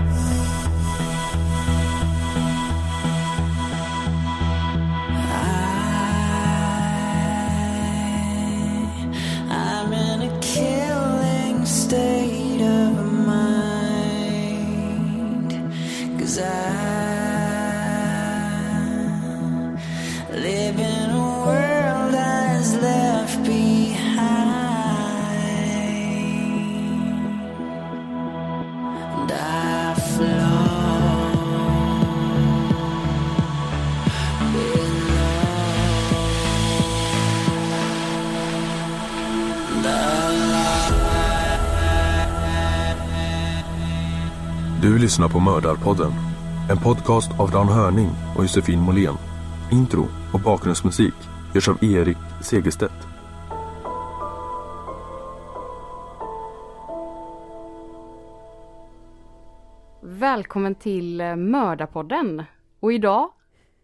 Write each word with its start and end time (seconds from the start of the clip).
Bye. 0.00 0.29
Lyssnar 45.10 45.28
på 45.28 45.40
Mördarpodden. 45.40 46.12
En 46.70 46.78
podcast 46.78 47.40
av 47.40 47.50
Dan 47.50 47.68
Hörning 47.68 48.10
och 48.36 48.42
Josefin 48.42 48.80
Måhlén. 48.80 49.14
Intro 49.72 50.06
och 50.32 50.40
bakgrundsmusik 50.40 51.14
görs 51.54 51.68
av 51.68 51.84
Erik 51.84 52.16
Segerstedt. 52.42 53.06
Välkommen 60.02 60.74
till 60.74 61.20
eh, 61.20 61.36
Mördarpodden. 61.36 62.42
Och 62.80 62.92
idag 62.92 63.30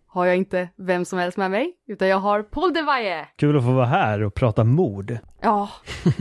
har 0.06 0.26
jag 0.26 0.36
inte 0.36 0.68
vem 0.76 1.04
som 1.04 1.18
helst 1.18 1.38
med 1.38 1.50
mig, 1.50 1.72
utan 1.86 2.08
jag 2.08 2.18
har 2.18 2.42
Paul 2.42 2.74
de 2.74 2.82
Valle. 2.82 3.28
Kul 3.36 3.56
att 3.56 3.64
få 3.64 3.72
vara 3.72 3.86
här 3.86 4.22
och 4.22 4.34
prata 4.34 4.64
mord. 4.64 5.18
Ja, 5.40 5.68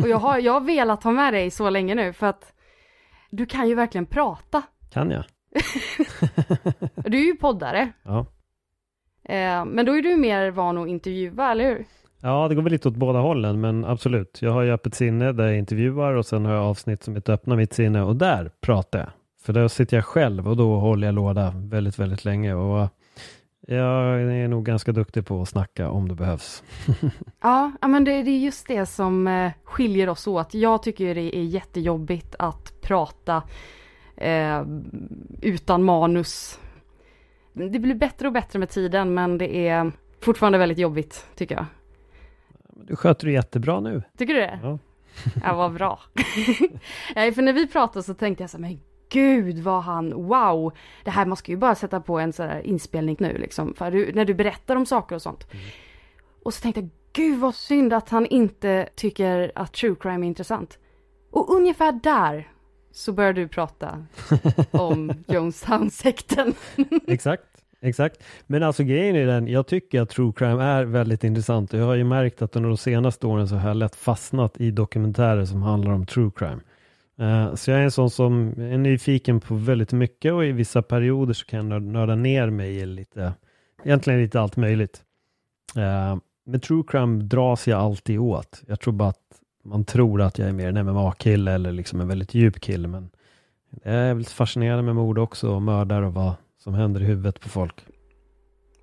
och 0.02 0.10
jag 0.10 0.18
har, 0.18 0.38
jag 0.38 0.54
har 0.54 0.62
velat 0.62 1.04
ha 1.04 1.12
med 1.12 1.34
dig 1.34 1.52
så 1.52 1.70
länge 1.70 1.96
nu 1.96 2.14
för 2.14 2.28
att 2.28 2.52
du 3.30 3.46
kan 3.46 3.68
ju 3.68 3.76
verkligen 3.76 4.06
prata. 4.06 4.64
Kan 4.96 5.12
jag? 5.12 5.24
Du 6.96 7.18
är 7.18 7.26
ju 7.26 7.36
poddare, 7.36 7.92
Ja. 8.04 8.20
eh, 9.24 9.66
men 9.66 9.86
då 9.86 9.92
är 9.98 10.02
du 10.02 10.16
mer 10.16 10.52
van 10.52 10.78
att 10.78 10.88
intervjua, 10.88 11.52
eller 11.52 11.66
hur? 11.66 11.86
Ja, 12.22 12.48
det 12.48 12.56
går 12.56 12.62
väl 12.62 12.72
lite 12.72 12.88
åt 12.88 12.96
båda 12.96 13.20
hållen, 13.20 13.62
men 13.62 13.86
absolut. 13.86 14.42
Jag 14.42 14.52
har 14.52 14.62
ju 14.62 14.72
öppet 14.72 14.96
sinne 14.96 15.32
där 15.32 15.46
jag 15.48 15.58
intervjuar 15.58 16.14
och 16.14 16.26
sen 16.26 16.46
har 16.46 16.54
jag 16.54 16.64
avsnitt 16.64 17.04
som 17.04 17.16
heter 17.16 17.34
Öppna 17.34 17.56
mitt 17.56 17.74
sinne 17.74 18.02
och 18.02 18.16
där 18.16 18.52
pratar 18.62 19.00
jag. 19.00 19.10
För 19.42 19.54
där 19.54 19.68
sitter 19.68 19.98
jag 19.98 20.06
själv 20.06 20.48
och 20.48 20.58
då 20.58 20.76
håller 20.80 21.08
jag 21.08 21.14
låda 21.16 21.54
väldigt, 21.56 22.00
väldigt 22.00 22.26
länge 22.26 22.54
och 22.54 22.90
jag 23.68 24.22
är 24.22 24.48
nog 24.48 24.66
ganska 24.66 24.92
duktig 24.92 25.26
på 25.26 25.42
att 25.42 25.50
snacka 25.50 25.90
om 25.90 26.08
det 26.08 26.16
behövs. 26.16 26.64
Ja, 27.42 27.72
men 27.82 28.04
det, 28.04 28.24
det 28.24 28.32
är 28.32 28.40
just 28.40 28.68
det 28.68 28.86
som 28.86 29.28
eh, 29.28 29.52
skiljer 29.64 30.10
oss 30.10 30.28
åt. 30.28 30.54
Jag 30.54 30.84
tycker 30.84 31.16
det 31.16 31.38
är 31.38 31.44
jättejobbigt 31.44 32.36
att 32.40 32.82
prata 32.82 33.44
eh, 34.18 34.66
utan 35.42 35.84
manus. 35.84 36.60
Det 37.54 37.80
blir 37.80 37.96
bättre 37.96 38.28
och 38.28 38.34
bättre 38.34 38.60
med 38.60 38.70
tiden, 38.70 39.14
men 39.14 39.38
det 39.38 39.68
är 39.68 39.92
fortfarande 40.22 40.58
väldigt 40.58 40.78
jobbigt, 40.78 41.26
tycker 41.36 41.56
jag. 41.56 41.66
Du 42.88 42.96
sköter 42.96 43.26
det 43.26 43.34
jättebra 43.34 43.80
nu. 43.80 44.04
Tycker 44.18 44.34
du 44.34 44.40
det? 44.40 44.60
Ja. 44.64 44.80
Ja, 45.44 45.56
vad 45.56 45.74
bra. 45.74 46.00
För 47.14 47.42
när 47.42 47.54
vi 47.54 47.68
pratade 47.68 48.04
så 48.04 48.14
tänkte 48.14 48.44
jag 48.44 48.50
så 48.50 48.58
här, 48.58 48.62
men 48.62 48.80
gud 49.10 49.60
vad 49.60 49.84
han, 49.84 50.14
wow, 50.14 50.74
det 51.04 51.12
här 51.12 51.26
måste 51.26 51.52
ju 51.52 51.58
bara 51.58 51.76
sätta 51.76 52.00
på 52.00 52.20
en 52.20 52.34
sån 52.34 52.50
här 52.50 52.62
inspelning 52.62 53.16
nu 53.20 53.38
liksom, 53.38 53.74
för 53.74 53.92
du, 53.92 54.12
när 54.14 54.26
du 54.26 54.34
berättar 54.34 54.76
om 54.76 54.86
saker 54.86 55.16
och 55.16 55.22
sånt. 55.22 55.48
Och 56.44 56.54
så 56.54 56.62
tänkte 56.62 56.82
jag, 56.82 56.90
gud 57.14 57.40
vad 57.40 57.56
synd 57.56 57.94
att 57.94 58.10
han 58.10 58.26
inte 58.26 58.90
tycker 58.96 59.52
att 59.56 59.74
true 59.74 59.96
crime 60.00 60.26
är 60.26 60.28
intressant. 60.28 60.80
Och 61.32 61.56
ungefär 61.56 61.92
där 61.92 62.52
så 62.96 63.14
börjar 63.14 63.34
du 63.34 63.48
prata 63.48 64.06
om 64.72 65.14
Jonestown-sekten. 65.28 66.54
Exakt, 67.08 67.44
exakt. 67.82 68.24
Men 68.48 68.64
alltså 68.64 68.84
grejen 68.84 69.16
är 69.16 69.26
den, 69.26 69.48
jag 69.48 69.68
tycker 69.68 70.02
att 70.02 70.10
true 70.10 70.34
crime 70.36 70.64
är 70.64 70.86
väldigt 70.86 71.24
intressant 71.24 71.74
jag 71.74 71.86
har 71.86 71.96
ju 71.96 72.04
märkt 72.04 72.42
att 72.42 72.56
under 72.56 72.70
de 72.70 72.78
senaste 72.78 73.28
åren 73.28 73.48
så 73.48 73.56
har 73.56 73.68
jag 73.68 73.78
lätt 73.78 73.96
fastnat 73.96 74.62
i 74.62 74.72
dokumentärer 74.72 75.46
som 75.46 75.62
handlar 75.64 75.92
om 75.92 76.06
true 76.06 76.32
crime. 76.36 76.60
Eh, 77.20 77.56
så 77.56 77.72
jag 77.72 77.80
är 77.80 77.84
en 77.84 77.92
sån 77.92 78.10
som 78.10 78.48
är 78.62 78.78
nyfiken 78.78 79.40
på 79.40 79.56
väldigt 79.56 79.92
mycket 79.92 80.34
och 80.34 80.46
i 80.46 80.52
vissa 80.52 80.82
perioder 80.82 81.34
så 81.34 81.46
kan 81.46 81.72
jag 81.72 81.82
nörda 81.82 82.16
ner 82.16 82.50
mig 82.50 82.76
i 82.76 82.86
lite, 82.86 83.34
egentligen 83.84 84.22
lite 84.22 84.42
allt 84.42 84.58
möjligt. 84.58 85.02
Uh, 85.78 86.18
med 86.46 86.62
true 86.62 86.84
crime 86.88 87.24
dras 87.24 87.68
jag 87.68 87.80
alltid 87.80 88.20
åt. 88.20 88.62
Jag 88.68 88.80
tror 88.80 88.94
bara 88.94 89.10
att 89.10 89.42
man 89.66 89.86
tror 89.86 90.22
att 90.22 90.40
jag 90.40 90.48
är 90.50 90.54
mer 90.54 90.68
en 90.68 90.86
MMA-kille 90.86 91.52
eller 91.52 91.72
liksom 91.72 92.02
en 92.02 92.08
väldigt 92.08 92.34
djup 92.34 92.60
kille, 92.60 92.88
men 92.88 93.10
det 93.70 93.90
är 93.90 94.08
väldigt 94.14 94.32
fascinerande 94.32 94.84
med 94.84 94.96
mord 94.96 95.18
också 95.20 95.50
och 95.56 95.62
mördare 95.62 96.06
och 96.06 96.14
vad 96.14 96.34
som 96.58 96.74
händer 96.74 97.02
i 97.02 97.06
huvudet 97.06 97.40
på 97.40 97.50
folk. 97.50 97.86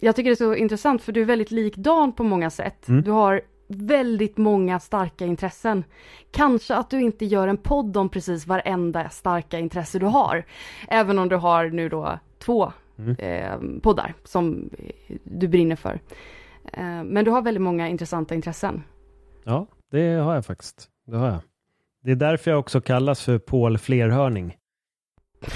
Jag 0.00 0.16
tycker 0.16 0.30
det 0.30 0.34
är 0.34 0.36
så 0.36 0.54
intressant 0.54 1.02
för 1.02 1.12
du 1.12 1.20
är 1.20 1.24
väldigt 1.24 1.50
lik 1.50 1.76
Dan 1.76 2.12
på 2.12 2.24
många 2.24 2.50
sätt. 2.50 2.88
Mm. 2.88 3.02
Du 3.02 3.10
har 3.10 3.40
väldigt 3.68 4.36
många 4.38 4.80
starka 4.80 5.26
intressen. 5.26 5.84
Kanske 6.30 6.74
att 6.74 6.90
du 6.90 7.00
inte 7.00 7.24
gör 7.24 7.48
en 7.48 7.56
podd 7.56 7.96
om 7.96 8.08
precis 8.08 8.46
varenda 8.46 9.08
starka 9.08 9.58
intresse 9.58 9.98
du 9.98 10.06
har. 10.06 10.44
Även 10.88 11.18
om 11.18 11.28
du 11.28 11.36
har 11.36 11.66
nu 11.68 11.88
då 11.88 12.18
två 12.38 12.72
Mm. 12.98 13.16
eh, 13.18 13.80
poddar 13.80 14.14
som 14.24 14.70
du 15.24 15.48
brinner 15.48 15.76
för. 15.76 16.00
Eh, 16.72 17.04
men 17.04 17.24
du 17.24 17.30
har 17.30 17.42
väldigt 17.42 17.62
många 17.62 17.88
intressanta 17.88 18.34
intressen. 18.34 18.82
Ja, 19.44 19.66
det 19.92 20.14
har 20.14 20.34
jag 20.34 20.46
faktiskt. 20.46 20.88
Det 21.06 21.16
har 21.16 21.26
jag. 21.26 21.38
Det 22.04 22.10
är 22.10 22.16
därför 22.16 22.50
jag 22.50 22.60
också 22.60 22.80
kallas 22.80 23.22
för 23.22 23.38
Paul 23.38 23.78
Flerhörning. 23.78 24.56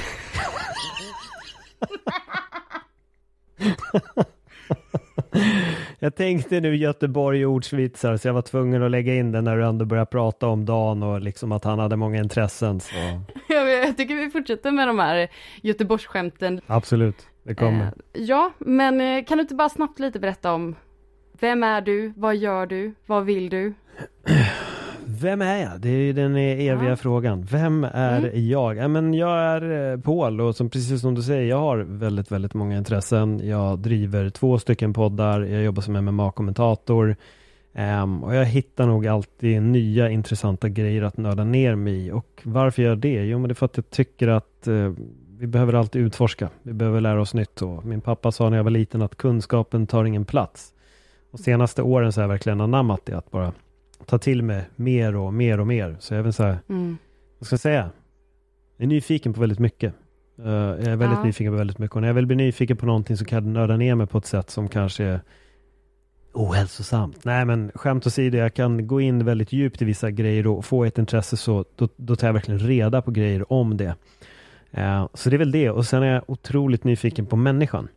jag 5.99 6.15
tänkte 6.15 6.61
nu 6.61 6.77
Göteborg 6.77 7.47
ordsvitsar 7.47 8.17
så 8.17 8.29
jag 8.29 8.35
var 8.35 8.43
tvungen 8.43 8.83
att 8.83 8.91
lägga 8.91 9.15
in 9.15 9.33
den 9.33 9.45
när 9.45 9.57
du 9.57 9.67
ändå 9.67 9.85
började 9.85 10.11
prata 10.11 10.47
om 10.47 10.65
Dan 10.65 11.03
och 11.03 11.21
liksom 11.21 11.53
att 11.53 11.65
han 11.65 11.79
hade 11.79 11.97
många 11.97 12.19
intressen. 12.19 12.81
Så. 12.81 12.95
Jag, 13.49 13.71
jag 13.71 13.97
tycker 13.97 14.15
vi 14.15 14.31
fortsätter 14.31 14.71
med 14.71 14.89
de 14.89 14.99
här 14.99 15.29
Göteborgsskämten. 15.63 16.61
Absolut, 16.67 17.29
det 17.43 17.55
kommer. 17.55 17.85
Eh, 17.85 17.93
ja, 18.13 18.53
men 18.59 19.01
eh, 19.01 19.25
kan 19.25 19.39
du 19.39 19.43
inte 19.43 19.55
bara 19.55 19.69
snabbt 19.69 19.99
lite 19.99 20.21
berätta 20.21 20.53
om 20.53 20.75
vem 21.41 21.63
är 21.63 21.81
du? 21.81 22.13
Vad 22.17 22.37
gör 22.37 22.67
du? 22.67 22.95
Vad 23.07 23.25
vill 23.25 23.49
du? 23.49 23.75
Vem 25.09 25.43
är 25.43 25.57
jag? 25.63 25.81
Det 25.81 25.89
är 25.89 26.13
den 26.13 26.37
eviga 26.37 26.89
Ja. 26.91 26.97
frågan. 26.97 27.43
Vem 27.51 27.85
är 27.85 28.19
Mm. 28.19 28.49
jag? 28.49 28.77
Ja, 28.77 28.89
men 28.89 29.15
jag 29.15 29.39
är 29.39 29.93
eh, 29.93 30.01
Paul 30.01 30.41
och 30.41 30.57
som, 30.57 30.71
precis 30.71 31.01
som 31.01 31.15
du 31.15 31.23
säger, 31.23 31.49
jag 31.49 31.59
har 31.61 31.79
väldigt, 31.79 32.33
väldigt 32.33 32.55
många 32.55 32.79
intressen. 32.79 33.41
Jag 33.49 33.79
driver 33.79 34.31
två 34.31 34.59
stycken 34.59 34.93
poddar, 34.93 35.41
jag 35.41 35.63
jobbar 35.63 35.83
som 35.83 35.97
MMA-kommentator 35.97 37.17
Ehm, 37.79 38.25
och 38.25 38.35
jag 38.35 38.45
hittar 38.45 38.87
nog 38.87 39.07
alltid 39.07 39.63
nya 39.63 40.11
intressanta 40.11 40.69
grejer 40.69 41.03
att 41.03 41.17
nörda 41.17 41.45
ner 41.45 41.75
mig 41.75 42.07
i. 42.07 42.11
Och 42.11 42.41
varför 42.45 42.83
gör 42.83 42.89
jag 42.89 42.99
det? 42.99 43.25
Jo, 43.25 43.39
men 43.39 43.49
det 43.49 43.53
är 43.53 43.55
för 43.55 43.67
att 43.67 43.77
jag 43.77 43.91
tycker 43.91 44.29
att 44.29 44.67
eh, 44.69 44.93
vi 45.39 45.47
behöver 45.47 45.73
alltid 45.73 46.03
utforska. 46.03 46.49
Vi 46.63 46.73
behöver 46.73 47.01
lära 47.01 47.21
oss 47.21 47.35
nytt. 47.35 47.63
Och 47.63 47.85
min 47.85 48.01
pappa 48.01 48.33
sa 48.33 48.51
när 48.51 48.57
jag 48.57 48.65
var 48.65 48.71
liten 48.71 49.03
att 49.03 49.17
kunskapen 49.17 49.87
tar 49.87 50.05
ingen 50.05 50.25
plats. 50.25 50.73
Och 51.31 51.41
senaste 51.41 51.83
åren 51.83 52.13
så 52.13 52.21
har 52.21 52.23
jag 52.23 52.29
verkligen 52.29 52.61
anammat 52.61 53.01
det, 53.05 53.13
att 53.19 53.31
bara 53.31 53.53
ta 54.07 54.19
till 54.19 54.43
mig 54.43 54.65
mer 54.77 55.17
och 55.17 55.35
mer 55.35 55.61
och 55.61 55.67
mer. 55.67 55.97
Så 55.99 56.15
jag 56.15 56.23
vill 56.23 56.33
säga, 56.33 56.59
Mm. 56.69 56.97
vad 57.39 57.47
ska 57.47 57.55
jag 57.55 57.61
säga? 57.61 57.91
Jag 58.77 58.85
är 58.85 58.89
nyfiken 58.89 59.33
på 59.33 59.41
väldigt 59.41 59.59
mycket. 59.59 59.95
Eh, 60.39 60.51
jag 60.51 60.85
är 60.87 60.97
väldigt 60.97 61.19
Ja. 61.19 61.25
nyfiken 61.25 61.53
på 61.53 61.57
väldigt 61.59 61.79
mycket. 61.79 61.95
Och 61.95 62.01
när 62.01 62.09
jag 62.09 62.15
väl 62.15 62.27
blir 62.27 62.37
nyfiken 62.37 62.77
på 62.77 62.87
någonting 62.87 63.17
så 63.17 63.25
kan 63.25 63.45
jag 63.45 63.53
nörda 63.53 63.77
ner 63.77 63.95
mig 63.95 64.07
på 64.07 64.19
ett 64.19 64.27
sätt 64.27 64.51
som 64.51 64.69
kanske 64.69 65.05
är 65.05 65.21
ohälsosamt. 66.33 67.25
Nej 67.25 67.45
men 67.45 67.71
skämt 67.75 68.07
åsido, 68.07 68.39
jag 68.39 68.55
kan 68.55 68.87
gå 68.87 69.01
in 69.01 69.25
väldigt 69.25 69.53
djupt 69.53 69.83
i 69.83 69.85
vissa 69.85 70.11
grejer 70.11 70.47
och 70.47 70.65
få 70.65 70.85
ett 70.85 70.99
intresse 70.99 71.37
så 71.37 71.65
då, 71.77 71.89
då 71.97 72.17
tar 72.17 72.29
jag 72.29 72.33
verkligen 72.35 72.61
reda 72.61 73.03
på 73.03 73.11
grejer 73.11 73.53
om 73.53 73.77
det. 73.77 73.95
Eh, 74.71 75.09
så 75.15 75.31
det 75.31 75.37
är 75.37 75.39
väl 75.39 75.51
det. 75.53 75.71
Och 75.71 75.87
sen 75.87 76.03
är 76.03 76.15
jag 76.15 76.23
otroligt 76.27 76.85
nyfiken 76.85 77.27
på 77.27 77.37
människan. 77.37 77.89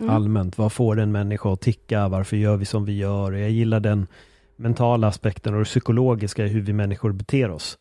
Mm. 0.00 0.10
Allmänt, 0.14 0.58
vad 0.58 0.72
får 0.72 0.98
en 1.00 1.12
människa 1.12 1.52
att 1.52 1.60
ticka? 1.60 2.08
Varför 2.08 2.36
gör 2.36 2.56
vi 2.56 2.64
som 2.64 2.84
vi 2.84 2.96
gör? 2.98 3.32
Jag 3.32 3.50
gillar 3.50 3.80
den 3.80 4.06
mentala 4.56 5.06
aspekten 5.06 5.54
och 5.54 5.58
det 5.58 5.64
psykologiska 5.64 6.44
i 6.44 6.48
hur 6.48 6.60
vi 6.60 6.72
människor 6.72 7.12
beter 7.12 7.50
oss. 7.50 7.78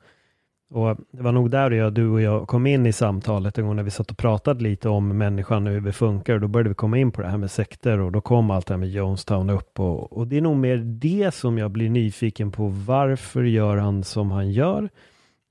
Och 0.69 0.97
Det 1.11 1.23
var 1.23 1.31
nog 1.31 1.51
där 1.51 1.71
jag, 1.71 1.93
du 1.93 2.09
och 2.09 2.21
jag 2.21 2.47
kom 2.47 2.67
in 2.67 2.85
i 2.85 2.93
samtalet 2.93 3.57
en 3.57 3.65
gång 3.65 3.75
när 3.75 3.83
vi 3.83 3.91
satt 3.91 4.11
och 4.11 4.17
pratade 4.17 4.63
lite 4.63 4.89
om 4.89 5.17
människan 5.17 5.67
och 5.67 5.73
hur 5.73 5.79
vi 5.79 5.91
funkar. 5.91 6.33
Och 6.33 6.41
då 6.41 6.47
började 6.47 6.69
vi 6.69 6.75
komma 6.75 6.97
in 6.97 7.11
på 7.11 7.21
det 7.21 7.27
här 7.27 7.37
med 7.37 7.51
sekter 7.51 7.99
och 7.99 8.11
då 8.11 8.21
kom 8.21 8.51
allt 8.51 8.67
det 8.67 8.73
här 8.73 8.79
med 8.79 8.89
Jonestown 8.89 9.49
upp. 9.49 9.79
Och, 9.79 10.13
och 10.13 10.27
det 10.27 10.37
är 10.37 10.41
nog 10.41 10.57
mer 10.57 10.77
det 10.77 11.33
som 11.33 11.57
jag 11.57 11.71
blir 11.71 11.89
nyfiken 11.89 12.51
på. 12.51 12.67
Varför 12.67 13.43
gör 13.43 13.77
han 13.77 14.03
som 14.03 14.31
han 14.31 14.51
gör? 14.51 14.89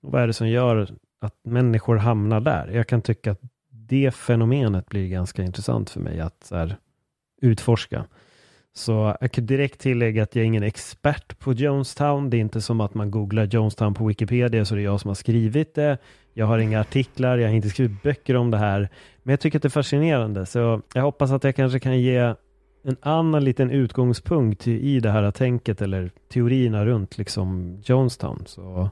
Och 0.02 0.12
vad 0.12 0.22
är 0.22 0.26
det 0.26 0.32
som 0.32 0.48
gör 0.48 0.88
att 1.20 1.34
människor 1.44 1.96
hamnar 1.96 2.40
där? 2.40 2.70
Jag 2.74 2.86
kan 2.86 3.02
tycka 3.02 3.32
att 3.32 3.40
det 3.70 4.14
fenomenet 4.14 4.88
blir 4.88 5.08
ganska 5.08 5.42
intressant 5.42 5.90
för 5.90 6.00
mig 6.00 6.20
att 6.20 6.44
så 6.44 6.56
här, 6.56 6.76
utforska. 7.42 8.04
Så 8.76 9.16
jag 9.20 9.32
kan 9.32 9.46
direkt 9.46 9.80
tillägga 9.80 10.22
att 10.22 10.34
jag 10.36 10.42
är 10.42 10.46
ingen 10.46 10.62
expert 10.62 11.38
på 11.38 11.52
Jonestown. 11.52 12.30
Det 12.30 12.36
är 12.36 12.38
inte 12.40 12.60
som 12.60 12.80
att 12.80 12.94
man 12.94 13.10
googlar 13.10 13.44
Jonestown 13.44 13.94
på 13.94 14.06
Wikipedia 14.06 14.64
så 14.64 14.74
det 14.74 14.80
är 14.80 14.84
jag 14.84 15.00
som 15.00 15.08
har 15.08 15.14
skrivit 15.14 15.74
det. 15.74 15.98
Jag 16.32 16.46
har 16.46 16.58
inga 16.58 16.80
artiklar, 16.80 17.38
jag 17.38 17.48
har 17.48 17.54
inte 17.54 17.68
skrivit 17.68 18.02
böcker 18.02 18.36
om 18.36 18.50
det 18.50 18.58
här. 18.58 18.88
Men 19.22 19.32
jag 19.32 19.40
tycker 19.40 19.58
att 19.58 19.62
det 19.62 19.68
är 19.68 19.70
fascinerande 19.70 20.46
så 20.46 20.80
jag 20.94 21.02
hoppas 21.02 21.30
att 21.30 21.44
jag 21.44 21.56
kanske 21.56 21.78
kan 21.78 22.00
ge 22.00 22.34
en 22.86 22.96
annan 23.00 23.44
liten 23.44 23.70
utgångspunkt 23.70 24.68
i 24.68 25.00
det 25.00 25.10
här 25.10 25.30
tänket 25.30 25.82
eller 25.82 26.10
teorierna 26.28 26.86
runt 26.86 27.18
liksom 27.18 27.78
Jonestown. 27.84 28.42
Så 28.46 28.90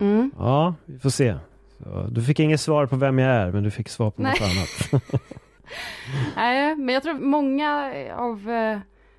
Mm. 0.00 0.30
ja, 0.38 0.74
vi 0.84 0.98
får 0.98 1.10
se. 1.10 1.34
Så, 1.78 2.06
du 2.10 2.22
fick 2.22 2.40
inget 2.40 2.60
svar 2.60 2.86
på 2.86 2.96
vem 2.96 3.18
jag 3.18 3.30
är 3.34 3.52
men 3.52 3.62
du 3.62 3.70
fick 3.70 3.88
svar 3.88 4.10
på 4.10 4.22
något 4.22 4.40
Nej. 4.40 4.50
annat. 4.50 5.02
Nej, 6.36 6.76
men 6.76 6.94
jag 6.94 7.02
tror 7.02 7.14
många 7.18 7.92
av 8.16 8.50
eh, 8.50 8.78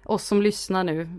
oss 0.10 0.24
som 0.24 0.42
lyssnar 0.42 0.84
nu 0.84 1.10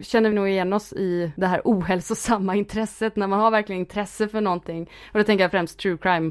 känner 0.00 0.30
nog 0.30 0.48
igen 0.48 0.72
oss 0.72 0.92
i 0.92 1.32
det 1.36 1.46
här 1.46 1.60
ohälsosamma 1.64 2.54
intresset 2.54 3.16
när 3.16 3.26
man 3.26 3.40
har 3.40 3.50
verkligen 3.50 3.80
intresse 3.80 4.28
för 4.28 4.40
någonting. 4.40 4.90
Och 5.12 5.18
då 5.18 5.24
tänker 5.24 5.44
jag 5.44 5.50
främst 5.50 5.78
true 5.78 5.98
crime. 5.98 6.30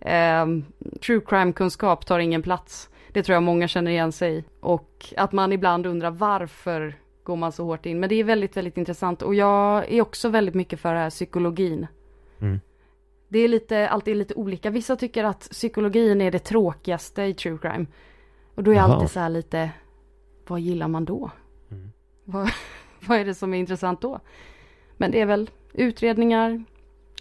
Ehm, 0.00 0.64
true 1.06 1.20
crime-kunskap 1.26 2.06
tar 2.06 2.18
ingen 2.18 2.42
plats. 2.42 2.90
Det 3.12 3.22
tror 3.22 3.34
jag 3.34 3.42
många 3.42 3.68
känner 3.68 3.90
igen 3.90 4.12
sig 4.12 4.38
i. 4.38 4.44
Och 4.60 5.14
att 5.16 5.32
man 5.32 5.52
ibland 5.52 5.86
undrar 5.86 6.10
varför 6.10 6.94
går 7.22 7.36
man 7.36 7.52
så 7.52 7.64
hårt 7.64 7.86
in. 7.86 8.00
Men 8.00 8.08
det 8.08 8.14
är 8.14 8.24
väldigt, 8.24 8.56
väldigt 8.56 8.76
intressant. 8.76 9.22
Och 9.22 9.34
jag 9.34 9.92
är 9.92 10.02
också 10.02 10.28
väldigt 10.28 10.54
mycket 10.54 10.80
för 10.80 10.94
det 10.94 11.00
här 11.00 11.10
psykologin. 11.10 11.86
Mm. 12.40 12.60
Det 13.28 13.38
är 13.38 13.48
lite, 13.48 13.88
alltid 13.88 14.16
lite 14.16 14.34
olika. 14.34 14.70
Vissa 14.70 14.96
tycker 14.96 15.24
att 15.24 15.48
psykologin 15.50 16.20
är 16.20 16.30
det 16.30 16.38
tråkigaste 16.38 17.22
i 17.22 17.34
true 17.34 17.58
crime. 17.58 17.86
Och 18.54 18.62
då 18.62 18.70
är 18.70 18.74
jag 18.74 18.90
alltid 18.90 19.10
så 19.10 19.20
här 19.20 19.28
lite, 19.28 19.70
vad 20.48 20.60
gillar 20.60 20.88
man 20.88 21.04
då? 21.04 21.30
Mm. 21.70 21.90
Vad, 22.24 22.50
vad 23.06 23.18
är 23.18 23.24
det 23.24 23.34
som 23.34 23.54
är 23.54 23.58
intressant 23.58 24.00
då? 24.00 24.20
Men 24.96 25.10
det 25.10 25.20
är 25.20 25.26
väl 25.26 25.50
utredningar 25.74 26.64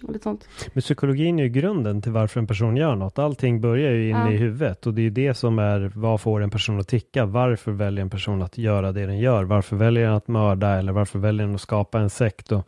och 0.03 0.11
lite 0.13 0.23
sånt. 0.23 0.49
Men 0.73 0.81
psykologin 0.81 1.39
är 1.39 1.43
ju 1.43 1.49
grunden 1.49 2.01
till 2.01 2.11
varför 2.11 2.39
en 2.39 2.47
person 2.47 2.77
gör 2.77 2.95
något. 2.95 3.19
Allting 3.19 3.61
börjar 3.61 3.91
ju 3.91 4.09
inne 4.09 4.19
Ja. 4.19 4.31
i 4.31 4.37
huvudet 4.37 4.87
och 4.87 4.93
det 4.93 5.01
är 5.01 5.03
ju 5.03 5.09
det 5.09 5.33
som 5.33 5.59
är 5.59 5.91
vad 5.95 6.21
får 6.21 6.41
en 6.43 6.49
person 6.49 6.79
att 6.79 6.87
ticka? 6.87 7.25
Varför 7.25 7.71
väljer 7.71 8.01
en 8.01 8.09
person 8.09 8.41
att 8.41 8.57
göra 8.57 8.91
det 8.91 9.05
den 9.05 9.19
gör? 9.19 9.43
Varför 9.43 9.75
väljer 9.75 10.03
den 10.05 10.13
att 10.13 10.27
mörda 10.27 10.69
eller 10.69 10.91
varför 10.91 11.19
väljer 11.19 11.45
den 11.45 11.55
att 11.55 11.61
skapa 11.61 11.99
en 11.99 12.09
sekt? 12.09 12.51
Och 12.51 12.67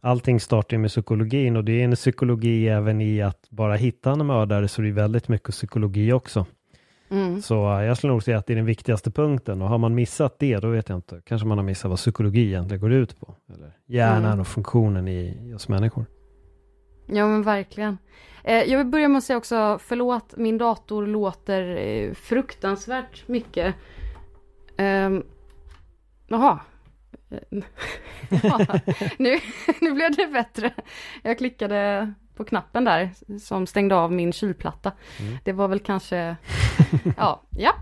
allting 0.00 0.40
startar 0.40 0.76
ju 0.76 0.80
med 0.80 0.90
psykologin 0.90 1.56
och 1.56 1.64
det 1.64 1.80
är 1.80 1.84
en 1.84 1.94
psykologi 1.94 2.68
även 2.68 3.00
i 3.00 3.22
att 3.22 3.46
bara 3.50 3.74
hitta 3.74 4.10
en 4.10 4.26
mördare 4.26 4.68
så 4.68 4.82
det 4.82 4.88
är 4.88 4.92
väldigt 4.92 5.28
mycket 5.28 5.50
psykologi 5.50 6.12
också. 6.12 6.46
Mm. 7.10 7.42
Så 7.42 7.78
eh, 7.78 7.84
jag 7.84 7.96
skulle 7.96 8.12
nog 8.12 8.22
säga 8.22 8.38
att 8.38 8.46
det 8.46 8.52
är 8.52 8.56
den 8.56 8.64
viktigaste 8.64 9.10
punkten 9.10 9.62
och 9.62 9.68
har 9.68 9.78
man 9.78 9.94
missat 9.94 10.38
det 10.38 10.58
då 10.58 10.68
vet 10.68 10.88
jag 10.88 10.98
inte. 10.98 11.20
Kanske 11.24 11.46
man 11.48 11.58
har 11.58 11.64
missat 11.64 11.88
vad 11.88 11.98
psykologi 11.98 12.46
egentligen 12.46 12.80
går 12.80 12.92
ut 12.92 13.20
på. 13.20 13.34
Eller 13.54 13.72
hjärnan 13.86 14.24
Mm. 14.24 14.40
och 14.40 14.46
funktionen 14.46 15.08
i, 15.08 15.52
oss 15.54 15.68
människor. 15.68 16.06
Ja 17.06 17.26
men 17.26 17.42
verkligen. 17.42 17.98
Eh, 18.44 18.62
jag 18.62 18.78
vill 18.78 18.86
börja 18.86 19.08
med 19.08 19.18
att 19.18 19.24
säga 19.24 19.36
också, 19.36 19.78
förlåt, 19.82 20.34
min 20.36 20.58
dator 20.58 21.06
låter 21.06 21.76
eh, 21.76 22.14
fruktansvärt 22.14 23.28
mycket. 23.28 23.74
Um, 24.78 25.22
jaha. 26.26 26.60
Ja, 28.30 28.58
nu, 29.18 29.38
nu 29.80 29.92
blev 29.92 30.16
det 30.16 30.26
bättre. 30.32 30.72
Jag 31.22 31.38
klickade 31.38 32.12
på 32.36 32.44
knappen 32.44 32.84
där 32.84 33.10
som 33.40 33.66
stängde 33.66 33.94
av 33.94 34.12
min 34.12 34.32
kylplatta. 34.32 34.92
Det 35.44 35.52
var 35.52 35.68
väl 35.68 35.78
kanske, 35.80 36.36
ja, 37.16 37.42
ja. 37.50 37.72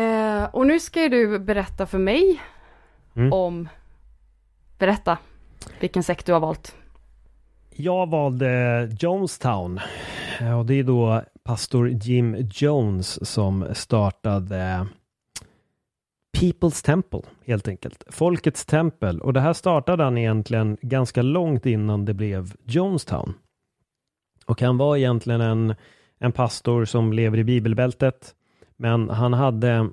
Eh, 0.00 0.44
och 0.44 0.66
nu 0.66 0.80
ska 0.80 1.08
du 1.08 1.38
berätta 1.38 1.86
för 1.86 1.98
mig 1.98 2.40
Mm. 3.14 3.32
om, 3.32 3.68
berätta, 4.78 5.18
vilken 5.80 6.02
sekt 6.02 6.26
du 6.26 6.32
har 6.32 6.40
valt. 6.40 6.74
Jag 7.70 8.10
valde 8.10 8.88
Jonestown. 9.00 9.80
Eh, 10.40 10.58
Och 10.58 10.66
det 10.66 10.74
är 10.74 10.84
då 10.84 11.22
pastor 11.44 11.88
Jim 11.88 12.36
Jones 12.54 13.28
som 13.30 13.66
startade 13.74 14.86
People's 16.38 16.84
Temple 16.84 17.22
helt 17.46 17.68
enkelt. 17.68 18.04
Folkets 18.10 18.66
tempel. 18.66 19.20
Och 19.20 19.32
det 19.32 19.40
här 19.40 19.52
startade 19.52 20.04
han 20.04 20.18
egentligen 20.18 20.76
ganska 20.82 21.22
långt 21.22 21.66
innan 21.66 22.04
det 22.04 22.14
blev 22.14 22.52
Jonestown. 22.64 23.34
Och 24.46 24.60
han 24.62 24.76
var 24.76 24.96
egentligen 24.96 25.40
en, 25.40 25.74
en 26.20 26.32
pastor 26.32 26.84
som 26.84 27.12
lever 27.12 27.38
i 27.38 27.44
bibelbältet. 27.44 28.34
Men 28.76 29.10
han 29.10 29.32
hade, 29.32 29.88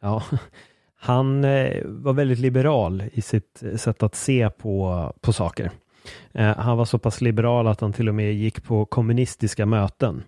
ja, 0.00 0.22
han 0.96 1.44
eh, 1.44 1.82
var 1.84 2.12
väldigt 2.12 2.38
liberal 2.38 3.02
i 3.12 3.22
sitt 3.22 3.62
sätt 3.76 4.02
att 4.02 4.14
se 4.14 4.50
på, 4.50 5.12
på 5.20 5.32
saker. 5.32 5.70
Eh, 6.32 6.56
han 6.56 6.76
var 6.76 6.84
så 6.84 6.98
pass 6.98 7.20
liberal 7.20 7.66
att 7.66 7.80
han 7.80 7.92
till 7.92 8.08
och 8.08 8.14
med 8.14 8.34
gick 8.34 8.64
på 8.64 8.84
kommunistiska 8.84 9.66
möten. 9.66 10.22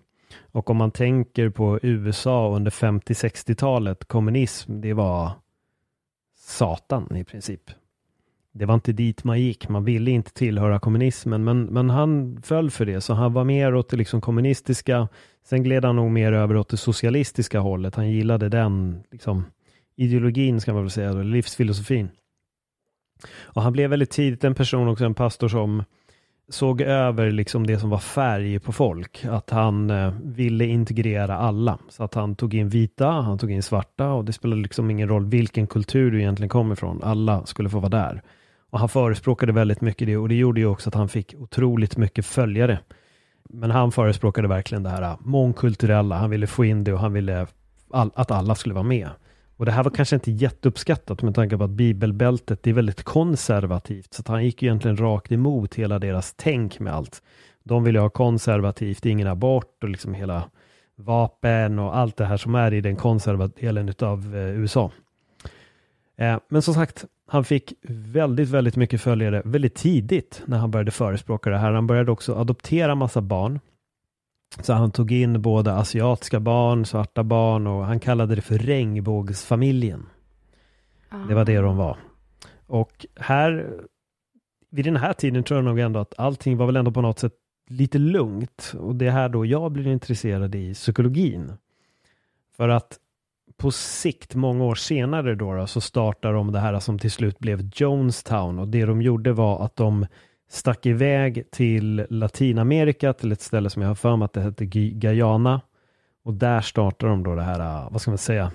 Och 0.51 0.69
om 0.69 0.77
man 0.77 0.91
tänker 0.91 1.49
på 1.49 1.79
USA 1.81 2.55
under 2.55 2.71
50-60-talet, 2.71 4.07
kommunism, 4.07 4.81
det 4.81 4.93
var 4.93 5.31
Satan 6.35 7.15
i 7.15 7.23
princip. 7.23 7.71
Det 8.53 8.65
var 8.65 8.73
inte 8.73 8.91
dit 8.91 9.23
man 9.23 9.41
gick, 9.41 9.69
man 9.69 9.83
ville 9.83 10.11
inte 10.11 10.33
tillhöra 10.33 10.79
kommunismen, 10.79 11.43
men, 11.43 11.63
men 11.63 11.89
han 11.89 12.41
föll 12.43 12.71
för 12.71 12.85
det, 12.85 13.01
så 13.01 13.13
han 13.13 13.33
var 13.33 13.43
mer 13.43 13.75
åt 13.75 13.89
det 13.89 13.97
liksom 13.97 14.21
kommunistiska. 14.21 15.07
Sen 15.45 15.63
gled 15.63 15.85
han 15.85 15.95
nog 15.95 16.11
mer 16.11 16.31
över 16.31 16.57
åt 16.57 16.69
det 16.69 16.77
socialistiska 16.77 17.59
hållet. 17.59 17.95
Han 17.95 18.11
gillade 18.11 18.49
den 18.49 19.03
liksom, 19.11 19.45
ideologin, 19.95 20.61
ska 20.61 20.73
man 20.73 20.83
väl 20.83 20.91
säga, 20.91 21.09
eller 21.09 21.23
livsfilosofin. 21.23 22.09
Och 23.41 23.61
han 23.61 23.73
blev 23.73 23.89
väldigt 23.89 24.11
tidigt 24.11 24.43
en 24.43 24.55
person 24.55 24.87
också, 24.87 25.05
en 25.05 25.13
pastor 25.13 25.47
som 25.47 25.83
såg 26.49 26.81
över 26.81 27.31
liksom 27.31 27.67
det 27.67 27.79
som 27.79 27.89
var 27.89 27.97
färg 27.97 28.59
på 28.59 28.71
folk. 28.71 29.25
Att 29.25 29.49
han 29.49 29.89
eh, 29.89 30.13
ville 30.23 30.65
integrera 30.65 31.37
alla. 31.37 31.79
Så 31.89 32.03
att 32.03 32.13
han 32.13 32.35
tog 32.35 32.53
in 32.53 32.69
vita, 32.69 33.07
han 33.07 33.37
tog 33.37 33.51
in 33.51 33.63
svarta 33.63 34.11
och 34.11 34.25
det 34.25 34.33
spelade 34.33 34.61
liksom 34.61 34.91
ingen 34.91 35.07
roll 35.07 35.25
vilken 35.25 35.67
kultur 35.67 36.11
du 36.11 36.19
egentligen 36.19 36.49
kom 36.49 36.71
ifrån. 36.71 37.03
Alla 37.03 37.45
skulle 37.45 37.69
få 37.69 37.79
vara 37.79 37.89
där. 37.89 38.21
Och 38.71 38.79
han 38.79 38.89
förespråkade 38.89 39.51
väldigt 39.51 39.81
mycket 39.81 40.07
det 40.07 40.17
och 40.17 40.29
det 40.29 40.35
gjorde 40.35 40.59
ju 40.59 40.65
också 40.65 40.89
att 40.89 40.95
han 40.95 41.09
fick 41.09 41.35
otroligt 41.37 41.97
mycket 41.97 42.25
följare. 42.25 42.79
Men 43.49 43.71
han 43.71 43.91
förespråkade 43.91 44.47
verkligen 44.47 44.83
det 44.83 44.89
här 44.89 45.01
äh, 45.01 45.17
mångkulturella. 45.19 46.17
Han 46.17 46.29
ville 46.29 46.47
få 46.47 46.65
in 46.65 46.83
det 46.83 46.93
och 46.93 46.99
han 46.99 47.13
ville 47.13 47.47
all, 47.89 48.11
att 48.15 48.31
alla 48.31 48.55
skulle 48.55 48.75
vara 48.75 48.83
med. 48.83 49.09
Och 49.57 49.65
det 49.65 49.71
här 49.71 49.83
var 49.83 49.91
kanske 49.91 50.15
inte 50.15 50.31
jätteuppskattat 50.31 51.21
med 51.21 51.35
tanke 51.35 51.57
på 51.57 51.63
att 51.63 51.69
bibelbältet 51.69 52.67
är 52.67 52.73
väldigt 52.73 53.03
konservativt. 53.03 54.13
Så 54.13 54.21
att 54.21 54.27
han 54.27 54.45
gick 54.45 54.63
egentligen 54.63 54.97
rakt 54.97 55.31
emot 55.31 55.75
hela 55.75 55.99
deras 55.99 56.33
tänk 56.37 56.79
med 56.79 56.93
allt. 56.93 57.21
De 57.63 57.83
vill 57.83 57.95
ju 57.95 58.01
ha 58.01 58.09
konservativt, 58.09 59.05
ingen 59.05 59.27
abort 59.27 59.83
och 59.83 59.89
liksom 59.89 60.13
hela 60.13 60.43
vapen 60.95 61.79
och 61.79 61.97
allt 61.97 62.17
det 62.17 62.25
här 62.25 62.37
som 62.37 62.55
är 62.55 62.73
i 62.73 62.81
den 62.81 62.95
konservativa 62.95 63.71
delen 63.71 63.93
av 63.99 64.35
äh, 64.35 64.59
USA. 64.59 64.91
Äh, 66.17 66.37
men 66.49 66.61
som 66.61 66.73
sagt, 66.73 67.05
han 67.31 67.43
fick 67.43 67.73
väldigt, 67.87 68.49
väldigt 68.49 68.75
mycket 68.75 69.01
följare 69.01 69.41
väldigt 69.45 69.75
tidigt 69.75 70.43
när 70.45 70.57
han 70.57 70.71
började 70.71 70.91
förespråka 70.91 71.49
det 71.49 71.57
här. 71.57 71.71
Han 71.71 71.87
började 71.87 72.11
också 72.11 72.35
adoptera 72.35 72.95
massa 72.95 73.21
barn. 73.21 73.59
Så 74.61 74.73
han 74.73 74.91
tog 74.91 75.11
in 75.11 75.41
både 75.41 75.73
asiatiska 75.73 76.39
barn, 76.39 76.85
svarta 76.85 77.23
barn 77.23 77.67
och 77.67 77.85
han 77.85 77.99
kallade 77.99 78.35
det 78.35 78.41
för 78.41 78.57
regnbågsfamiljen. 78.57 80.05
Det 81.27 81.33
var 81.33 81.45
det 81.45 81.57
de 81.57 81.77
var. 81.77 81.97
Och 82.67 83.05
här, 83.15 83.79
vid 84.69 84.85
den 84.85 84.95
här 84.95 85.13
tiden 85.13 85.43
tror 85.43 85.57
jag 85.57 85.65
nog 85.65 85.79
ändå 85.79 85.99
att 85.99 86.19
allting 86.19 86.57
var 86.57 86.65
väl 86.65 86.75
ändå 86.75 86.91
på 86.91 87.01
något 87.01 87.19
sätt 87.19 87.35
lite 87.67 87.97
lugnt. 87.97 88.73
Och 88.79 88.95
det 88.95 89.07
är 89.07 89.11
här 89.11 89.29
då 89.29 89.45
jag 89.45 89.71
blir 89.71 89.87
intresserad 89.87 90.55
i 90.55 90.73
psykologin. 90.73 91.53
För 92.57 92.69
att 92.69 92.99
på 93.57 93.71
sikt, 93.71 94.35
många 94.35 94.63
år 94.63 94.75
senare 94.75 95.35
då, 95.35 95.53
då 95.53 95.67
så 95.67 95.81
startar 95.81 96.33
de 96.33 96.51
det 96.51 96.59
här 96.59 96.79
som 96.79 96.99
till 96.99 97.11
slut 97.11 97.39
blev 97.39 97.69
Jonestown. 97.73 98.59
Och 98.59 98.67
det 98.67 98.85
de 98.85 99.01
gjorde 99.01 99.33
var 99.33 99.65
att 99.65 99.75
de 99.75 100.05
stack 100.49 100.85
iväg 100.85 101.43
till 101.51 102.05
Latinamerika, 102.09 103.13
till 103.13 103.31
ett 103.31 103.41
ställe 103.41 103.69
som 103.69 103.81
jag 103.81 103.89
har 103.89 103.95
för 103.95 104.15
mig 104.15 104.25
att 104.25 104.33
det 104.33 104.41
hette 104.41 104.65
Guyana. 104.65 105.61
Och 106.23 106.33
där 106.33 106.61
startar 106.61 107.07
de 107.07 107.23
då 107.23 107.35
det 107.35 107.43
här, 107.43 107.59
äh, 107.59 107.91
vad 107.91 108.01
ska 108.01 108.11
man 108.11 108.17
säga, 108.17 108.51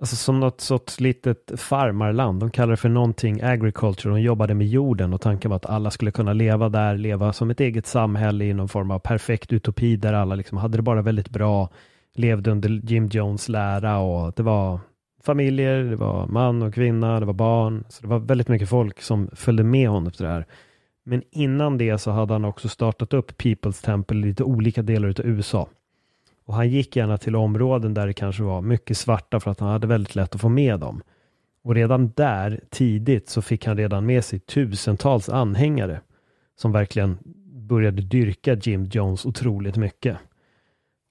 Alltså 0.00 0.16
som 0.16 0.40
något 0.40 0.60
sorts 0.60 1.00
litet 1.00 1.52
farmarland. 1.56 2.40
De 2.40 2.50
kallar 2.50 2.70
det 2.70 2.76
för 2.76 2.88
någonting 2.88 3.42
agriculture. 3.42 4.14
De 4.14 4.20
jobbade 4.20 4.54
med 4.54 4.66
jorden 4.66 5.14
och 5.14 5.20
tanken 5.20 5.48
var 5.48 5.56
att 5.56 5.66
alla 5.66 5.90
skulle 5.90 6.10
kunna 6.10 6.32
leva 6.32 6.68
där, 6.68 6.96
leva 6.96 7.32
som 7.32 7.50
ett 7.50 7.60
eget 7.60 7.86
samhälle 7.86 8.44
i 8.44 8.54
någon 8.54 8.68
form 8.68 8.90
av 8.90 8.98
perfekt 8.98 9.52
utopi 9.52 9.96
där 9.96 10.12
alla 10.12 10.34
liksom 10.34 10.58
hade 10.58 10.78
det 10.78 10.82
bara 10.82 11.02
väldigt 11.02 11.28
bra, 11.28 11.68
levde 12.14 12.50
under 12.50 12.68
Jim 12.68 13.06
Jones 13.06 13.48
lära 13.48 13.98
och 13.98 14.32
det 14.36 14.42
var 14.42 14.80
familjer, 15.22 15.84
det 15.84 15.96
var 15.96 16.26
man 16.26 16.62
och 16.62 16.74
kvinna, 16.74 17.20
det 17.20 17.26
var 17.26 17.32
barn. 17.32 17.84
Så 17.88 18.02
det 18.02 18.08
var 18.08 18.18
väldigt 18.18 18.48
mycket 18.48 18.68
folk 18.68 19.00
som 19.00 19.30
följde 19.32 19.64
med 19.64 19.88
honom 19.88 20.12
till 20.12 20.24
det 20.24 20.30
här. 20.30 20.46
Men 21.04 21.22
innan 21.30 21.78
det 21.78 21.98
så 21.98 22.10
hade 22.10 22.32
han 22.32 22.44
också 22.44 22.68
startat 22.68 23.14
upp 23.14 23.42
People's 23.42 23.84
Temple 23.84 24.18
i 24.18 24.20
lite 24.20 24.44
olika 24.44 24.82
delar 24.82 25.08
av 25.08 25.26
USA. 25.26 25.68
Och 26.44 26.54
han 26.54 26.68
gick 26.68 26.96
gärna 26.96 27.18
till 27.18 27.36
områden 27.36 27.94
där 27.94 28.06
det 28.06 28.12
kanske 28.12 28.42
var 28.42 28.60
mycket 28.60 28.98
svarta 28.98 29.40
för 29.40 29.50
att 29.50 29.60
han 29.60 29.68
hade 29.68 29.86
väldigt 29.86 30.14
lätt 30.14 30.34
att 30.34 30.40
få 30.40 30.48
med 30.48 30.80
dem. 30.80 31.02
Och 31.62 31.74
redan 31.74 32.12
där 32.16 32.60
tidigt 32.70 33.28
så 33.28 33.42
fick 33.42 33.66
han 33.66 33.76
redan 33.76 34.06
med 34.06 34.24
sig 34.24 34.38
tusentals 34.38 35.28
anhängare 35.28 36.00
som 36.56 36.72
verkligen 36.72 37.18
började 37.44 38.02
dyrka 38.02 38.54
Jim 38.54 38.84
Jones 38.84 39.26
otroligt 39.26 39.76
mycket. 39.76 40.16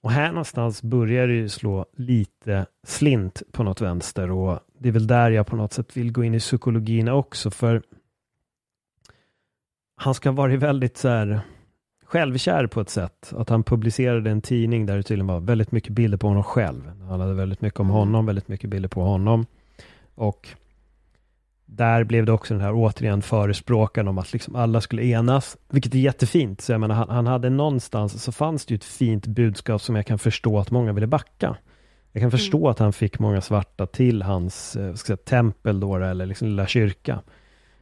Och 0.02 0.10
här 0.10 0.28
någonstans 0.28 0.82
börjar 0.82 1.26
det 1.26 1.34
ju 1.34 1.48
slå 1.48 1.86
lite 1.96 2.66
slint 2.86 3.42
på 3.52 3.62
något 3.62 3.80
vänster 3.80 4.30
och 4.30 4.60
det 4.78 4.88
är 4.88 4.92
väl 4.92 5.06
där 5.06 5.30
jag 5.30 5.46
på 5.46 5.56
något 5.56 5.72
sätt 5.72 5.96
vill 5.96 6.12
gå 6.12 6.24
in 6.24 6.34
i 6.34 6.38
psykologin 6.38 7.08
också 7.08 7.50
för 7.50 7.82
han 9.96 10.14
ska 10.14 10.28
ha 10.28 10.36
varit 10.36 10.60
väldigt 10.60 10.96
så 10.96 11.08
här 11.08 11.40
självkär 12.04 12.66
på 12.66 12.80
ett 12.80 12.90
sätt. 12.90 13.32
Att 13.36 13.48
han 13.48 13.62
publicerade 13.62 14.30
en 14.30 14.42
tidning 14.42 14.86
där 14.86 14.96
det 14.96 15.02
tydligen 15.02 15.26
var 15.26 15.40
väldigt 15.40 15.72
mycket 15.72 15.92
bilder 15.92 16.18
på 16.18 16.28
honom 16.28 16.42
själv. 16.42 16.92
Han 17.08 17.20
hade 17.20 17.34
väldigt 17.34 17.60
mycket 17.60 17.80
om 17.80 17.86
Mm. 17.86 17.96
honom, 17.96 18.26
väldigt 18.26 18.48
mycket 18.48 18.70
bilder 18.70 18.88
på 18.88 19.02
honom. 19.02 19.46
Och 20.14 20.48
där 21.72 22.04
blev 22.04 22.26
det 22.26 22.32
också 22.32 22.54
den 22.54 22.60
här 22.62 22.72
återigen 22.74 23.22
förespråkan 23.22 24.08
om 24.08 24.18
att 24.18 24.32
liksom 24.32 24.56
alla 24.56 24.80
skulle 24.80 25.02
enas, 25.04 25.56
vilket 25.68 25.94
är 25.94 25.98
jättefint. 25.98 26.60
Så 26.60 26.72
jag 26.72 26.80
menar, 26.80 26.94
han, 26.94 27.08
han 27.08 27.26
hade 27.26 27.50
någonstans, 27.50 28.22
så 28.22 28.32
fanns 28.32 28.66
det 28.66 28.74
ju 28.74 28.76
ett 28.76 28.84
fint 28.84 29.26
budskap 29.26 29.82
som 29.82 29.96
jag 29.96 30.06
kan 30.06 30.18
förstå 30.18 30.58
att 30.58 30.70
många 30.70 30.92
ville 30.92 31.06
backa. 31.06 31.56
Jag 32.12 32.20
kan 32.20 32.30
förstå 32.30 32.68
att 32.68 32.78
han 32.78 32.92
fick 32.92 33.18
många 33.18 33.40
svarta 33.40 33.86
till 33.86 34.22
hans 34.22 34.76
eh, 34.76 34.94
ska 34.94 35.06
säga, 35.06 35.16
tempel 35.16 35.80
då, 35.80 35.96
eller 35.96 36.26
liksom 36.26 36.48
lilla 36.48 36.66
kyrka. 36.66 37.22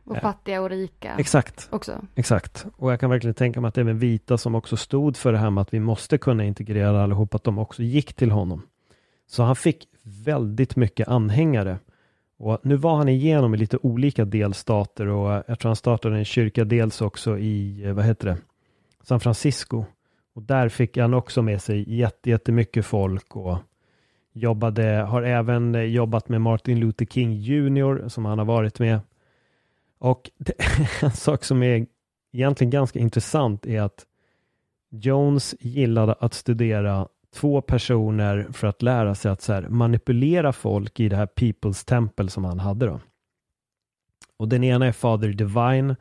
Och 0.04 0.16
Ja. 0.16 0.20
fattiga 0.20 0.60
och 0.62 0.70
rika 0.70 1.14
Exakt. 1.18 1.68
också. 1.70 1.92
Exakt. 2.14 2.66
Och 2.76 2.92
jag 2.92 3.00
kan 3.00 3.10
verkligen 3.10 3.34
tänka 3.34 3.60
mig 3.60 3.68
att 3.68 3.78
även 3.78 3.98
vita 3.98 4.38
som 4.38 4.54
också 4.54 4.76
stod 4.76 5.16
för 5.16 5.32
det 5.32 5.38
här 5.38 5.50
med 5.50 5.62
att 5.62 5.74
vi 5.74 5.80
måste 5.80 6.18
kunna 6.18 6.44
integrera 6.44 7.02
allihop, 7.02 7.34
att 7.34 7.44
de 7.44 7.58
också 7.58 7.82
gick 7.82 8.14
till 8.14 8.30
honom. 8.30 8.62
Så 9.26 9.42
han 9.42 9.56
fick 9.56 9.88
väldigt 10.02 10.76
mycket 10.76 11.08
anhängare. 11.08 11.78
Och 12.38 12.58
nu 12.62 12.76
var 12.76 12.96
han 12.96 13.08
igenom 13.08 13.54
i 13.54 13.56
lite 13.56 13.78
olika 13.82 14.24
delstater 14.24 15.06
och 15.06 15.44
jag 15.46 15.58
tror 15.58 15.68
han 15.68 15.76
startade 15.76 16.16
en 16.16 16.24
kyrka 16.24 16.64
dels 16.64 17.00
också 17.00 17.38
i, 17.38 17.84
eh, 17.84 17.92
vad 17.92 18.04
heter 18.04 18.26
det, 18.26 18.38
San 19.02 19.20
Francisco. 19.20 19.84
Och 20.34 20.42
där 20.42 20.68
fick 20.68 20.96
han 20.96 21.14
också 21.14 21.42
med 21.42 21.62
sig 21.62 21.94
jätte, 21.96 22.30
jättemycket 22.30 22.86
folk 22.86 23.36
och 23.36 23.58
jobbade, 24.32 24.82
har 24.82 25.22
även 25.22 25.74
eh, 25.74 25.82
jobbat 25.82 26.28
med 26.28 26.40
Martin 26.40 26.80
Luther 26.80 27.06
King 27.06 27.32
Jr. 27.32 28.08
som 28.08 28.24
han 28.24 28.38
har 28.38 28.46
varit 28.46 28.78
med. 28.78 29.00
Och 29.98 30.30
det, 30.38 30.52
en 31.02 31.10
sak 31.10 31.44
som 31.44 31.62
är 31.62 31.86
egentligen 32.32 32.70
ganska 32.70 32.98
intressant 32.98 33.66
är 33.66 33.82
att 33.82 34.06
Jones 34.90 35.54
gillade 35.60 36.12
att 36.12 36.34
studera 36.34 37.08
två 37.34 37.60
personer 37.60 38.46
för 38.52 38.66
att 38.66 38.82
lära 38.82 39.14
sig 39.14 39.30
att 39.30 39.42
så 39.42 39.52
här, 39.52 39.68
manipulera 39.68 40.52
folk 40.52 41.00
i 41.00 41.08
det 41.08 41.16
här 41.16 41.26
People's 41.26 41.86
Temple 41.86 42.28
som 42.28 42.44
han 42.44 42.58
hade 42.60 42.86
då. 42.86 43.00
Och 44.36 44.48
den 44.48 44.64
ena 44.64 44.86
är 44.86 44.92
Father 44.92 45.28
Divine 45.28 45.96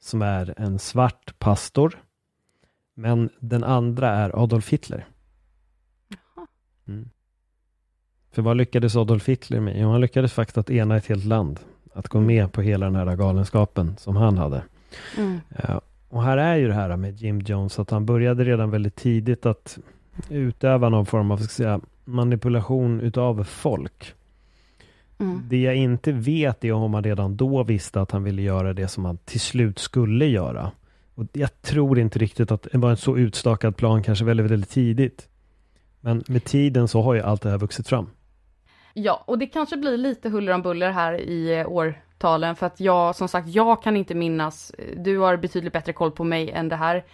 som 0.00 0.22
är 0.22 0.54
en 0.56 0.78
svart 0.78 1.38
pastor. 1.38 1.98
Men 2.94 3.30
den 3.40 3.64
andra 3.64 4.08
är 4.10 4.42
Adolf 4.42 4.68
Hitler. 4.68 5.06
Mm. 6.88 7.10
För 8.30 8.42
vad 8.42 8.56
lyckades 8.56 8.96
Adolf 8.96 9.28
Hitler 9.28 9.60
med? 9.60 9.80
Jo, 9.80 9.90
han 9.90 10.00
lyckades 10.00 10.32
faktiskt 10.32 10.58
att 10.58 10.70
ena 10.70 10.96
ett 10.96 11.06
helt 11.06 11.24
land. 11.24 11.60
Att 11.94 12.08
gå 12.08 12.20
med 12.20 12.52
på 12.52 12.62
hela 12.62 12.86
den 12.86 12.96
här 12.96 13.16
galenskapen 13.16 13.96
som 13.96 14.16
han 14.16 14.38
hade. 14.38 14.62
Mm. 15.18 15.40
Och 16.08 16.22
här 16.22 16.36
är 16.36 16.56
ju 16.56 16.68
det 16.68 16.74
här 16.74 16.96
med 16.96 17.16
Jim 17.16 17.40
Jones, 17.40 17.78
att 17.78 17.90
han 17.90 18.06
började 18.06 18.44
redan 18.44 18.70
väldigt 18.70 18.96
tidigt 18.96 19.46
att 19.46 19.78
utöva 20.28 20.88
någon 20.88 21.06
form 21.06 21.30
av 21.30 21.36
säga, 21.36 21.80
manipulation 22.04 23.00
utav 23.00 23.44
folk. 23.44 24.14
Mm. 25.18 25.42
Det 25.48 25.60
jag 25.60 25.76
inte 25.76 26.12
vet 26.12 26.64
är 26.64 26.72
om 26.72 26.94
han 26.94 27.04
redan 27.04 27.36
då 27.36 27.62
visste 27.62 28.00
att 28.00 28.10
han 28.10 28.24
ville 28.24 28.42
göra 28.42 28.72
det 28.72 28.88
som 28.88 29.04
han 29.04 29.16
till 29.16 29.40
slut 29.40 29.78
skulle 29.78 30.26
göra. 30.26 30.72
Och 31.14 31.26
jag 31.32 31.62
tror 31.62 31.98
inte 31.98 32.18
riktigt 32.18 32.50
att 32.50 32.62
det 32.72 32.78
var 32.78 32.90
en 32.90 32.96
så 32.96 33.16
utstakad 33.16 33.76
plan 33.76 34.02
kanske 34.02 34.24
väldigt, 34.24 34.50
väldigt 34.50 34.70
tidigt. 34.70 35.28
Men 36.00 36.24
med 36.28 36.44
tiden 36.44 36.88
så 36.88 37.02
har 37.02 37.14
ju 37.14 37.20
allt 37.20 37.42
det 37.42 37.50
här 37.50 37.58
vuxit 37.58 37.88
fram. 37.88 38.06
Ja, 38.94 39.24
och 39.26 39.38
det 39.38 39.46
kanske 39.46 39.76
blir 39.76 39.96
lite 39.96 40.28
huller 40.28 40.52
om 40.52 40.62
buller 40.62 40.90
här 40.90 41.20
i 41.20 41.58
eh, 41.58 41.68
årtalen 41.68 42.56
för 42.56 42.66
att 42.66 42.80
jag, 42.80 43.16
som 43.16 43.28
sagt, 43.28 43.48
jag 43.48 43.82
kan 43.82 43.96
inte 43.96 44.14
minnas. 44.14 44.72
Du 44.96 45.18
har 45.18 45.36
betydligt 45.36 45.72
bättre 45.72 45.92
koll 45.92 46.10
på 46.10 46.24
mig 46.24 46.50
än 46.50 46.68
det 46.68 46.76
här. 46.76 47.04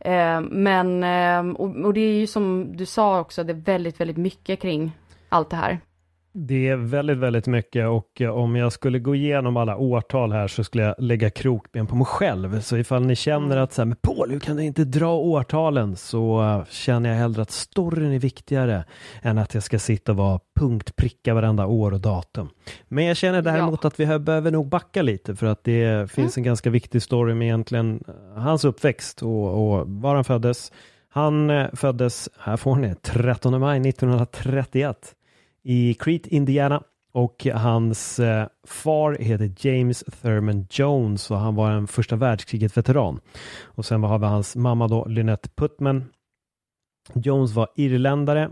Eh, 0.00 0.40
men, 0.40 1.04
eh, 1.04 1.54
och, 1.56 1.76
och 1.84 1.94
det 1.94 2.00
är 2.00 2.12
ju 2.12 2.26
som 2.26 2.76
du 2.76 2.86
sa 2.86 3.20
också, 3.20 3.44
det 3.44 3.52
är 3.52 3.54
väldigt, 3.54 4.00
väldigt 4.00 4.16
mycket 4.16 4.60
kring 4.60 4.92
allt 5.28 5.50
det 5.50 5.56
här. 5.56 5.80
Det 6.40 6.68
är 6.68 6.76
väldigt, 6.76 7.18
väldigt 7.18 7.46
mycket 7.46 7.88
och 7.88 8.20
eh, 8.20 8.30
om 8.30 8.56
jag 8.56 8.72
skulle 8.72 8.98
gå 8.98 9.14
igenom 9.14 9.56
alla 9.56 9.76
årtal 9.76 10.32
här 10.32 10.48
så 10.48 10.64
skulle 10.64 10.82
jag 10.82 10.94
lägga 10.98 11.30
krokben 11.30 11.86
på 11.86 11.96
mig 11.96 12.06
själv. 12.06 12.60
Så 12.60 12.76
ifall 12.76 13.06
ni 13.06 13.16
känner 13.16 13.56
att 13.56 13.72
så 13.72 13.80
här, 13.82 13.86
men 13.86 13.96
Paul, 14.02 14.30
hur 14.30 14.40
kan 14.40 14.56
du 14.56 14.64
inte 14.64 14.84
dra 14.84 15.14
årtalen? 15.14 15.96
Så 15.96 16.42
eh, 16.42 16.64
känner 16.70 17.10
jag 17.10 17.16
hellre 17.16 17.42
att 17.42 17.50
storyn 17.50 18.12
är 18.12 18.18
viktigare 18.18 18.84
än 19.22 19.38
att 19.38 19.54
jag 19.54 19.62
ska 19.62 19.78
sitta 19.78 20.12
och 20.12 20.18
vara 20.18 20.40
punktpricka 20.60 21.34
varenda 21.34 21.66
år 21.66 21.92
och 21.92 22.00
datum. 22.00 22.48
Men 22.88 23.04
jag 23.04 23.16
känner 23.16 23.42
däremot 23.42 23.84
att 23.84 24.00
vi 24.00 24.18
behöver 24.18 24.50
nog 24.50 24.68
backa 24.68 25.02
lite 25.02 25.36
för 25.36 25.46
att 25.46 25.64
det 25.64 26.10
finns 26.10 26.36
en 26.36 26.42
ganska 26.42 26.70
viktig 26.70 27.02
story 27.02 27.34
med 27.34 27.46
egentligen 27.46 28.04
eh, 28.08 28.42
hans 28.42 28.64
uppväxt 28.64 29.22
och, 29.22 29.78
och 29.78 29.88
var 29.88 30.14
han 30.14 30.24
föddes. 30.24 30.72
Han 31.10 31.66
föddes, 31.72 32.28
här 32.38 32.56
får 32.56 32.76
ni, 32.76 32.94
13 32.94 33.60
maj 33.60 33.88
1931 33.88 35.14
i 35.68 35.94
Crete, 35.94 36.34
Indiana. 36.34 36.82
Och 37.12 37.46
hans 37.54 38.18
eh, 38.18 38.46
far 38.66 39.16
heter 39.20 39.54
James 39.58 40.04
Thurman 40.22 40.66
Jones 40.70 41.30
och 41.30 41.38
han 41.38 41.54
var 41.54 41.70
en 41.70 41.86
första 41.86 42.16
världskriget-veteran. 42.16 43.20
Och 43.64 43.84
sen 43.84 44.02
har 44.02 44.18
vi 44.18 44.26
hans 44.26 44.56
mamma 44.56 44.88
då, 44.88 45.04
Lynette 45.04 45.48
Putman. 45.48 46.04
Jones 47.14 47.54
var 47.54 47.68
irländare 47.76 48.50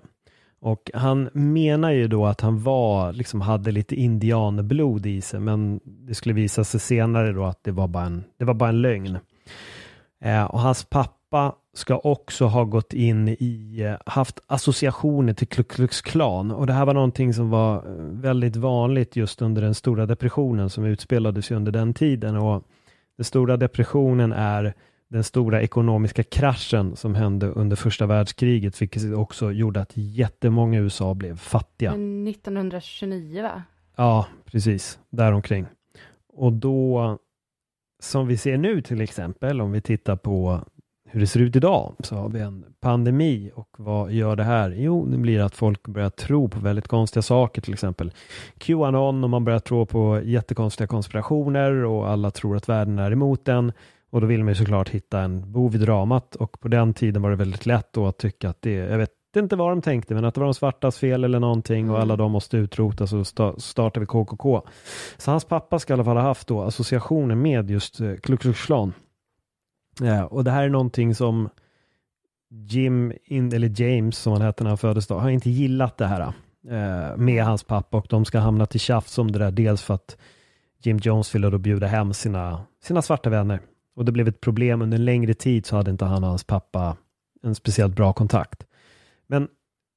och 0.61 0.90
han 0.94 1.28
menar 1.32 1.90
ju 1.90 2.08
då 2.08 2.26
att 2.26 2.40
han 2.40 2.62
var, 2.62 3.12
liksom 3.12 3.40
hade 3.40 3.70
lite 3.70 3.94
indianblod 3.94 5.06
i 5.06 5.20
sig, 5.20 5.40
men 5.40 5.80
det 5.85 6.14
skulle 6.14 6.35
visa 6.35 6.64
sig 6.64 6.80
senare 6.80 7.32
då 7.32 7.44
att 7.44 7.64
det 7.64 7.73
var 7.73 7.88
bara 7.88 8.04
en, 8.04 8.25
det 8.38 8.44
var 8.44 8.54
bara 8.54 8.68
en 8.68 8.82
lögn. 8.82 9.18
Eh, 10.20 10.44
och 10.44 10.61
hans 10.61 10.85
pappa 10.85 11.54
ska 11.76 11.99
också 11.99 12.45
ha 12.47 12.64
gått 12.64 12.92
in 12.92 13.28
i, 13.28 13.80
eh, 13.80 14.12
haft 14.12 14.40
associationer 14.47 15.35
till 15.35 15.47
Ku 15.47 15.62
Klux 15.62 16.02
Klan 16.02 16.50
och 16.50 16.66
det 16.66 16.73
här 16.73 16.87
var 16.87 16.95
någonting 16.95 17.35
som 17.35 17.50
var 17.50 17.76
eh, 17.76 17.83
väldigt 17.99 18.56
vanligt 18.56 19.16
just 19.16 19.42
under 19.42 19.62
den 19.62 19.75
stora 19.75 20.06
depressionen 20.06 20.71
som 20.71 20.85
utspelades 20.85 21.50
under 21.50 21.73
den 21.73 21.95
tiden 21.95 22.37
och 22.37 22.64
den 23.16 23.25
stora 23.25 23.56
depressionen 23.56 24.33
är 24.33 24.75
den 25.09 25.25
stora 25.25 25.62
ekonomiska 25.62 26.23
kraschen 26.23 26.97
som 26.97 27.14
hände 27.14 27.47
under 27.47 27.76
första 27.76 28.06
världskriget, 28.06 28.83
vilket 28.83 29.14
också 29.14 29.52
gjorde 29.52 29.80
att 29.80 29.92
jättemånga 29.95 30.78
i 30.78 30.83
USA 30.83 31.14
blev 31.14 31.37
fattiga. 31.37 31.90
Men 31.90 32.26
1929 32.28 33.42
va? 33.42 33.62
Ja, 33.97 34.26
precis, 34.45 34.99
däromkring. 35.11 35.66
Och 36.33 36.52
då, 36.52 37.18
som 38.00 38.26
vi 38.26 38.37
ser 38.37 38.59
nu 38.59 38.83
till 38.83 39.00
exempel, 39.00 39.61
om 39.61 39.73
vi 39.73 39.80
tittar 39.80 40.16
på 40.16 40.64
hur 41.16 41.20
det 41.20 41.26
ser 41.26 41.40
ut 41.40 41.56
idag, 41.56 41.94
så 42.00 42.16
har 42.16 42.28
vi 42.28 42.40
en 42.40 42.64
pandemi 42.80 43.50
och 43.54 43.68
vad 43.78 44.12
gör 44.12 44.37
det 44.37 44.44
här? 44.44 44.75
Jo, 44.76 45.06
det 45.06 45.18
blir 45.18 45.40
att 45.40 45.54
folk 45.54 45.82
börjar 45.88 46.11
tro 46.11 46.49
på 46.49 46.61
väldigt 46.61 46.88
konstiga 46.88 47.23
saker, 47.23 47.62
till 47.62 47.73
exempel 47.73 48.12
Qanon 48.58 49.25
och 49.25 49.30
man 49.30 49.44
börjar 49.44 49.58
tro 49.58 49.87
på 49.87 50.20
jättekonstiga 50.25 50.87
konspirationer 50.87 51.85
och 51.85 52.08
alla 52.08 52.30
tror 52.30 52.56
att 52.56 52.68
världen 52.68 52.99
är 52.99 53.11
emot 53.11 53.44
den. 53.44 53.73
Och 54.11 54.20
då 54.20 54.26
vill 54.26 54.44
man 54.44 54.49
ju 54.49 54.54
såklart 54.54 54.88
hitta 54.88 55.20
en 55.20 55.52
bov 55.52 55.75
i 55.75 55.78
dramat 55.78 56.37
och 56.37 56.61
på 56.61 56.68
den 56.68 56.94
tiden 56.94 57.23
var 57.23 57.30
det 57.30 57.37
väldigt 57.37 57.66
lätt 57.66 57.92
då 57.92 58.06
att 58.06 58.18
tycka 58.18 58.49
att 58.49 58.62
det, 58.62 58.73
jag 58.73 58.99
vet 58.99 59.11
inte 59.37 59.56
vad 59.56 59.70
de 59.70 59.82
tänkte, 59.82 60.14
men 60.14 60.25
att 60.25 60.35
det 60.35 60.40
var 60.40 60.46
de 60.46 60.54
svartas 60.54 60.99
fel 60.99 61.25
eller 61.25 61.40
någonting 61.40 61.90
och 61.90 61.99
alla 62.00 62.16
de 62.16 62.32
måste 62.32 62.56
utrotas 62.56 63.12
och 63.12 63.20
sta- 63.23 63.58
startar 63.58 64.00
vi 64.00 64.06
KKK. 64.06 64.62
Så 65.16 65.30
hans 65.30 65.44
pappa 65.44 65.78
ska 65.78 65.92
i 65.92 65.94
alla 65.94 66.04
fall 66.04 66.16
ha 66.16 66.23
haft 66.25 66.49
då 66.49 66.62
associationer 66.62 67.35
med 67.35 67.70
just 67.70 68.00
eh, 68.00 68.14
Ku 68.14 68.37
Klux 68.37 68.66
Klan. 68.66 68.92
Ja, 70.00 70.26
och 70.26 70.45
det 70.45 70.50
här 70.50 70.62
är 70.62 70.69
någonting 70.69 71.15
som 71.15 71.49
Jim, 72.50 73.12
in, 73.25 73.53
eller 73.53 73.81
James 73.81 74.19
som 74.19 74.33
han 74.33 74.43
hette 74.43 74.65
när 74.65 74.71
han 74.71 74.79
föddes 74.79 75.07
då, 75.07 75.19
har 75.19 75.31
inte 75.31 75.50
gillat 75.50 75.97
det 75.97 76.07
här 76.07 76.21
eh, 76.69 77.17
med 77.17 77.45
hans 77.45 77.65
pappa 77.65 77.97
och 77.97 78.07
de 78.09 78.25
ska 78.25 78.38
hamna 78.38 78.67
till 78.67 78.81
tjafs 78.81 79.19
om 79.19 79.33
det 79.33 79.38
där. 79.38 79.50
Dels 79.50 79.83
för 79.83 79.95
att 79.95 80.17
Jim 80.83 80.99
Jones 80.99 81.35
ville 81.35 81.50
då 81.50 81.59
bjuda 81.59 81.87
hem 81.87 82.12
sina, 82.12 82.61
sina 82.83 83.03
svarta 83.03 83.31
vänner 83.31 83.61
och 83.97 84.05
det 84.05 84.12
blev 84.12 84.29
ett 84.29 84.41
problem 84.41 84.83
under 84.83 84.99
en 84.99 85.05
längre 85.05 85.35
tid 85.35 85.67
så 85.67 85.76
hade 85.76 85.91
inte 85.91 86.05
han 86.05 86.25
och 86.25 86.29
hans 86.29 86.45
pappa 86.45 86.97
en 87.43 87.55
speciellt 87.55 87.97
bra 87.97 88.12
kontakt. 88.12 88.67
Men 89.26 89.49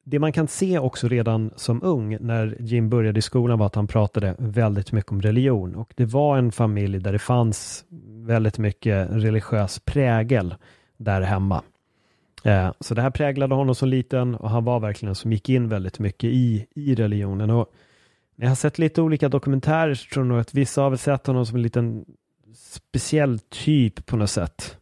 det 0.03 0.20
man 0.20 0.32
kan 0.32 0.48
se 0.48 0.79
också 0.79 1.08
redan 1.08 1.51
som 1.56 1.84
ung 1.84 2.18
när 2.20 2.58
Jim 2.60 2.89
började 2.89 3.20
i 3.20 3.22
skolan 3.22 3.60
var 3.60 3.65
att 3.65 3.75
han 3.75 3.88
pratade 3.88 4.36
väldigt 4.38 4.91
mycket 4.91 5.12
om 5.12 5.22
religion 5.22 5.75
och 5.75 5.94
det 5.96 6.06
var 6.06 6.38
en 6.38 6.51
familj 6.51 7.00
där 7.00 7.12
det 7.12 7.20
fanns 7.20 7.86
väldigt 8.08 8.58
mycket 8.58 9.10
religiös 9.12 9.79
prägel 9.79 10.56
där 10.98 11.22
hemma. 11.22 11.63
Eh, 12.44 12.72
så 12.79 12.94
det 12.94 13.01
här 13.01 13.10
präglade 13.10 13.56
honom 13.56 13.75
som 13.75 13.89
liten 13.89 14.36
och 14.36 14.50
han 14.50 14.63
var 14.63 14.79
verkligen 14.79 15.15
som 15.15 15.32
gick 15.32 15.50
in 15.50 15.70
väldigt 15.70 16.00
mycket 16.00 16.29
i, 16.29 16.68
i 16.75 16.96
religionen. 16.96 17.50
Och 17.50 17.74
när 18.36 18.46
jag 18.46 18.51
har 18.51 18.56
sett 18.56 18.79
lite 18.79 19.01
olika 19.01 19.29
dokumentärer 19.29 19.94
så 19.94 20.10
tror 20.13 20.25
jag 20.25 20.29
nog 20.29 20.39
att 20.39 20.53
vissa 20.53 20.82
har 20.82 20.89
väl 20.89 21.00
sett 21.00 21.27
honom 21.27 21.46
som 21.46 21.56
en 21.56 21.62
liten 21.62 22.06
speciell 22.56 23.39
typ 23.39 24.06
på 24.06 24.18
något 24.18 24.29
sätt. 24.29 24.77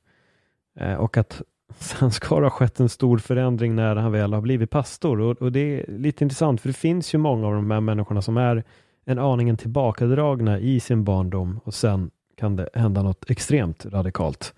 Eh, 0.80 0.94
och 0.94 1.18
att 1.18 1.42
sen 1.80 2.12
ska 2.12 2.40
det 2.40 2.46
ha 2.46 2.50
skett 2.50 2.80
en 2.80 2.90
stor 2.90 3.18
förändring 3.18 3.76
när 3.76 3.96
han 3.96 4.12
väl 4.12 4.34
har 4.34 4.42
blivit 4.42 4.70
pastor. 4.70 5.22
Och, 5.22 5.42
och 5.42 5.52
det 5.52 5.60
är 5.60 5.92
lite 5.92 6.24
intressant 6.24 6.62
för 6.62 6.70
det 6.70 6.74
finns 6.74 7.14
ju 7.14 7.18
många 7.18 7.48
av 7.48 7.54
de 7.54 7.72
här 7.72 7.82
människorna 7.82 8.22
som 8.22 8.38
är 8.38 8.64
en 9.06 9.20
aningen 9.20 9.58
tillbakadragna 9.58 10.60
i 10.60 10.80
sin 10.80 11.04
barndom 11.04 11.60
och 11.64 11.74
sen 11.74 12.12
kan 12.36 12.56
det 12.56 12.70
hända 12.74 13.04
något 13.04 13.30
extremt 13.30 13.86
radikalt. 13.86 14.54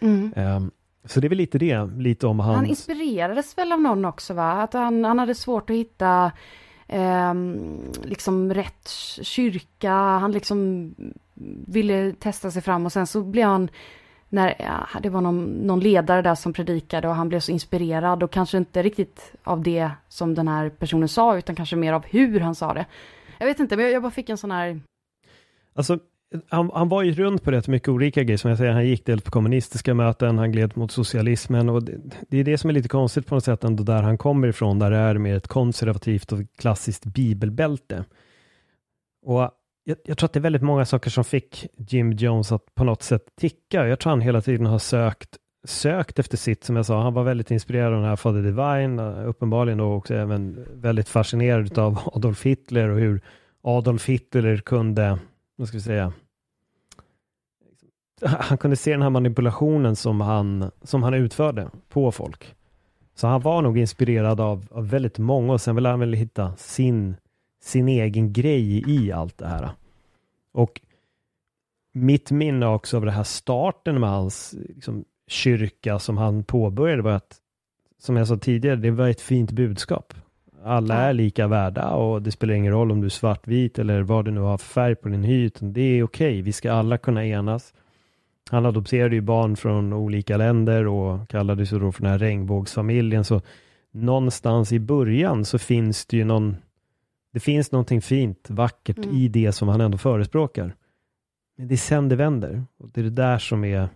Mm. 0.00 0.32
Ehm, 0.36 0.70
så 1.04 1.20
det 1.20 1.26
är 1.26 1.28
väl 1.28 1.38
lite 1.38 1.58
det, 1.58 1.84
lite 1.96 2.26
om 2.26 2.40
hans... 2.40 2.56
Han 2.56 2.66
inspirerades 2.66 3.58
väl 3.58 3.72
av 3.72 3.80
någon 3.80 4.04
också 4.04 4.34
va? 4.34 4.52
Att 4.52 4.72
han, 4.72 5.04
han 5.04 5.18
hade 5.18 5.34
svårt 5.34 5.70
att 5.70 5.76
hitta 5.76 6.32
ehm, 6.86 7.80
liksom 8.04 8.54
rätt 8.54 8.88
kyrka. 9.22 9.92
Han 9.92 10.32
liksom 10.32 10.94
ville 11.66 12.12
testa 12.12 12.50
sig 12.50 12.62
fram 12.62 12.86
och 12.86 12.92
sen 12.92 13.06
så 13.06 13.22
blev 13.22 13.46
han 13.46 13.68
när 14.28 14.54
ja, 14.58 15.00
det 15.02 15.08
var 15.08 15.20
någon, 15.20 15.44
någon 15.44 15.80
ledare 15.80 16.22
där 16.22 16.34
som 16.34 16.52
predikade 16.52 17.08
och 17.08 17.14
han 17.14 17.28
blev 17.28 17.40
så 17.40 17.52
inspirerad 17.52 18.22
och 18.22 18.30
kanske 18.30 18.58
inte 18.58 18.82
riktigt 18.82 19.32
av 19.44 19.62
det 19.62 19.90
som 20.08 20.34
den 20.34 20.48
här 20.48 20.70
personen 20.70 21.08
sa 21.08 21.38
utan 21.38 21.56
kanske 21.56 21.76
mer 21.76 21.92
av 21.92 22.04
hur 22.06 22.40
han 22.40 22.54
sa 22.54 22.74
det. 22.74 22.86
Jag 23.38 23.46
vet 23.46 23.60
inte, 23.60 23.76
men 23.76 23.84
jag, 23.84 23.94
jag 23.94 24.02
bara 24.02 24.12
fick 24.12 24.28
en 24.28 24.38
sån 24.38 24.50
här... 24.50 24.80
Alltså, 25.74 25.98
han, 26.48 26.70
han 26.74 26.88
var 26.88 27.02
ju 27.02 27.12
runt 27.12 27.42
på 27.42 27.50
rätt 27.50 27.68
mycket 27.68 27.88
olika 27.88 28.22
grejer, 28.22 28.38
som 28.38 28.48
jag 28.48 28.58
säger, 28.58 28.72
han 28.72 28.86
gick 28.86 29.06
dels 29.06 29.22
på 29.22 29.30
kommunistiska 29.30 29.94
möten, 29.94 30.38
han 30.38 30.52
gled 30.52 30.76
mot 30.76 30.92
socialismen 30.92 31.68
och 31.68 31.82
det, 31.82 31.98
det 32.28 32.38
är 32.38 32.44
det 32.44 32.58
som 32.58 32.70
är 32.70 32.74
lite 32.74 32.88
konstigt 32.88 33.26
på 33.26 33.34
något 33.34 33.44
sätt 33.44 33.64
ändå 33.64 33.82
där 33.82 34.02
han 34.02 34.18
kommer 34.18 34.48
ifrån, 34.48 34.78
där 34.78 34.90
det 34.90 34.96
är 34.96 35.18
mer 35.18 35.36
ett 35.36 35.48
konservativt 35.48 36.32
och 36.32 36.38
klassiskt 36.56 37.04
bibelbälte. 37.04 38.04
Och 39.22 39.50
jag, 39.88 39.98
jag 40.04 40.18
tror 40.18 40.26
att 40.26 40.32
det 40.32 40.38
är 40.38 40.42
väldigt 40.42 40.62
många 40.62 40.84
saker 40.84 41.10
som 41.10 41.24
fick 41.24 41.66
Jim 41.76 42.12
Jones 42.12 42.52
att 42.52 42.74
på 42.74 42.84
något 42.84 43.02
sätt 43.02 43.22
ticka. 43.36 43.88
Jag 43.88 43.98
tror 43.98 44.10
han 44.10 44.20
hela 44.20 44.40
tiden 44.40 44.66
har 44.66 44.78
sökt, 44.78 45.36
sökt 45.64 46.18
efter 46.18 46.36
sitt, 46.36 46.64
som 46.64 46.76
jag 46.76 46.86
sa. 46.86 47.02
Han 47.02 47.14
var 47.14 47.24
väldigt 47.24 47.50
inspirerad 47.50 47.92
av 47.92 48.00
den 48.00 48.08
här 48.08 48.16
Father 48.16 48.42
Divine, 48.42 48.98
eh, 48.98 49.28
uppenbarligen 49.28 49.78
då 49.78 49.92
också 49.92 50.14
även 50.14 50.66
väldigt 50.74 51.08
fascinerad 51.08 51.78
av 51.78 51.98
Adolf 52.14 52.42
Hitler 52.42 52.88
och 52.88 52.98
hur 52.98 53.20
Adolf 53.62 54.08
Hitler 54.08 54.56
kunde, 54.56 55.18
vad 55.56 55.68
ska 55.68 55.76
vi 55.76 55.82
säga, 55.82 56.12
han 58.22 58.58
kunde 58.58 58.76
se 58.76 58.90
den 58.90 59.02
här 59.02 59.10
manipulationen 59.10 59.96
som 59.96 60.20
han, 60.20 60.70
som 60.82 61.02
han 61.02 61.14
utförde 61.14 61.70
på 61.88 62.12
folk. 62.12 62.54
Så 63.14 63.26
han 63.26 63.40
var 63.40 63.62
nog 63.62 63.78
inspirerad 63.78 64.40
av, 64.40 64.66
av 64.70 64.88
väldigt 64.88 65.18
många 65.18 65.52
och 65.52 65.60
sen 65.60 65.74
ville 65.74 65.88
han 65.88 66.00
väl 66.00 66.12
hitta 66.12 66.56
sin, 66.56 67.16
sin 67.60 67.88
egen 67.88 68.32
grej 68.32 68.90
i 68.90 69.12
allt 69.12 69.38
det 69.38 69.46
här. 69.46 69.70
Och 70.52 70.80
mitt 71.92 72.30
minne 72.30 72.66
också 72.66 72.96
av 72.96 73.04
det 73.04 73.10
här 73.10 73.24
starten 73.24 74.00
med 74.00 74.10
hans 74.10 74.54
liksom, 74.68 75.04
kyrka 75.26 75.98
som 75.98 76.16
han 76.16 76.44
påbörjade 76.44 77.02
var 77.02 77.12
att, 77.12 77.36
som 77.98 78.16
jag 78.16 78.28
sa 78.28 78.36
tidigare, 78.36 78.76
det 78.76 78.90
var 78.90 79.08
ett 79.08 79.20
fint 79.20 79.50
budskap. 79.50 80.14
Alla 80.64 80.94
är 80.94 81.12
lika 81.12 81.46
värda 81.46 81.90
och 81.90 82.22
det 82.22 82.30
spelar 82.30 82.54
ingen 82.54 82.72
roll 82.72 82.90
om 82.92 83.00
du 83.00 83.06
är 83.06 83.10
svartvit 83.10 83.78
eller 83.78 84.02
vad 84.02 84.24
du 84.24 84.30
nu 84.30 84.40
har 84.40 84.58
för 84.58 84.66
färg 84.66 84.94
på 84.94 85.08
din 85.08 85.24
hy, 85.24 85.44
utan 85.44 85.72
det 85.72 85.80
är 85.80 86.02
okej. 86.02 86.42
Vi 86.42 86.52
ska 86.52 86.72
alla 86.72 86.98
kunna 86.98 87.26
enas. 87.26 87.74
Han 88.50 88.66
adopterade 88.66 89.14
ju 89.14 89.20
barn 89.20 89.56
från 89.56 89.92
olika 89.92 90.36
länder 90.36 90.86
och 90.86 91.28
kallades 91.28 91.72
ju 91.72 91.78
då 91.78 91.92
för 91.92 92.02
den 92.02 92.10
här 92.10 92.18
regnbågsfamiljen. 92.18 93.24
Så 93.24 93.40
någonstans 93.90 94.72
i 94.72 94.78
början 94.78 95.44
så 95.44 95.58
finns 95.58 96.06
det 96.06 96.16
ju 96.16 96.24
någon, 96.24 96.56
det 97.32 97.40
finns 97.40 97.72
någonting 97.72 98.02
fint, 98.02 98.50
vackert 98.50 98.98
Mm. 98.98 99.16
i 99.16 99.28
det 99.28 99.52
som 99.52 99.68
han 99.68 99.80
ändå 99.80 99.98
förespråkar. 99.98 100.74
Men 101.56 101.68
det 101.68 101.74
är 101.74 101.76
sen 101.76 102.08
det 102.08 102.16
vänder. 102.16 102.64
Och 102.78 102.90
det 102.90 103.00
är 103.00 103.04
det 103.04 103.10
där 103.10 103.38
som 103.38 103.64
är, 103.64 103.88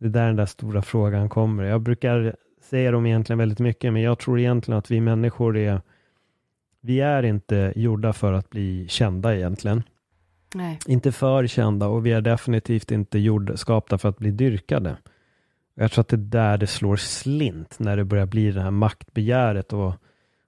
det 0.00 0.06
är 0.06 0.10
där 0.10 0.26
den 0.26 0.36
där 0.36 0.46
stora 0.46 0.82
frågan 0.82 1.28
kommer. 1.28 1.64
Jag 1.64 1.80
brukar 1.80 2.36
säga 2.62 2.90
dem 2.90 3.06
egentligen 3.06 3.38
väldigt 3.38 3.58
mycket, 3.58 3.92
men 3.92 4.02
jag 4.02 4.18
tror 4.18 4.40
egentligen 4.40 4.78
att 4.78 4.90
vi 4.90 5.00
människor 5.00 5.56
är, 5.56 5.80
vi 6.80 7.00
är 7.00 7.22
inte 7.22 7.72
gjorda 7.76 8.12
för 8.12 8.32
att 8.32 8.50
bli 8.50 8.86
kända 8.88 9.36
egentligen 9.36 9.82
Nej. 10.54 10.78
inte 10.86 11.12
för 11.12 11.46
kända 11.46 11.86
och 11.86 12.06
vi 12.06 12.12
är 12.12 12.20
definitivt 12.20 12.90
inte 12.90 13.18
jordskapta 13.18 13.98
för 13.98 14.08
att 14.08 14.18
bli 14.18 14.30
dyrkade. 14.30 14.96
Jag 15.74 15.92
tror 15.92 16.02
att 16.02 16.08
det 16.08 16.16
är 16.16 16.18
där 16.18 16.58
det 16.58 16.66
slår 16.66 16.96
slint 16.96 17.78
när 17.78 17.96
det 17.96 18.04
börjar 18.04 18.26
bli 18.26 18.50
det 18.50 18.60
här 18.60 18.70
maktbegäret 18.70 19.72
och 19.72 19.94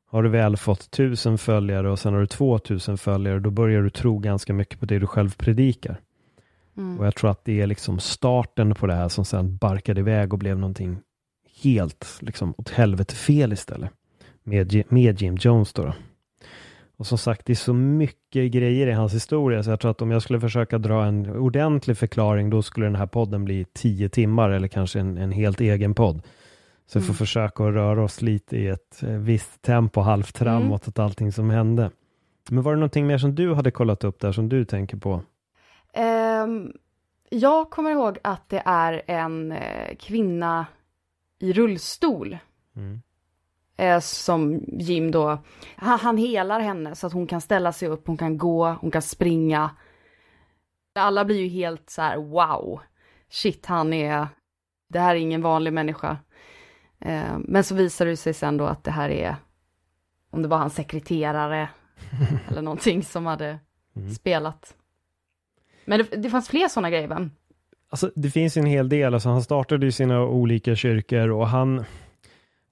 har 0.06 0.22
du 0.22 0.28
väl 0.28 0.56
fått 0.56 0.90
tusen 0.90 1.38
följare 1.38 1.90
och 1.90 1.98
sen 1.98 2.12
har 2.12 2.20
du 2.20 2.26
två 2.26 2.58
tusen 2.58 2.98
följare 2.98 3.40
då 3.40 3.50
börjar 3.50 3.82
du 3.82 3.90
tro 3.90 4.18
ganska 4.18 4.52
mycket 4.52 4.80
på 4.80 4.86
det 4.86 4.98
du 4.98 5.06
själv 5.06 5.34
predikar. 5.36 6.00
Mm. 6.76 6.98
Och 6.98 7.06
jag 7.06 7.14
tror 7.14 7.30
att 7.30 7.44
det 7.44 7.60
är 7.60 7.66
liksom 7.66 7.98
starten 7.98 8.74
på 8.74 8.86
det 8.86 8.94
här 8.94 9.08
som 9.08 9.24
sen 9.24 9.56
barkade 9.56 10.00
iväg 10.00 10.32
och 10.32 10.38
blev 10.38 10.58
någonting 10.58 10.98
helt 11.62 12.18
liksom 12.20 12.54
åt 12.58 12.70
helvete 12.70 13.14
fel 13.14 13.52
istället. 13.52 13.90
Med, 14.42 14.82
med 14.88 15.22
Jim 15.22 15.36
Jones 15.40 15.72
då. 15.72 15.84
då. 15.84 15.92
Och 16.96 17.06
som 17.06 17.18
sagt, 17.18 17.46
det 17.46 17.52
är 17.52 17.54
så 17.54 17.74
mycket 17.74 18.52
grejer 18.52 18.86
i 18.86 18.92
hans 18.92 19.14
historia 19.14 19.62
så 19.62 19.70
jag 19.70 19.80
tror 19.80 19.90
att 19.90 20.02
om 20.02 20.10
jag 20.10 20.22
skulle 20.22 20.40
försöka 20.40 20.78
dra 20.78 21.04
en 21.04 21.30
ordentlig 21.30 21.98
förklaring 21.98 22.50
då 22.50 22.62
skulle 22.62 22.86
den 22.86 22.96
här 22.96 23.06
podden 23.06 23.44
bli 23.44 23.66
tio 23.72 24.08
timmar 24.08 24.50
eller 24.50 24.68
kanske 24.68 25.00
en, 25.00 25.18
en 25.18 25.32
helt 25.32 25.60
egen 25.60 25.94
podd. 25.94 26.22
Så 26.86 26.98
vi 26.98 27.04
får 27.04 27.10
Mm. 27.12 27.16
försöka 27.16 27.64
att 27.64 27.74
röra 27.74 28.02
oss 28.04 28.22
lite 28.22 28.56
i 28.56 28.66
ett 28.68 29.02
eh, 29.02 29.08
visst 29.10 29.62
tempo, 29.62 30.00
halvt 30.00 30.38
framåt 30.38 30.88
åt 30.88 30.98
allting 30.98 31.32
som 31.32 31.50
hände. 31.50 31.90
Men 32.50 32.62
var 32.62 32.72
det 32.72 32.78
någonting 32.78 33.06
mer 33.06 33.18
som 33.18 33.34
du 33.34 33.54
hade 33.54 33.70
kollat 33.70 34.04
upp 34.04 34.20
där 34.20 34.32
som 34.32 34.48
du 34.48 34.64
tänker 34.64 34.96
på? 34.96 35.22
Ehm, 35.92 36.72
jag 37.30 37.70
kommer 37.70 37.90
ihåg 37.90 38.18
att 38.24 38.48
det 38.48 38.62
är 38.64 39.02
en 39.06 39.52
eh, 39.52 39.96
kvinna 39.98 40.66
i 41.38 41.52
rullstol. 41.52 42.38
Mm. 42.76 43.02
Eh, 43.76 44.00
som 44.00 44.60
Jim 44.68 45.10
då, 45.10 45.38
han, 45.76 45.98
han 45.98 46.16
helar 46.16 46.60
henne 46.60 46.94
så 46.94 47.06
att 47.06 47.12
hon 47.12 47.26
kan 47.26 47.40
ställa 47.40 47.72
sig 47.72 47.88
upp, 47.88 48.06
hon 48.06 48.16
kan 48.16 48.38
gå, 48.38 48.68
hon 48.80 48.90
kan 48.90 49.02
springa. 49.02 49.70
Alla 50.98 51.24
blir 51.24 51.40
ju 51.40 51.48
helt 51.48 51.90
så 51.90 52.02
här 52.02 52.16
wow, 52.16 52.80
shit 53.28 53.66
han 53.66 53.92
är, 53.92 54.28
det 54.88 54.98
här 55.00 55.14
är 55.14 55.18
ingen 55.18 55.42
vanlig 55.42 55.72
människa. 55.72 56.16
Eh, 57.00 57.38
men 57.38 57.64
så 57.64 57.74
visar 57.74 58.06
det 58.06 58.16
sig 58.16 58.34
sen 58.34 58.56
då 58.56 58.64
att 58.66 58.84
det 58.84 58.90
här 58.90 59.08
är, 59.10 59.36
om 60.30 60.42
det 60.42 60.48
var 60.48 60.58
hans 60.58 60.74
sekreterare 60.74 61.68
eller 62.48 62.62
någonting 62.62 63.02
som 63.02 63.26
hade 63.26 63.58
Mm. 63.96 64.14
spelat. 64.14 64.74
Men 65.84 65.98
det, 65.98 66.16
det 66.16 66.30
fanns 66.30 66.48
fler 66.48 66.68
sådana 66.68 66.90
grejer 66.90 67.08
va? 67.08 67.28
Alltså, 67.90 68.10
det 68.14 68.30
finns 68.30 68.56
en 68.56 68.66
hel 68.66 68.88
del. 68.88 69.14
Alltså, 69.14 69.28
han 69.28 69.42
startade 69.42 69.86
ju 69.86 69.92
sina 69.92 70.22
olika 70.22 70.74
kyrkor 70.76 71.30
och 71.30 71.48
han, 71.48 71.84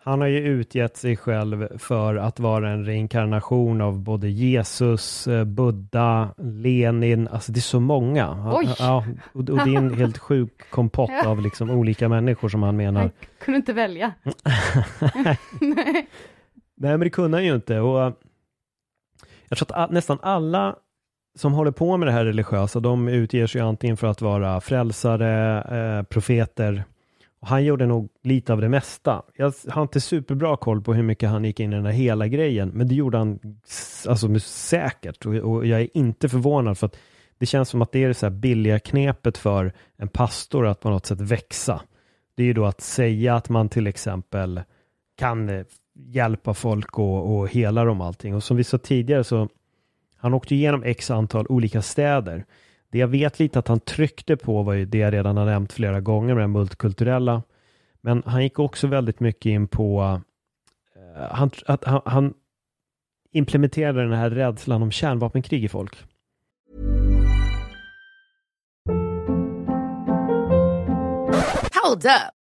han 0.04 0.20
har 0.20 0.28
ju 0.28 0.38
utgett 0.38 0.96
sig 0.96 1.16
själv 1.16 1.78
för 1.78 2.16
att 2.16 2.40
vara 2.40 2.70
en 2.70 2.84
reinkarnation 2.84 3.80
av 3.80 3.98
både 4.00 4.28
Jesus, 4.28 5.26
eh, 5.26 5.44
Buddha, 5.44 6.34
Lenin. 6.38 7.28
Alltså 7.28 7.52
det 7.52 7.58
är 7.58 7.60
så 7.60 7.80
många. 7.80 8.52
Oj. 8.54 8.74
Ja, 8.78 9.04
och, 9.32 9.44
det 9.44 9.52
är 9.52 9.76
en 9.76 9.94
helt 9.94 10.18
sjuk 10.28 10.70
kompott 10.70 11.10
Ja. 11.24 11.28
av 11.28 11.40
liksom 11.40 11.70
olika 11.70 12.08
människor 12.08 12.48
som 12.48 12.62
han 12.62 12.76
menar. 12.76 13.00
Han 13.00 13.10
kunde 13.38 13.56
inte 13.56 13.72
välja. 13.72 14.12
Nej, 15.60 16.06
men 16.76 17.00
det 17.00 17.10
kunde 17.10 17.36
han 17.36 17.44
ju 17.44 17.54
inte. 17.54 17.80
Och 17.80 18.02
eh, 18.02 18.12
jag 19.48 19.58
tror 19.58 19.76
att 19.78 19.90
nästan 19.90 20.18
alla 20.22 20.76
som 21.38 21.52
håller 21.52 21.70
på 21.70 21.96
med 21.96 22.08
det 22.08 22.12
här 22.12 22.24
religiösa, 22.24 22.80
de 22.80 23.08
utger 23.08 23.46
sig 23.46 23.60
antingen 23.60 23.96
för 23.96 24.06
att 24.06 24.20
vara 24.22 24.60
frälsare, 24.60 25.62
eh, 25.98 26.02
profeter. 26.02 26.84
Han 27.46 27.64
gjorde 27.64 27.86
nog 27.86 28.08
lite 28.22 28.52
av 28.52 28.60
det 28.60 28.68
mesta. 28.68 29.22
Jag 29.36 29.54
har 29.68 29.82
inte 29.82 30.00
superbra 30.00 30.56
koll 30.56 30.82
på 30.82 30.94
hur 30.94 31.02
mycket 31.02 31.28
han 31.30 31.44
gick 31.44 31.60
in 31.60 31.72
i 31.72 31.76
den 31.76 31.86
här 31.86 31.92
hela 31.92 32.28
grejen, 32.28 32.68
men 32.68 32.88
det 32.88 32.94
gjorde 32.94 33.18
han 33.18 33.38
alltså, 34.08 34.38
säkert. 34.40 35.26
Och, 35.26 35.34
och 35.34 35.66
jag 35.66 35.80
är 35.80 35.96
inte 35.96 36.28
förvånad 36.28 36.78
för 36.78 36.86
att 36.86 36.96
det 37.38 37.46
känns 37.46 37.68
som 37.68 37.82
att 37.82 37.92
det 37.92 38.04
är 38.04 38.08
det 38.08 38.14
så 38.14 38.26
här 38.26 38.30
billiga 38.30 38.78
knepet 38.78 39.38
för 39.38 39.72
en 39.96 40.08
pastor 40.08 40.66
att 40.66 40.80
på 40.80 40.90
något 40.90 41.06
sätt 41.06 41.20
växa. 41.20 41.80
Det 42.36 42.42
är 42.42 42.46
ju 42.46 42.52
då 42.52 42.64
att 42.64 42.80
säga 42.80 43.36
att 43.36 43.48
man 43.48 43.68
till 43.68 43.86
exempel 43.86 44.62
kan 45.16 45.48
eh, 45.48 45.64
hjälpa 45.94 46.54
folk 46.54 46.98
och, 46.98 47.36
och 47.36 47.48
hela 47.48 47.84
dem 47.84 48.00
allting. 48.00 48.34
Och 48.34 48.42
som 48.42 48.56
vi 48.56 48.64
sa 48.64 48.78
tidigare 48.78 49.24
så 49.24 49.48
han 50.16 50.34
åkte 50.34 50.54
igenom 50.54 50.82
x 50.82 51.10
antal 51.10 51.46
olika 51.48 51.82
städer. 51.82 52.44
Det 52.94 53.00
jag 53.00 53.08
vet 53.08 53.38
lite 53.38 53.58
att 53.58 53.68
han 53.68 53.80
tryckte 53.80 54.36
på 54.36 54.62
var 54.62 54.72
ju 54.72 54.84
det 54.84 54.98
jag 54.98 55.12
redan 55.12 55.36
har 55.36 55.44
nämnt 55.44 55.72
flera 55.72 56.00
gånger 56.00 56.34
med 56.34 56.42
det 56.42 56.48
multikulturella. 56.48 57.42
Men 58.00 58.22
han 58.26 58.42
gick 58.42 58.58
också 58.58 58.86
väldigt 58.86 59.20
mycket 59.20 59.46
in 59.46 59.68
på 59.68 60.02
uh, 60.02 60.18
han, 61.30 61.50
att 61.66 61.84
han, 61.84 62.02
han 62.04 62.34
implementerade 63.32 64.02
den 64.02 64.12
här 64.12 64.30
rädslan 64.30 64.82
om 64.82 64.90
kärnvapenkrig 64.90 65.64
i 65.64 65.68
folk. 65.68 65.96
Hold 71.82 72.04
up. 72.04 72.43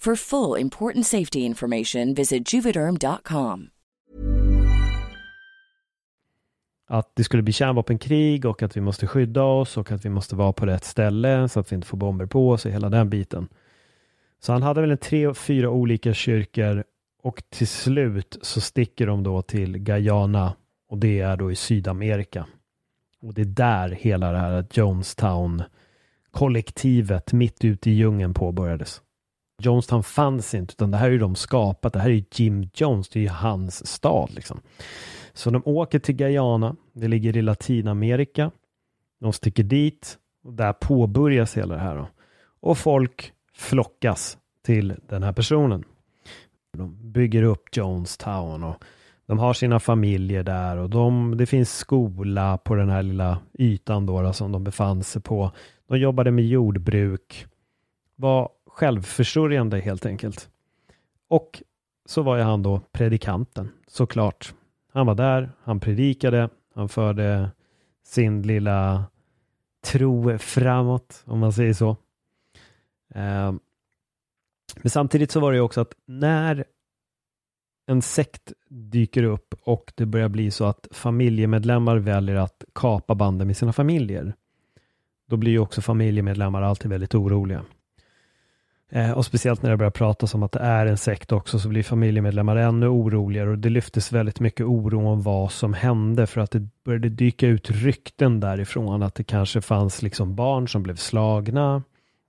For 0.00 0.16
full 0.16 0.60
important 0.60 1.06
safety 1.06 1.38
information, 1.38 2.14
visit 2.14 2.54
juvederm.com. 2.54 3.68
Att 6.90 7.12
det 7.14 7.24
skulle 7.24 7.42
bli 7.42 7.52
kärnvapenkrig 7.52 8.44
och 8.44 8.62
att 8.62 8.76
vi 8.76 8.80
måste 8.80 9.06
skydda 9.06 9.42
oss 9.42 9.76
och 9.76 9.92
att 9.92 10.04
vi 10.04 10.08
måste 10.08 10.36
vara 10.36 10.52
på 10.52 10.66
rätt 10.66 10.84
ställe 10.84 11.48
så 11.48 11.60
att 11.60 11.72
vi 11.72 11.76
inte 11.76 11.86
får 11.86 11.98
bomber 11.98 12.26
på 12.26 12.50
oss 12.50 12.66
och 12.66 12.72
hela 12.72 12.88
den 12.88 13.10
biten. 13.10 13.48
Så 14.40 14.52
han 14.52 14.62
hade 14.62 14.80
väl 14.80 14.90
en 14.90 14.98
tre, 14.98 15.34
fyra 15.34 15.70
olika 15.70 16.14
kyrkor 16.14 16.84
och 17.22 17.42
till 17.50 17.68
slut 17.68 18.38
så 18.42 18.60
sticker 18.60 19.06
de 19.06 19.22
då 19.22 19.42
till 19.42 19.78
Guyana 19.78 20.52
och 20.88 20.98
det 20.98 21.20
är 21.20 21.36
då 21.36 21.52
i 21.52 21.56
Sydamerika. 21.56 22.46
Och 23.22 23.34
det 23.34 23.40
är 23.40 23.46
där 23.46 23.88
hela 23.88 24.32
det 24.32 24.38
här 24.38 24.66
Jonestown 24.72 25.62
kollektivet 26.30 27.32
mitt 27.32 27.64
ute 27.64 27.90
i 27.90 27.92
djungeln 27.92 28.34
påbörjades. 28.34 29.02
Jonestown 29.62 30.02
fanns 30.02 30.54
inte 30.54 30.72
utan 30.72 30.90
det 30.90 30.96
här 30.96 31.06
är 31.06 31.10
ju 31.10 31.18
de 31.18 31.34
skapat. 31.34 31.92
Det 31.92 31.98
här 31.98 32.08
är 32.08 32.14
ju 32.14 32.24
Jim 32.34 32.70
Jones, 32.74 33.08
det 33.08 33.18
är 33.18 33.22
ju 33.22 33.28
hans 33.28 33.86
stad 33.86 34.30
liksom. 34.30 34.60
Så 35.32 35.50
de 35.50 35.62
åker 35.64 35.98
till 35.98 36.16
Guyana, 36.16 36.76
det 36.92 37.08
ligger 37.08 37.36
i 37.36 37.42
Latinamerika. 37.42 38.50
De 39.20 39.32
sticker 39.32 39.62
dit 39.62 40.18
och 40.44 40.52
där 40.52 40.72
påbörjas 40.72 41.56
hela 41.56 41.74
det 41.74 41.80
här. 41.80 41.96
Då. 41.96 42.08
Och 42.60 42.78
folk 42.78 43.32
flockas 43.54 44.38
till 44.64 44.94
den 45.08 45.22
här 45.22 45.32
personen. 45.32 45.84
De 46.76 47.12
bygger 47.12 47.42
upp 47.42 47.76
Jonestown 47.76 48.64
och 48.64 48.84
de 49.26 49.38
har 49.38 49.52
sina 49.52 49.80
familjer 49.80 50.42
där 50.42 50.76
och 50.76 50.90
de, 50.90 51.36
det 51.36 51.46
finns 51.46 51.76
skola 51.76 52.58
på 52.58 52.74
den 52.74 52.90
här 52.90 53.02
lilla 53.02 53.38
ytan 53.58 54.06
då, 54.06 54.22
då 54.22 54.32
som 54.32 54.52
de 54.52 54.64
befann 54.64 55.02
sig 55.02 55.22
på. 55.22 55.50
De 55.88 55.98
jobbade 55.98 56.30
med 56.30 56.46
jordbruk, 56.46 57.46
var 58.16 58.50
självförsörjande 58.78 59.80
helt 59.80 60.06
enkelt. 60.06 60.48
Och 61.28 61.62
så 62.06 62.22
var 62.22 62.36
ju 62.36 62.42
han 62.42 62.62
då 62.62 62.80
predikanten, 62.92 63.68
såklart. 63.86 64.54
Han 64.92 65.06
var 65.06 65.14
där, 65.14 65.50
han 65.62 65.80
predikade, 65.80 66.48
han 66.74 66.88
förde 66.88 67.50
sin 68.04 68.42
lilla 68.42 69.04
tro 69.84 70.38
framåt, 70.38 71.22
om 71.24 71.38
man 71.38 71.52
säger 71.52 71.74
så. 71.74 71.96
Ehm, 73.14 73.60
men 74.76 74.90
samtidigt 74.90 75.30
så 75.30 75.40
var 75.40 75.52
det 75.52 75.56
ju 75.56 75.62
också 75.62 75.80
att 75.80 75.94
när 76.06 76.64
en 77.86 78.02
sekt 78.02 78.52
dyker 78.68 79.22
upp 79.22 79.54
och 79.62 79.92
det 79.96 80.06
börjar 80.06 80.28
bli 80.28 80.50
så 80.50 80.64
att 80.64 80.88
familjemedlemmar 80.90 81.96
väljer 81.96 82.36
att 82.36 82.64
kapa 82.74 83.14
banden 83.14 83.46
med 83.46 83.56
sina 83.56 83.72
familjer. 83.72 84.34
Då 85.26 85.36
blir 85.36 85.52
ju 85.52 85.58
också 85.58 85.80
familjemedlemmar 85.80 86.62
alltid 86.62 86.90
väldigt 86.90 87.14
oroliga. 87.14 87.64
Eh, 88.90 89.10
och 89.10 89.26
speciellt 89.26 89.62
när 89.62 89.70
det 89.70 89.76
börjar 89.76 89.90
pratas 89.90 90.34
om 90.34 90.42
att 90.42 90.52
det 90.52 90.58
är 90.58 90.86
en 90.86 90.98
sekt 90.98 91.32
också 91.32 91.58
så 91.58 91.68
blir 91.68 91.82
familjemedlemmar 91.82 92.56
ännu 92.56 92.86
oroligare 92.86 93.50
och 93.50 93.58
det 93.58 93.68
lyftes 93.68 94.12
väldigt 94.12 94.40
mycket 94.40 94.66
oro 94.66 95.08
om 95.08 95.22
vad 95.22 95.52
som 95.52 95.74
hände 95.74 96.26
för 96.26 96.40
att 96.40 96.50
det 96.50 96.68
började 96.84 97.08
dyka 97.08 97.46
ut 97.46 97.70
rykten 97.70 98.40
därifrån 98.40 99.02
att 99.02 99.14
det 99.14 99.24
kanske 99.24 99.60
fanns 99.60 100.02
liksom 100.02 100.34
barn 100.34 100.68
som 100.68 100.82
blev 100.82 100.96
slagna, 100.96 101.82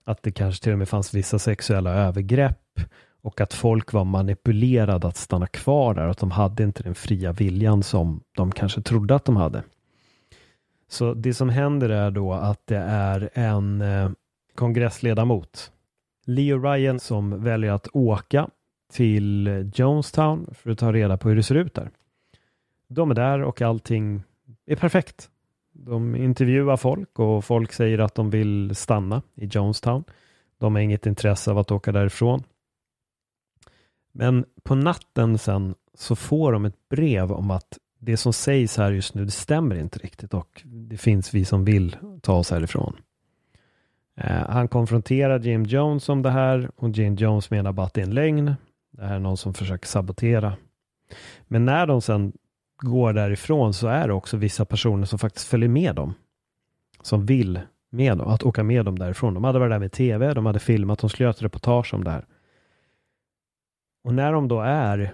att 0.06 0.24
det 0.24 0.32
kanske 0.32 0.64
till 0.64 0.72
och 0.72 0.78
med 0.78 0.90
fanns 0.90 1.14
vissa 1.14 1.40
sexuella 1.40 1.94
övergrepp 1.94 2.80
och 3.22 3.42
att 3.42 3.54
folk 3.54 3.94
var 3.94 4.04
manipulerade 4.04 5.08
att 5.08 5.18
stanna 5.18 5.48
kvar 5.48 5.94
där, 5.94 6.08
att 6.08 6.18
de 6.18 6.32
hade 6.32 6.64
inte 6.64 6.84
den 6.84 6.96
fria 6.96 7.32
viljan 7.32 7.84
som 7.84 8.24
de 8.36 8.52
kanske 8.52 8.82
trodde 8.82 9.16
att 9.16 9.26
de 9.26 9.36
hade. 9.36 9.64
Så 10.90 11.14
det 11.14 11.34
som 11.34 11.50
händer 11.50 11.90
är 11.90 12.12
då 12.12 12.34
att 12.34 12.68
det 12.68 12.78
är 12.78 13.30
en 13.34 13.82
eh, 13.82 14.10
kongressledamot, 14.56 15.72
Leo 16.30 16.60
Ryan, 16.60 17.00
som 17.00 17.44
väljer 17.44 17.72
att 17.72 17.88
åka 17.94 18.50
till 18.94 19.48
Jonestown 19.76 20.54
för 20.54 20.72
att 20.72 20.78
ta 20.78 20.94
reda 20.94 21.18
på 21.18 21.30
hur 21.30 21.36
det 21.36 21.44
ser 21.44 21.56
ut 21.56 21.74
där. 21.74 21.92
De 22.88 23.12
är 23.12 23.16
där 23.16 23.44
och 23.44 23.62
allting 23.62 24.24
är 24.66 24.76
perfekt. 24.76 25.30
De 25.72 26.16
intervjuar 26.16 26.78
folk 26.78 27.20
och 27.20 27.46
folk 27.46 27.74
säger 27.74 28.00
att 28.00 28.16
de 28.16 28.30
vill 28.30 28.76
stanna 28.76 29.22
i 29.36 29.46
Jonestown. 29.46 30.04
De 30.58 30.76
har 30.76 30.82
inget 30.82 31.06
intresse 31.06 31.52
av 31.52 31.58
att 31.58 31.72
åka 31.72 31.92
därifrån. 31.92 32.44
Men 34.12 34.46
på 34.64 34.76
natten 34.76 35.38
sen 35.38 35.76
så 35.94 36.16
får 36.16 36.52
de 36.52 36.66
ett 36.66 36.90
brev 36.90 37.32
om 37.32 37.52
att 37.52 37.78
det 38.00 38.18
som 38.18 38.34
sägs 38.34 38.78
här 38.78 38.92
just 38.92 39.14
nu, 39.14 39.26
det 39.26 39.32
stämmer 39.32 39.76
inte 39.76 40.00
riktigt 40.00 40.34
och 40.34 40.62
det 40.66 40.98
finns 40.98 41.34
vi 41.34 41.46
som 41.46 41.66
vill 41.66 41.96
ta 42.22 42.34
oss 42.34 42.52
härifrån. 42.52 42.96
Eh, 44.24 44.50
han 44.50 44.68
konfronterar 44.68 45.40
Jim 45.40 45.64
Jones 45.64 46.10
om 46.10 46.22
det 46.22 46.30
här 46.30 46.72
och 46.76 46.90
Jim 46.90 47.16
Jones 47.16 47.50
menar 47.50 47.72
bara 47.72 47.86
att 47.86 47.94
det 47.94 48.02
är 48.02 48.06
en 48.06 48.14
lögn. 48.14 48.56
Det 48.92 49.06
här 49.06 49.16
är 49.16 49.20
någon 49.20 49.38
som 49.38 49.54
försöker 49.54 49.88
sabotera. 49.88 50.54
Men 51.48 51.66
när 51.66 51.88
de 51.88 52.02
sen 52.02 52.34
går 52.82 53.14
därifrån 53.14 53.74
så 53.74 53.88
är 53.88 54.08
det 54.08 54.14
också 54.14 54.38
vissa 54.38 54.66
personer 54.66 55.06
som 55.06 55.20
faktiskt 55.20 55.48
följer 55.48 55.70
med 55.70 55.96
dem. 55.96 56.14
Som 57.02 57.26
vill 57.26 57.60
med 57.90 58.18
dem, 58.18 58.28
att 58.28 58.44
åka 58.44 58.64
med 58.64 58.86
dem 58.86 59.00
därifrån. 59.00 59.34
De 59.34 59.44
hade 59.44 59.60
varit 59.60 59.72
där 59.72 59.80
med 59.80 59.92
tv, 59.92 60.34
de 60.34 60.46
hade 60.46 60.60
filmat, 60.60 61.00
de 61.00 61.10
skulle 61.10 61.26
göra 61.26 61.34
ett 61.34 61.42
reportage 61.42 61.94
om 61.94 62.04
det 62.04 62.12
här. 62.12 62.26
Och 64.04 64.14
när 64.14 64.34
de 64.34 64.48
då 64.48 64.62
är 64.62 65.14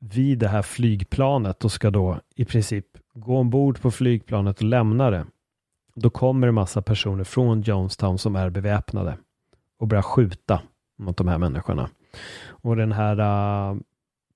vid 0.00 0.38
det 0.38 0.48
här 0.48 0.62
flygplanet 0.62 1.64
och 1.64 1.72
ska 1.72 1.90
då 1.90 2.20
i 2.36 2.44
princip 2.44 2.86
gå 3.14 3.38
ombord 3.38 3.80
på 3.80 3.90
flygplanet 3.90 4.56
och 4.56 4.64
lämna 4.64 5.10
det, 5.10 5.26
då 5.94 6.10
kommer 6.10 6.48
en 6.48 6.54
massa 6.54 6.82
personer 6.82 7.24
från 7.24 7.62
Jonestown 7.62 8.18
som 8.18 8.36
är 8.36 8.50
beväpnade 8.50 9.18
och 9.78 9.88
börjar 9.88 10.02
skjuta 10.02 10.62
mot 10.98 11.16
de 11.16 11.28
här 11.28 11.38
människorna. 11.38 11.90
Och 12.46 12.76
den 12.76 12.92
här 12.92 13.20
uh, 13.20 13.80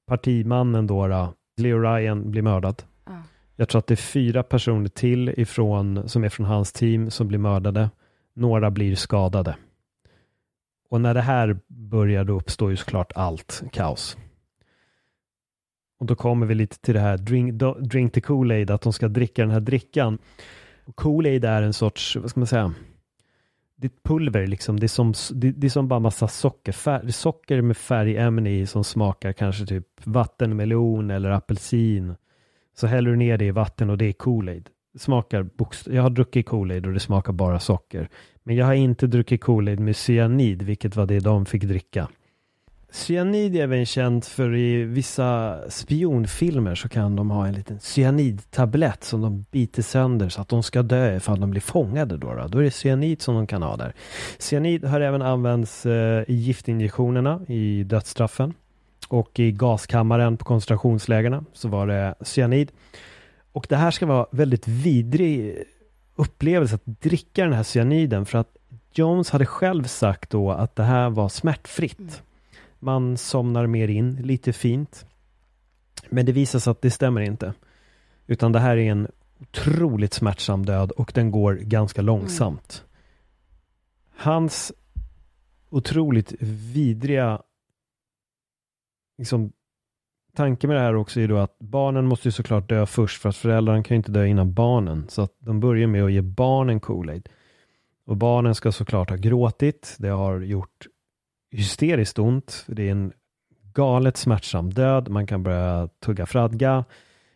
partimannen 0.07 0.87
då, 0.87 1.07
uh, 1.07 1.31
Leo 1.57 1.79
Ryan, 1.79 2.31
blir 2.31 2.43
mördad. 2.43 2.83
Ja. 3.07 3.23
Jag 3.57 3.69
tror 3.69 3.79
att 3.79 3.87
det 3.87 3.95
är 3.95 3.97
fyra 3.97 4.43
personer 4.43 4.89
till 4.89 5.29
ifrån, 5.29 6.09
som 6.09 6.25
är 6.25 6.29
från 6.29 6.47
hans 6.47 6.73
team 6.73 7.11
som 7.11 7.29
blir 7.29 7.39
mördade. 7.39 7.91
Några 8.35 8.71
blir 8.71 8.95
skadade. 8.95 9.57
Och 10.91 11.01
när 11.01 11.15
det 11.15 11.21
här 11.21 11.59
börjar 11.67 12.25
då 12.25 12.33
uppstår 12.33 12.71
ju 12.71 12.77
såklart 12.77 13.13
allt 13.15 13.63
kaos. 13.73 14.17
Och 16.01 16.07
då 16.07 16.15
kommer 16.15 16.47
vi 16.47 16.55
lite 16.55 16.81
till 16.81 16.95
det 16.95 17.01
här 17.01 17.19
drink, 17.19 17.55
drink 17.81 18.13
the 18.13 18.21
Kool-Aid, 18.21 18.71
att 18.71 18.83
de 18.83 18.93
ska 18.93 19.09
dricka 19.09 19.43
den 19.43 19.51
här 19.51 19.61
drickan. 19.61 20.19
Och 20.89 20.97
Kool-Aid 20.97 21.45
är 21.45 21.63
en 21.63 21.73
sorts, 21.73 22.17
vad 22.17 22.31
ska 22.31 22.41
man 22.41 22.47
säga, 22.47 22.75
det 23.77 23.87
är 23.87 23.89
ett 23.89 24.03
pulver 24.03 24.47
liksom. 24.47 24.81
Det 24.81 24.87
är 24.87 24.89
som, 24.89 25.15
det, 25.35 25.51
det 25.51 25.67
är 25.67 25.71
som 25.71 25.89
bara 25.89 26.01
massa 26.01 26.29
socker, 26.29 26.73
fär, 26.73 27.09
socker 27.09 27.61
med 27.63 27.77
färgämne 27.77 28.51
i 28.51 28.67
som 28.67 28.85
smakar 28.85 29.33
kanske 29.33 29.67
typ 29.67 29.87
vattenmelon 30.05 31.11
eller 31.11 31.31
apelsin. 31.31 32.15
Så 32.75 32.87
häller 32.87 33.11
du 33.11 33.17
ner 33.17 33.39
det 33.39 33.45
i 33.45 33.51
vatten 33.51 33.91
och 33.91 33.99
det 33.99 34.05
är 34.05 34.13
Kool-Aid. 34.13 34.67
Smakar 34.99 35.43
bokst- 35.43 35.89
jag 35.95 36.03
har 36.03 36.11
druckit 36.11 36.47
Kool-Aid 36.47 36.87
och 36.87 36.93
det 36.93 37.01
smakar 37.01 37.33
bara 37.33 37.61
socker. 37.61 38.09
Men 38.43 38.57
jag 38.57 38.67
har 38.67 38.75
inte 38.75 39.07
druckit 39.07 39.43
Kool-Aid 39.45 39.79
med 39.81 39.97
cyanid, 39.97 40.63
vilket 40.63 40.97
var 40.97 41.07
det 41.07 41.21
de 41.21 41.47
fick 41.47 41.65
dricka. 41.65 42.09
Cyanid 42.91 43.57
är 43.57 43.61
även 43.63 43.87
känt 43.87 44.27
för 44.27 44.55
i 44.55 44.85
vissa 44.85 45.59
spionfilmer 45.71 46.75
så 46.75 46.89
kan 46.89 47.17
de 47.17 47.31
ha 47.31 47.47
en 47.47 47.55
liten 47.55 47.81
cyanidtablett 47.81 49.05
som 49.05 49.21
de 49.23 49.45
biter 49.51 49.83
sönder 49.83 50.29
så 50.29 50.41
att 50.41 50.49
de 50.49 50.63
ska 50.63 50.83
dö 50.83 51.17
ifall 51.17 51.41
de 51.41 51.51
blir 51.51 51.61
fångade 51.61 52.17
då. 52.17 52.35
Då, 52.35 52.47
då 52.49 52.59
är 52.59 52.63
det 52.63 52.71
cyanid 52.71 53.23
som 53.23 53.35
de 53.35 53.47
kan 53.47 53.63
ha 53.63 53.77
där. 53.77 53.95
Cyanid 54.39 54.85
har 54.85 55.01
även 55.01 55.23
använts 55.23 55.87
eh, 55.87 56.25
i 56.29 56.35
giftinjektionerna 56.35 57.41
i 57.47 57.85
dödsstraffen 57.85 58.55
och 59.09 59.41
i 59.41 59.53
gaskammaren 59.53 60.37
på 60.37 60.45
koncentrationslägerna 60.45 61.45
så 61.53 61.69
var 61.69 61.87
det 61.87 62.15
cyanid. 62.21 62.73
Och 63.53 63.67
det 63.69 63.77
här 63.77 63.91
ska 63.91 64.07
vara 64.07 64.27
väldigt 64.31 64.69
vidrig 64.69 65.65
upplevelse 66.17 66.75
att 66.75 66.87
dricka 66.87 67.45
den 67.45 67.53
här 67.53 67.63
cyaniden 67.63 68.27
för 68.27 68.39
att 68.39 68.57
Jones 68.93 69.31
hade 69.31 69.47
själv 69.47 69.85
sagt 69.85 70.31
då 70.31 70.51
att 70.51 70.77
det 70.77 70.83
här 70.83 71.11
var 71.11 71.29
smärtfritt. 71.29 71.99
Mm. 71.99 72.13
Man 72.79 73.17
somnar 73.17 73.67
mer 73.67 73.89
in, 73.89 74.17
lite 74.17 74.53
fint. 74.53 75.07
Men 76.09 76.27
det 76.27 76.33
visar 76.33 76.59
sig 76.59 76.71
att 76.71 76.83
det 76.83 76.91
stämmer 76.91 77.21
inte. 77.21 77.55
Utan 78.27 78.53
det 78.53 78.59
här 78.59 78.77
är 78.77 78.91
en 78.91 79.09
otroligt 79.41 80.15
smärtsam 80.15 80.67
död 80.67 80.91
och 80.91 81.13
den 81.15 81.31
går 81.31 81.55
ganska 81.55 82.03
långsamt. 82.03 82.85
Hans 84.17 84.73
otroligt 85.71 86.35
vidriga 86.73 87.43
liksom, 89.19 89.53
tanke 90.37 90.67
med 90.67 90.77
det 90.77 90.81
här 90.81 90.97
också 90.97 91.21
är 91.21 91.29
då 91.29 91.37
att 91.37 91.59
barnen 91.59 92.07
måste 92.07 92.29
ju 92.29 92.33
såklart 92.33 92.69
dö 92.69 92.87
först 92.87 93.23
för 93.23 93.29
att 93.29 93.37
föräldrarna 93.37 93.83
kan 93.83 93.95
ju 93.95 93.97
inte 93.97 94.13
dö 94.13 94.27
innan 94.27 94.53
barnen. 94.53 95.09
Så 95.09 95.23
att 95.23 95.37
de 95.39 95.61
börjar 95.61 95.87
med 95.87 96.05
att 96.05 96.13
ge 96.13 96.21
barnen 96.21 96.81
Kool-Aid. 96.81 97.29
Och 98.05 98.17
barnen 98.17 98.55
ska 98.55 98.73
såklart 98.73 99.11
ha 99.11 99.17
gråtit. 99.17 99.97
Det 99.99 100.09
har 100.09 100.41
gjort 100.41 100.87
hysteriskt 101.51 102.19
ont. 102.19 102.65
Det 102.67 102.89
är 102.89 102.93
en 102.93 103.13
galet 103.75 104.17
smärtsam 104.17 104.73
död. 104.73 105.09
Man 105.09 105.27
kan 105.27 105.43
börja 105.43 105.89
tugga 106.05 106.27
fradga. 106.27 106.85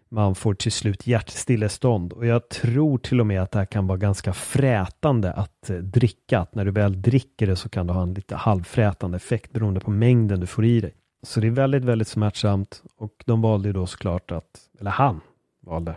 Man 0.09 0.35
får 0.35 0.55
till 0.55 0.73
slut 0.73 1.07
hjärtstillestånd 1.07 2.13
och 2.13 2.27
jag 2.27 2.49
tror 2.49 2.99
till 2.99 3.21
och 3.21 3.27
med 3.27 3.43
att 3.43 3.51
det 3.51 3.59
här 3.59 3.67
kan 3.67 3.87
vara 3.87 3.99
ganska 3.99 4.33
frätande 4.33 5.33
att 5.33 5.71
eh, 5.71 5.77
dricka. 5.77 6.39
Att 6.39 6.55
när 6.55 6.65
du 6.65 6.71
väl 6.71 7.03
dricker 7.03 7.47
det 7.47 7.57
så 7.57 7.69
kan 7.69 7.87
det 7.87 7.93
ha 7.93 8.03
en 8.03 8.15
lite 8.15 8.37
halvfrätande 8.37 9.17
effekt 9.17 9.53
beroende 9.53 9.81
på 9.81 9.91
mängden 9.91 10.41
du 10.41 10.47
får 10.47 10.65
i 10.65 10.81
dig. 10.81 10.95
Så 11.23 11.41
det 11.41 11.47
är 11.47 11.51
väldigt, 11.51 11.85
väldigt 11.85 12.09
smärtsamt 12.09 12.83
och 12.97 13.23
de 13.27 13.43
valde 13.43 13.69
ju 13.69 13.73
då 13.73 13.87
såklart 13.87 14.33
att, 14.33 14.61
eller 14.81 14.91
han 14.91 15.21
valde, 15.61 15.97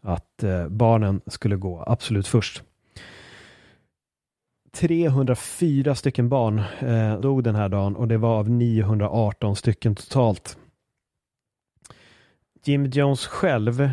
att 0.00 0.42
eh, 0.42 0.68
barnen 0.68 1.20
skulle 1.26 1.56
gå 1.56 1.84
absolut 1.86 2.26
först. 2.26 2.62
304 4.74 5.94
stycken 5.94 6.28
barn 6.28 6.62
eh, 6.80 7.20
dog 7.20 7.44
den 7.44 7.54
här 7.54 7.68
dagen 7.68 7.96
och 7.96 8.08
det 8.08 8.18
var 8.18 8.38
av 8.38 8.50
918 8.50 9.56
stycken 9.56 9.94
totalt. 9.94 10.58
Jim 12.64 12.84
Jones 12.86 13.26
själv 13.26 13.90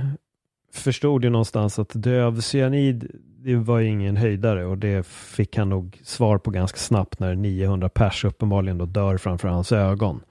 förstod 0.73 1.23
ju 1.23 1.29
någonstans 1.29 1.79
att 1.79 1.91
dövcyanid, 1.93 3.01
cyanid, 3.01 3.21
det 3.43 3.55
var 3.55 3.79
ju 3.79 3.87
ingen 3.87 4.17
höjdare 4.17 4.65
och 4.65 4.77
det 4.77 5.07
fick 5.07 5.57
han 5.57 5.69
nog 5.69 5.99
svar 6.03 6.37
på 6.37 6.51
ganska 6.51 6.77
snabbt 6.77 7.19
när 7.19 7.35
900 7.35 7.89
pers 7.89 8.25
uppenbarligen 8.25 8.77
då 8.77 8.85
dör 8.85 9.17
framför 9.17 9.47
hans 9.47 9.71
ögon. 9.71 10.21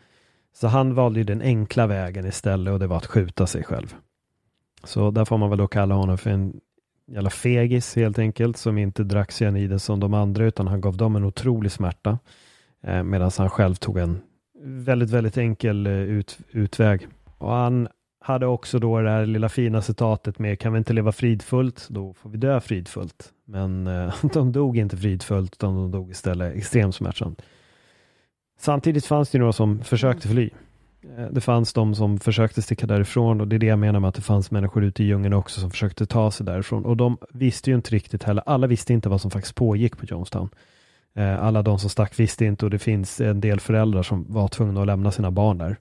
Så 0.52 0.66
han 0.66 0.94
valde 0.94 1.20
ju 1.20 1.24
den 1.24 1.42
enkla 1.42 1.86
vägen 1.86 2.26
istället 2.26 2.72
och 2.72 2.78
det 2.78 2.86
var 2.86 2.96
att 2.96 3.06
skjuta 3.06 3.46
sig 3.46 3.64
själv. 3.64 3.94
Så 4.84 5.10
där 5.10 5.24
får 5.24 5.38
man 5.38 5.50
väl 5.50 5.58
då 5.58 5.66
kalla 5.66 5.94
honom 5.94 6.18
för 6.18 6.30
en 6.30 6.60
jävla 7.10 7.30
fegis 7.30 7.96
helt 7.96 8.18
enkelt 8.18 8.56
som 8.56 8.78
inte 8.78 9.04
drack 9.04 9.32
cyaniden 9.32 9.80
som 9.80 10.00
de 10.00 10.14
andra 10.14 10.44
utan 10.44 10.66
han 10.66 10.80
gav 10.80 10.96
dem 10.96 11.16
en 11.16 11.24
otrolig 11.24 11.72
smärta. 11.72 12.18
Eh, 12.82 13.02
Medan 13.02 13.30
han 13.38 13.50
själv 13.50 13.74
tog 13.74 13.98
en 13.98 14.20
väldigt, 14.62 15.10
väldigt 15.10 15.38
enkel 15.38 15.86
eh, 15.86 15.92
ut, 15.92 16.38
utväg. 16.50 17.08
Och 17.38 17.52
han 17.52 17.88
hade 18.20 18.46
också 18.46 18.78
då 18.78 19.00
det 19.00 19.10
här 19.10 19.26
lilla 19.26 19.48
fina 19.48 19.82
citatet 19.82 20.38
med 20.38 20.58
kan 20.58 20.72
vi 20.72 20.78
inte 20.78 20.92
leva 20.92 21.12
fridfullt, 21.12 21.86
då 21.90 22.14
får 22.14 22.30
vi 22.30 22.38
dö 22.38 22.60
fridfullt. 22.60 23.32
Men 23.44 23.86
eh, 23.86 24.14
de 24.32 24.52
dog 24.52 24.76
inte 24.76 24.96
fridfullt 24.96 25.52
utan 25.52 25.74
de 25.74 25.90
dog 25.90 26.10
istället 26.10 26.56
extremt 26.56 26.94
smärtsamt. 26.94 27.42
Samtidigt 28.58 29.06
fanns 29.06 29.30
det 29.30 29.38
några 29.38 29.52
som 29.52 29.84
försökte 29.84 30.28
fly. 30.28 30.50
Eh, 31.02 31.26
det 31.30 31.40
fanns 31.40 31.72
de 31.72 31.94
som 31.94 32.18
försökte 32.18 32.62
sticka 32.62 32.86
därifrån 32.86 33.40
och 33.40 33.48
det 33.48 33.56
är 33.56 33.60
det 33.60 33.66
jag 33.66 33.78
menar 33.78 34.00
med 34.00 34.08
att 34.08 34.14
det 34.14 34.22
fanns 34.22 34.50
människor 34.50 34.84
ute 34.84 35.02
i 35.02 35.06
djungeln 35.06 35.34
också 35.34 35.60
som 35.60 35.70
försökte 35.70 36.06
ta 36.06 36.30
sig 36.30 36.46
därifrån 36.46 36.84
och 36.84 36.96
de 36.96 37.18
visste 37.30 37.70
ju 37.70 37.76
inte 37.76 37.90
riktigt 37.90 38.22
heller, 38.22 38.42
alla 38.46 38.66
visste 38.66 38.92
inte 38.92 39.08
vad 39.08 39.20
som 39.20 39.30
faktiskt 39.30 39.54
pågick 39.54 39.96
på 39.98 40.06
Jonestown. 40.06 40.48
Eh, 41.14 41.44
alla 41.44 41.62
de 41.62 41.78
som 41.78 41.90
stack 41.90 42.20
visste 42.20 42.44
inte 42.44 42.64
och 42.64 42.70
det 42.70 42.78
finns 42.78 43.20
en 43.20 43.40
del 43.40 43.60
föräldrar 43.60 44.02
som 44.02 44.26
var 44.28 44.48
tvungna 44.48 44.80
att 44.80 44.86
lämna 44.86 45.10
sina 45.10 45.30
barn 45.30 45.58
där. 45.58 45.76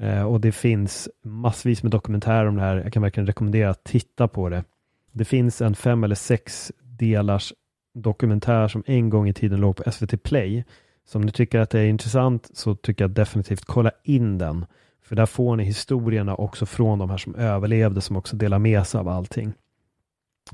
Eh, 0.00 0.22
och 0.22 0.40
det 0.40 0.52
finns 0.52 1.08
massvis 1.24 1.82
med 1.82 1.92
dokumentärer 1.92 2.46
om 2.46 2.56
det 2.56 2.62
här. 2.62 2.76
Jag 2.76 2.92
kan 2.92 3.02
verkligen 3.02 3.26
rekommendera 3.26 3.70
att 3.70 3.84
titta 3.84 4.28
på 4.28 4.48
det. 4.48 4.64
Det 5.12 5.24
finns 5.24 5.60
en 5.60 5.74
fem 5.74 6.04
eller 6.04 6.14
sex 6.14 6.72
delars 6.82 7.52
dokumentär 7.94 8.68
som 8.68 8.82
en 8.86 9.10
gång 9.10 9.28
i 9.28 9.34
tiden 9.34 9.60
låg 9.60 9.76
på 9.76 9.90
SVT 9.90 10.22
Play. 10.22 10.64
Så 11.10 11.18
om 11.18 11.22
ni 11.22 11.32
tycker 11.32 11.58
att 11.58 11.70
det 11.70 11.80
är 11.80 11.86
intressant 11.86 12.50
så 12.54 12.74
tycker 12.74 13.04
jag 13.04 13.10
definitivt 13.10 13.64
kolla 13.64 13.90
in 14.02 14.38
den. 14.38 14.66
För 15.02 15.16
där 15.16 15.26
får 15.26 15.56
ni 15.56 15.64
historierna 15.64 16.34
också 16.34 16.66
från 16.66 16.98
de 16.98 17.10
här 17.10 17.16
som 17.16 17.34
överlevde 17.34 18.00
som 18.00 18.16
också 18.16 18.36
delar 18.36 18.58
med 18.58 18.86
sig 18.86 18.98
av 18.98 19.08
allting. 19.08 19.52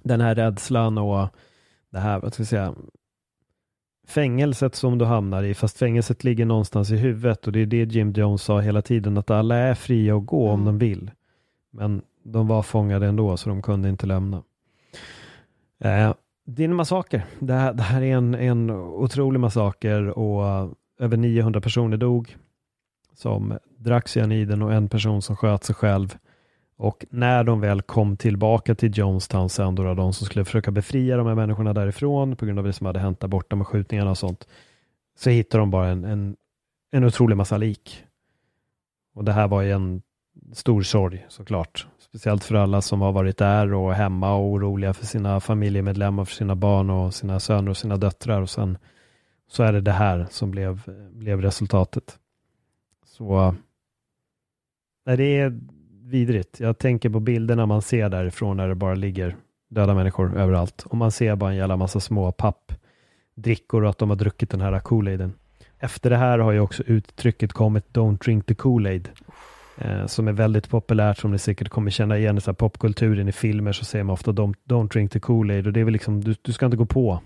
Den 0.02 0.20
här 0.20 0.34
rädslan 0.34 0.98
och 0.98 1.28
det 1.90 1.98
här, 1.98 2.20
vad 2.20 2.32
ska 2.34 2.40
jag 2.40 2.48
säga, 2.48 2.74
fängelset 4.06 4.74
som 4.74 4.98
du 4.98 5.04
hamnar 5.04 5.42
i, 5.42 5.54
fast 5.54 5.78
fängelset 5.78 6.24
ligger 6.24 6.44
någonstans 6.44 6.90
i 6.90 6.96
huvudet 6.96 7.46
och 7.46 7.52
det 7.52 7.60
är 7.60 7.66
det 7.66 7.84
Jim 7.84 8.12
Jones 8.12 8.42
sa 8.42 8.60
hela 8.60 8.82
tiden, 8.82 9.18
att 9.18 9.30
alla 9.30 9.56
är 9.56 9.74
fria 9.74 10.16
att 10.16 10.26
gå 10.26 10.48
om 10.50 10.60
Mm. 10.60 10.64
de 10.64 10.78
vill. 10.78 11.10
Men 11.70 12.02
de 12.22 12.48
var 12.48 12.62
fångade 12.62 13.06
ändå, 13.06 13.36
så 13.36 13.48
de 13.48 13.62
kunde 13.62 13.88
inte 13.88 14.06
lämna. 14.06 14.42
Eh, 15.80 16.14
det 16.46 16.62
är 16.62 16.68
en 16.68 16.74
massaker. 16.74 17.26
Det 17.38 17.52
här, 17.52 17.72
det 17.72 17.82
här 17.82 18.02
är 18.02 18.16
en, 18.16 18.34
en 18.34 18.70
otrolig 18.70 19.40
massaker 19.40 20.18
och 20.18 20.74
över 20.98 21.16
900 21.16 21.60
personer 21.60 21.96
dog 21.96 22.36
som 23.14 23.58
drack 23.78 24.08
cyaniden 24.08 24.62
och 24.62 24.72
en 24.72 24.88
person 24.88 25.22
som 25.22 25.36
sköt 25.36 25.64
sig 25.64 25.74
själv. 25.74 26.16
Och 26.76 27.06
när 27.10 27.44
de 27.44 27.60
väl 27.60 27.82
kom 27.82 28.16
tillbaka 28.16 28.74
till 28.74 28.98
Jonestown 28.98 29.48
sen, 29.48 29.74
då 29.74 29.94
de 29.94 30.12
som 30.12 30.26
skulle 30.26 30.44
försöka 30.44 30.70
befria 30.70 31.16
de 31.16 31.26
här 31.26 31.34
människorna 31.34 31.72
därifrån 31.72 32.36
på 32.36 32.46
grund 32.46 32.58
av 32.58 32.64
det 32.64 32.72
som 32.72 32.86
hade 32.86 32.98
hänt 32.98 33.20
där 33.20 33.28
borta 33.28 33.56
med 33.56 33.66
skjutningarna 33.66 34.10
och 34.10 34.18
sånt, 34.18 34.48
så 35.18 35.30
hittade 35.30 35.62
de 35.62 35.70
bara 35.70 35.88
en, 35.88 36.04
en, 36.04 36.36
en 36.90 37.04
otrolig 37.04 37.36
massa 37.36 37.56
lik. 37.56 38.04
Och 39.14 39.24
det 39.24 39.32
här 39.32 39.48
var 39.48 39.62
ju 39.62 39.72
en 39.72 40.02
stor 40.52 40.82
sorg 40.82 41.26
såklart. 41.28 41.86
Speciellt 42.16 42.44
för 42.44 42.54
alla 42.54 42.80
som 42.80 43.00
har 43.00 43.12
varit 43.12 43.36
där 43.36 43.74
och 43.74 43.94
hemma 43.94 44.34
och 44.34 44.44
oroliga 44.44 44.94
för 44.94 45.06
sina 45.06 45.40
familjemedlemmar, 45.40 46.24
för 46.24 46.34
sina 46.34 46.54
barn 46.54 46.90
och 46.90 47.14
sina 47.14 47.40
söner 47.40 47.70
och 47.70 47.76
sina 47.76 47.96
döttrar. 47.96 48.42
Och 48.42 48.50
sen 48.50 48.78
så 49.48 49.62
är 49.62 49.72
det 49.72 49.80
det 49.80 49.92
här 49.92 50.26
som 50.30 50.50
blev, 50.50 50.80
blev 51.12 51.42
resultatet. 51.42 52.18
Så 53.06 53.54
nej, 55.06 55.16
det 55.16 55.38
är 55.38 55.60
vidrigt. 56.02 56.60
Jag 56.60 56.78
tänker 56.78 57.10
på 57.10 57.20
bilderna 57.20 57.66
man 57.66 57.82
ser 57.82 58.08
därifrån 58.08 58.56
när 58.56 58.68
det 58.68 58.74
bara 58.74 58.94
ligger 58.94 59.36
döda 59.68 59.94
människor 59.94 60.38
överallt. 60.38 60.86
Och 60.86 60.96
man 60.96 61.12
ser 61.12 61.36
bara 61.36 61.50
en 61.50 61.56
jävla 61.56 61.76
massa 61.76 62.00
små 62.00 62.32
pappdrickor 62.32 63.84
och 63.84 63.90
att 63.90 63.98
de 63.98 64.10
har 64.10 64.16
druckit 64.16 64.50
den 64.50 64.60
här 64.60 64.80
Kool-Aiden. 64.80 65.32
Efter 65.78 66.10
det 66.10 66.16
här 66.16 66.38
har 66.38 66.52
ju 66.52 66.60
också 66.60 66.82
uttrycket 66.82 67.52
kommit 67.52 67.88
Don't 67.92 68.24
drink 68.24 68.46
the 68.46 68.54
Kool-Aid. 68.54 69.08
Eh, 69.78 70.06
som 70.06 70.28
är 70.28 70.32
väldigt 70.32 70.68
populärt 70.68 71.18
som 71.18 71.30
ni 71.30 71.38
säkert 71.38 71.68
kommer 71.68 71.90
känna 71.90 72.18
igen 72.18 72.38
i 72.38 72.40
så 72.40 72.54
popkulturen 72.54 73.28
i 73.28 73.32
filmer 73.32 73.72
så 73.72 73.84
säger 73.84 74.04
man 74.04 74.14
ofta 74.14 74.32
don't, 74.32 74.54
don't 74.64 74.92
drink 74.92 75.12
the 75.12 75.18
Kool-Aid 75.18 75.66
och 75.66 75.72
det 75.72 75.80
är 75.80 75.84
väl 75.84 75.92
liksom 75.92 76.24
du, 76.24 76.34
du 76.42 76.52
ska 76.52 76.66
inte 76.66 76.76
gå 76.76 76.86
på. 76.86 77.20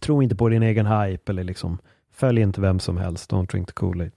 Tro 0.00 0.22
inte 0.22 0.36
på 0.36 0.48
din 0.48 0.62
egen 0.62 0.86
hype 0.86 1.32
eller 1.32 1.44
liksom 1.44 1.78
följ 2.12 2.40
inte 2.40 2.60
vem 2.60 2.78
som 2.78 2.96
helst, 2.96 3.32
don't 3.32 3.50
drink 3.50 3.66
the 3.66 3.72
Kool-Aid. 3.72 4.12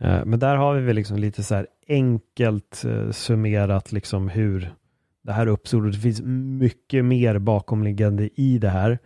Eh, 0.00 0.24
men 0.24 0.38
där 0.38 0.56
har 0.56 0.74
vi 0.74 0.80
väl 0.80 0.96
liksom 0.96 1.18
lite 1.18 1.42
så 1.42 1.54
här 1.54 1.66
enkelt 1.88 2.84
eh, 2.84 3.10
summerat 3.10 3.92
liksom 3.92 4.28
hur 4.28 4.74
det 5.22 5.32
här 5.32 5.46
uppstod 5.46 5.84
och 5.84 5.90
det 5.90 5.98
finns 5.98 6.22
mycket 6.60 7.04
mer 7.04 7.38
bakomliggande 7.38 8.40
i 8.40 8.58
det 8.58 8.68
här. 8.68 8.98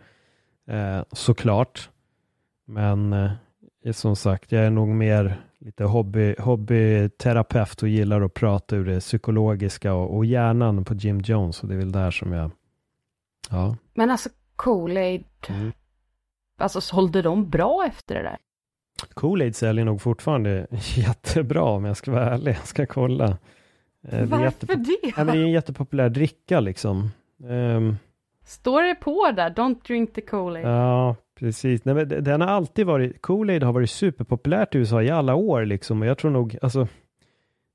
Eh, 0.67 1.03
såklart. 1.11 1.89
Men 2.65 3.13
eh, 3.13 3.31
som 3.91 4.15
sagt, 4.15 4.51
jag 4.51 4.65
är 4.65 4.69
nog 4.69 4.87
mer 4.87 5.41
lite 5.65 5.83
hobby, 5.83 6.35
hobbyterapeut 6.39 7.81
och 7.83 7.89
gillar 7.89 8.21
att 8.21 8.33
prata 8.33 8.75
ur 8.75 8.85
det 8.85 8.99
psykologiska 8.99 9.93
och, 9.93 10.15
och 10.17 10.25
hjärnan 10.25 10.85
på 10.85 10.93
Jim 10.93 11.19
Jones 11.19 11.61
och 11.63 11.67
det 11.69 11.73
är 11.75 11.77
väl 11.77 11.91
där 11.91 12.11
som 12.11 12.33
jag, 12.33 12.51
ja. 13.49 13.75
Men 13.93 14.11
alltså 14.11 14.29
Kool-Aid, 14.55 15.23
Mm. 15.49 15.71
alltså 16.57 16.81
sålde 16.81 17.21
de 17.21 17.49
bra 17.49 17.85
efter 17.87 18.15
det 18.15 18.21
där? 18.23 18.37
Kool-Aid 19.13 19.51
säljer 19.55 19.85
nog 19.85 20.01
fortfarande 20.01 20.67
jättebra 20.95 21.63
om 21.63 21.85
jag 21.85 21.97
ska 21.97 22.11
vara 22.11 22.29
ärlig. 22.29 22.51
Jag 22.51 22.67
ska 22.67 22.85
kolla. 22.85 23.25
Eh, 23.25 23.37
det 24.01 24.17
är 24.17 24.25
Varför 24.25 24.45
jättepop- 24.45 24.85
det? 24.85 25.13
Ja, 25.17 25.23
men 25.23 25.27
det 25.27 25.41
är 25.41 25.43
en 25.45 25.51
jättepopulär 25.51 26.09
dricka 26.09 26.59
liksom. 26.59 27.11
Ehm, 27.49 27.95
Står 28.45 28.81
det 28.83 28.95
på 28.95 29.31
där, 29.35 29.49
don't 29.49 29.87
drink 29.87 30.13
the 30.13 30.21
Kool-Aid? 30.21 30.67
ja, 30.67 31.15
precis. 31.39 31.85
Nej, 31.85 31.95
men 31.95 32.07
den 32.23 32.41
har 32.41 32.47
alltid 32.47 32.85
varit, 32.85 33.21
Kool-Aid 33.21 33.63
har 33.63 33.73
varit 33.73 33.89
superpopulärt 33.89 34.75
i 34.75 34.77
USA 34.77 35.01
i 35.01 35.09
alla 35.09 35.35
år 35.35 35.65
liksom. 35.65 36.01
Och 36.01 36.07
jag 36.07 36.17
tror 36.17 36.31
nog, 36.31 36.57
alltså, 36.61 36.87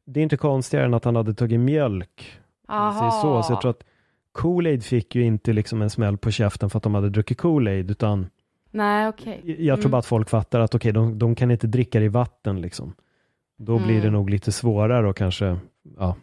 det 0.05 0.21
är 0.21 0.23
inte 0.25 0.37
konstigare 0.37 0.85
än 0.87 0.95
att 0.95 1.05
han 1.05 1.17
hade 1.17 1.35
tagit 1.35 1.61
mjölk. 1.61 2.39
säger 2.69 3.11
Så, 3.11 3.43
så 3.43 3.53
jag 3.53 3.61
tror 3.61 3.71
att 3.71 3.85
Kool-Aid 4.33 4.81
fick 4.81 5.15
ju 5.15 5.23
inte 5.23 5.53
liksom 5.53 5.83
en 5.83 5.91
smäll 5.91 6.17
på 6.19 6.31
käften 6.31 6.71
för 6.71 6.77
att 6.77 6.83
de 6.83 6.95
hade 6.95 7.11
druckit 7.11 7.39
Kool-Aid, 7.41 7.91
utan 7.91 8.27
Nej, 8.71 9.09
okej. 9.09 9.41
Jag 9.59 9.77
tror 9.77 9.85
Mm. 9.87 9.91
bara 9.91 9.99
att 9.99 10.07
folk 10.07 10.29
fattar 10.29 10.61
att 10.61 10.75
okej, 10.75 10.93
de, 10.93 11.19
de 11.19 11.35
kan 11.35 11.51
inte 11.51 11.67
dricka 11.67 11.99
det 11.99 12.05
i 12.05 12.09
vatten 12.09 12.61
liksom. 12.61 12.95
Då 13.59 13.77
Mm. 13.77 13.87
blir 13.89 14.03
det 14.03 14.11
nog 14.11 14.31
lite 14.31 14.53
svårare 14.53 15.11
att 15.11 15.17
kanske 15.17 15.57
ja, 15.99 16.17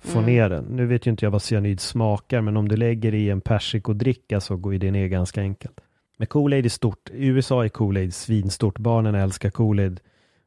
få 0.00 0.18
Mm. 0.18 0.30
ner 0.30 0.48
den. 0.48 0.64
Nu 0.64 0.86
vet 0.86 1.06
ju 1.06 1.10
inte 1.10 1.24
jag 1.26 1.30
vad 1.30 1.42
cyanid 1.42 1.80
smakar, 1.80 2.40
men 2.40 2.56
om 2.56 2.68
du 2.68 2.76
lägger 2.76 3.14
i 3.14 3.30
en 3.30 3.40
persikodricka 3.40 4.40
så 4.40 4.56
går 4.56 4.72
ju 4.72 4.78
det 4.78 4.90
ner 4.90 5.06
ganska 5.06 5.40
enkelt. 5.40 5.80
Men 6.16 6.26
Kool-Aid 6.26 6.64
är 6.64 6.68
stort. 6.68 7.10
I 7.10 7.26
USA 7.26 7.64
är 7.64 7.68
Kool-Aid 7.68 8.10
svinstort. 8.10 8.78
Barnen 8.78 9.14
älskar 9.14 9.50
Kool-Aid. 9.50 10.00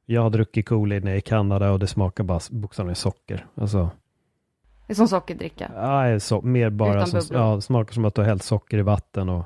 Jag 0.05 0.21
har 0.21 0.29
druckit 0.29 0.69
Kool-Aid 0.69 1.03
när 1.03 1.11
jag 1.11 1.15
är 1.15 1.19
i 1.19 1.21
Kanada 1.21 1.71
och 1.71 1.79
det 1.79 1.87
smakar 1.87 2.23
bara 2.23 2.39
bokstavligen 2.51 2.95
socker. 2.95 3.45
Alltså, 3.55 3.89
Det 4.87 4.93
är 4.93 4.95
som 4.95 5.07
sockerdricka. 5.07 5.71
ja, 5.75 6.19
så, 6.19 6.41
mer 6.41 6.69
bara 6.69 7.05
som, 7.05 7.21
ja, 7.31 7.61
smakar 7.61 7.93
som 7.93 8.05
att 8.05 8.15
du 8.15 8.21
har 8.21 8.27
hällt 8.27 8.43
socker 8.43 8.77
i 8.77 8.81
vatten 8.81 9.29
och 9.29 9.45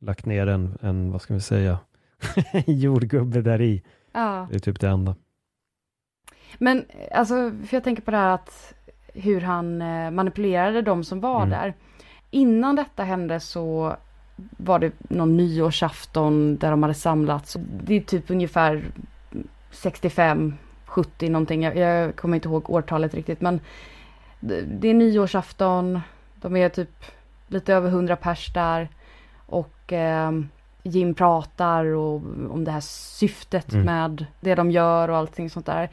lagt 0.00 0.26
ner 0.26 0.46
en, 0.46 0.78
en 0.82 1.12
vad 1.12 1.22
ska 1.22 1.34
vi 1.34 1.40
säga, 1.40 1.78
jordgubbe 2.66 3.40
där 3.42 3.60
i. 3.60 3.82
Ja. 4.12 4.46
Det 4.50 4.56
är 4.56 4.60
typ 4.60 4.80
det 4.80 4.88
enda. 4.88 5.14
Men 6.58 6.84
alltså, 7.12 7.34
för 7.66 7.76
jag 7.76 7.84
tänker 7.84 8.02
på 8.02 8.10
det 8.10 8.16
här 8.16 8.34
att 8.34 8.74
hur 9.14 9.40
han 9.40 9.82
eh, 9.82 10.10
manipulerade 10.10 10.82
de 10.82 11.04
som 11.04 11.20
var 11.20 11.36
Mm. 11.36 11.50
där. 11.50 11.74
Innan 12.30 12.76
detta 12.76 13.02
hände 13.04 13.40
så 13.40 13.96
var 14.36 14.78
det 14.78 14.92
någon 14.98 15.36
nyårsafton 15.36 16.56
där 16.56 16.70
de 16.70 16.82
hade 16.82 16.94
samlats. 16.94 17.56
Det 17.84 17.94
är 17.94 18.00
typ 18.00 18.30
ungefär 18.30 18.82
65, 19.70 20.54
70 20.86 21.28
någonting. 21.28 21.62
Jag, 21.62 21.76
jag 21.76 22.16
kommer 22.16 22.34
inte 22.36 22.48
ihåg 22.48 22.70
årtalet 22.70 23.14
riktigt 23.14 23.40
men 23.40 23.60
det, 24.40 24.88
är 24.88 24.94
nyårsafton. 24.94 26.00
De 26.40 26.56
är 26.56 26.68
typ 26.68 27.04
lite 27.48 27.74
över 27.74 27.88
100 27.88 28.16
pers 28.16 28.52
där. 28.54 28.88
Och 29.46 29.92
eh, 29.92 30.30
Jim 30.82 31.14
pratar 31.14 31.84
och, 31.84 32.14
om 32.50 32.64
det 32.64 32.70
här 32.70 32.80
syftet 32.80 33.72
Mm. 33.72 33.86
med 33.86 34.26
det 34.40 34.54
de 34.54 34.70
gör 34.70 35.10
och 35.10 35.16
allting 35.16 35.50
sånt 35.50 35.66
där. 35.66 35.90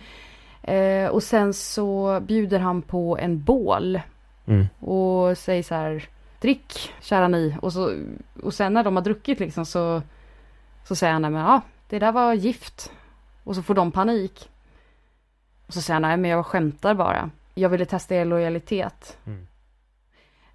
Eh, 0.62 1.08
och 1.10 1.24
sen 1.24 1.54
så 1.54 2.20
bjuder 2.28 2.60
han 2.60 2.82
på 2.82 3.18
en 3.18 3.44
bål 3.44 4.00
Mm. 4.46 4.66
och 4.80 5.38
säger 5.38 5.64
så 5.64 5.76
här 5.76 6.04
drick 6.44 6.94
kära 7.02 7.28
ni. 7.28 7.56
Och, 7.62 7.74
så, 7.74 7.98
och 8.44 8.54
sen 8.54 8.74
när 8.74 8.84
de 8.84 8.96
har 8.96 9.04
druckit 9.04 9.40
liksom 9.40 9.66
så 9.66 10.02
så 10.84 10.96
säger 10.96 11.14
han 11.14 11.22
nej 11.22 11.32
men 11.32 11.42
ja 11.42 11.62
det 11.90 12.00
där 12.00 12.12
var 12.12 12.34
gift. 12.34 12.92
Och 13.44 13.56
så 13.56 13.64
får 13.64 13.74
de 13.76 13.92
panik. 13.92 14.50
Och 15.68 15.74
så 15.74 15.82
säger 15.82 15.96
han 15.96 16.02
nej 16.02 16.18
men 16.18 16.32
jag 16.32 16.46
skämtar 16.46 16.94
bara. 16.94 17.30
Jag 17.56 17.70
ville 17.70 17.86
testa 17.86 18.16
er 18.16 18.26
lojalitet. 18.26 19.18
Mm. 19.26 19.48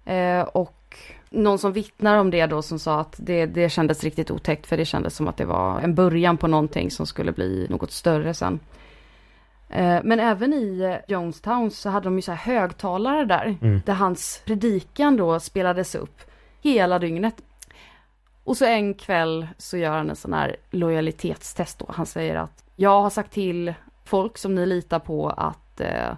eh, 0.05 0.47
och 0.47 0.97
någon 1.29 1.59
som 1.59 1.73
vittnar 1.73 2.17
om 2.17 2.31
det 2.31 2.45
då 2.45 2.61
som 2.61 2.79
sa 2.79 2.99
att 2.99 3.15
det, 3.17 3.45
det 3.45 3.69
kändes 3.69 4.03
riktigt 4.03 4.31
otäckt 4.31 4.67
för 4.67 4.77
det 4.77 4.85
kändes 4.85 5.15
som 5.15 5.27
att 5.27 5.37
det 5.37 5.45
var 5.45 5.79
en 5.79 5.95
början 5.95 6.37
på 6.37 6.47
någonting 6.47 6.91
som 6.91 7.05
skulle 7.05 7.31
bli 7.31 7.67
något 7.69 7.91
större 7.91 8.33
sen. 8.33 8.59
Eh, 9.69 9.99
Men 10.03 10.19
även 10.19 10.53
i 10.53 10.79
eh, 10.79 10.95
Jonestown 11.07 11.71
så 11.71 11.89
hade 11.89 12.03
de 12.03 12.15
ju 12.15 12.21
så 12.21 12.31
här 12.31 12.53
högtalare 12.53 13.25
där. 13.25 13.57
Mm. 13.61 13.81
Där 13.85 13.93
hans 13.93 14.41
predikan 14.45 15.17
då 15.17 15.39
spelades 15.39 15.95
upp 15.95 16.21
hela 16.61 16.99
dygnet. 16.99 17.35
Och 18.43 18.57
så 18.57 18.65
en 18.65 18.93
kväll 18.93 19.47
så 19.57 19.77
gör 19.77 19.97
han 19.97 20.09
en 20.09 20.15
sån 20.15 20.33
här 20.33 20.55
lojalitetstest 20.69 21.79
då. 21.79 21.85
Han 21.89 22.05
säger 22.05 22.35
att 22.35 22.63
jag 22.75 23.01
har 23.01 23.09
sagt 23.09 23.31
till 23.31 23.73
folk 24.05 24.37
som 24.37 24.55
ni 24.55 24.65
litar 24.65 24.99
på 24.99 25.29
att 25.29 25.81
eh, 25.81 26.09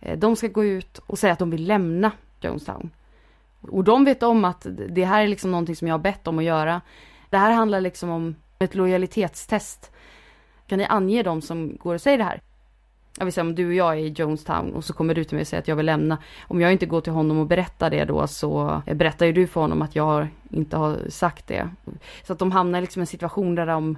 eh, 0.00 0.18
de 0.18 0.36
ska 0.36 0.48
gå 0.48 0.64
ut 0.64 0.98
och 0.98 1.18
säga 1.18 1.32
att 1.32 1.38
de 1.38 1.50
vill 1.50 1.66
lämna 1.66 2.12
Jonestown. 2.40 2.90
Och 3.60 3.84
de 3.84 4.04
vet 4.04 4.22
om 4.22 4.44
att 4.44 4.66
det 4.88 5.04
här 5.04 5.22
är 5.22 5.28
liksom 5.28 5.50
någonting 5.50 5.76
som 5.76 5.88
jag 5.88 5.94
har 5.94 5.98
bett 5.98 6.24
dem 6.24 6.38
att 6.38 6.44
göra. 6.44 6.80
Det 7.30 7.38
här 7.38 7.52
handlar 7.52 7.80
liksom 7.80 8.10
om 8.10 8.36
ett 8.58 8.74
lojalitetstest. 8.74 9.90
Kan 10.66 10.78
ni 10.78 10.84
ange 10.84 11.22
dem 11.22 11.42
som 11.42 11.76
går 11.76 11.94
och 11.94 12.00
säger 12.00 12.18
det 12.18 12.24
här? 12.24 12.40
Jag 13.18 13.24
vill 13.24 13.34
säga 13.34 13.44
om 13.44 13.54
du 13.54 13.66
och 13.66 13.74
jag 13.74 13.92
är 13.92 13.96
i 13.96 14.08
Jonestown 14.08 14.72
och 14.74 14.84
så 14.84 14.92
kommer 14.92 15.14
du 15.14 15.24
till 15.24 15.34
mig 15.34 15.40
och 15.40 15.46
säger 15.48 15.60
att 15.60 15.68
jag 15.68 15.76
vill 15.76 15.86
lämna. 15.86 16.18
Om 16.42 16.60
jag 16.60 16.72
inte 16.72 16.86
går 16.86 17.00
till 17.00 17.12
honom 17.12 17.38
och 17.38 17.46
berättar 17.46 17.90
det 17.90 18.04
då 18.04 18.26
så 18.26 18.82
berättar 18.86 19.26
ju 19.26 19.32
du 19.32 19.46
för 19.46 19.60
honom 19.60 19.82
att 19.82 19.96
jag 19.96 20.28
inte 20.50 20.76
har 20.76 20.98
sagt 21.08 21.46
det. 21.46 21.68
Så 22.26 22.32
att 22.32 22.38
de 22.38 22.52
hamnar 22.52 22.80
liksom 22.80 23.00
i 23.00 23.02
en 23.02 23.06
situation 23.06 23.54
där 23.54 23.66
de 23.66 23.96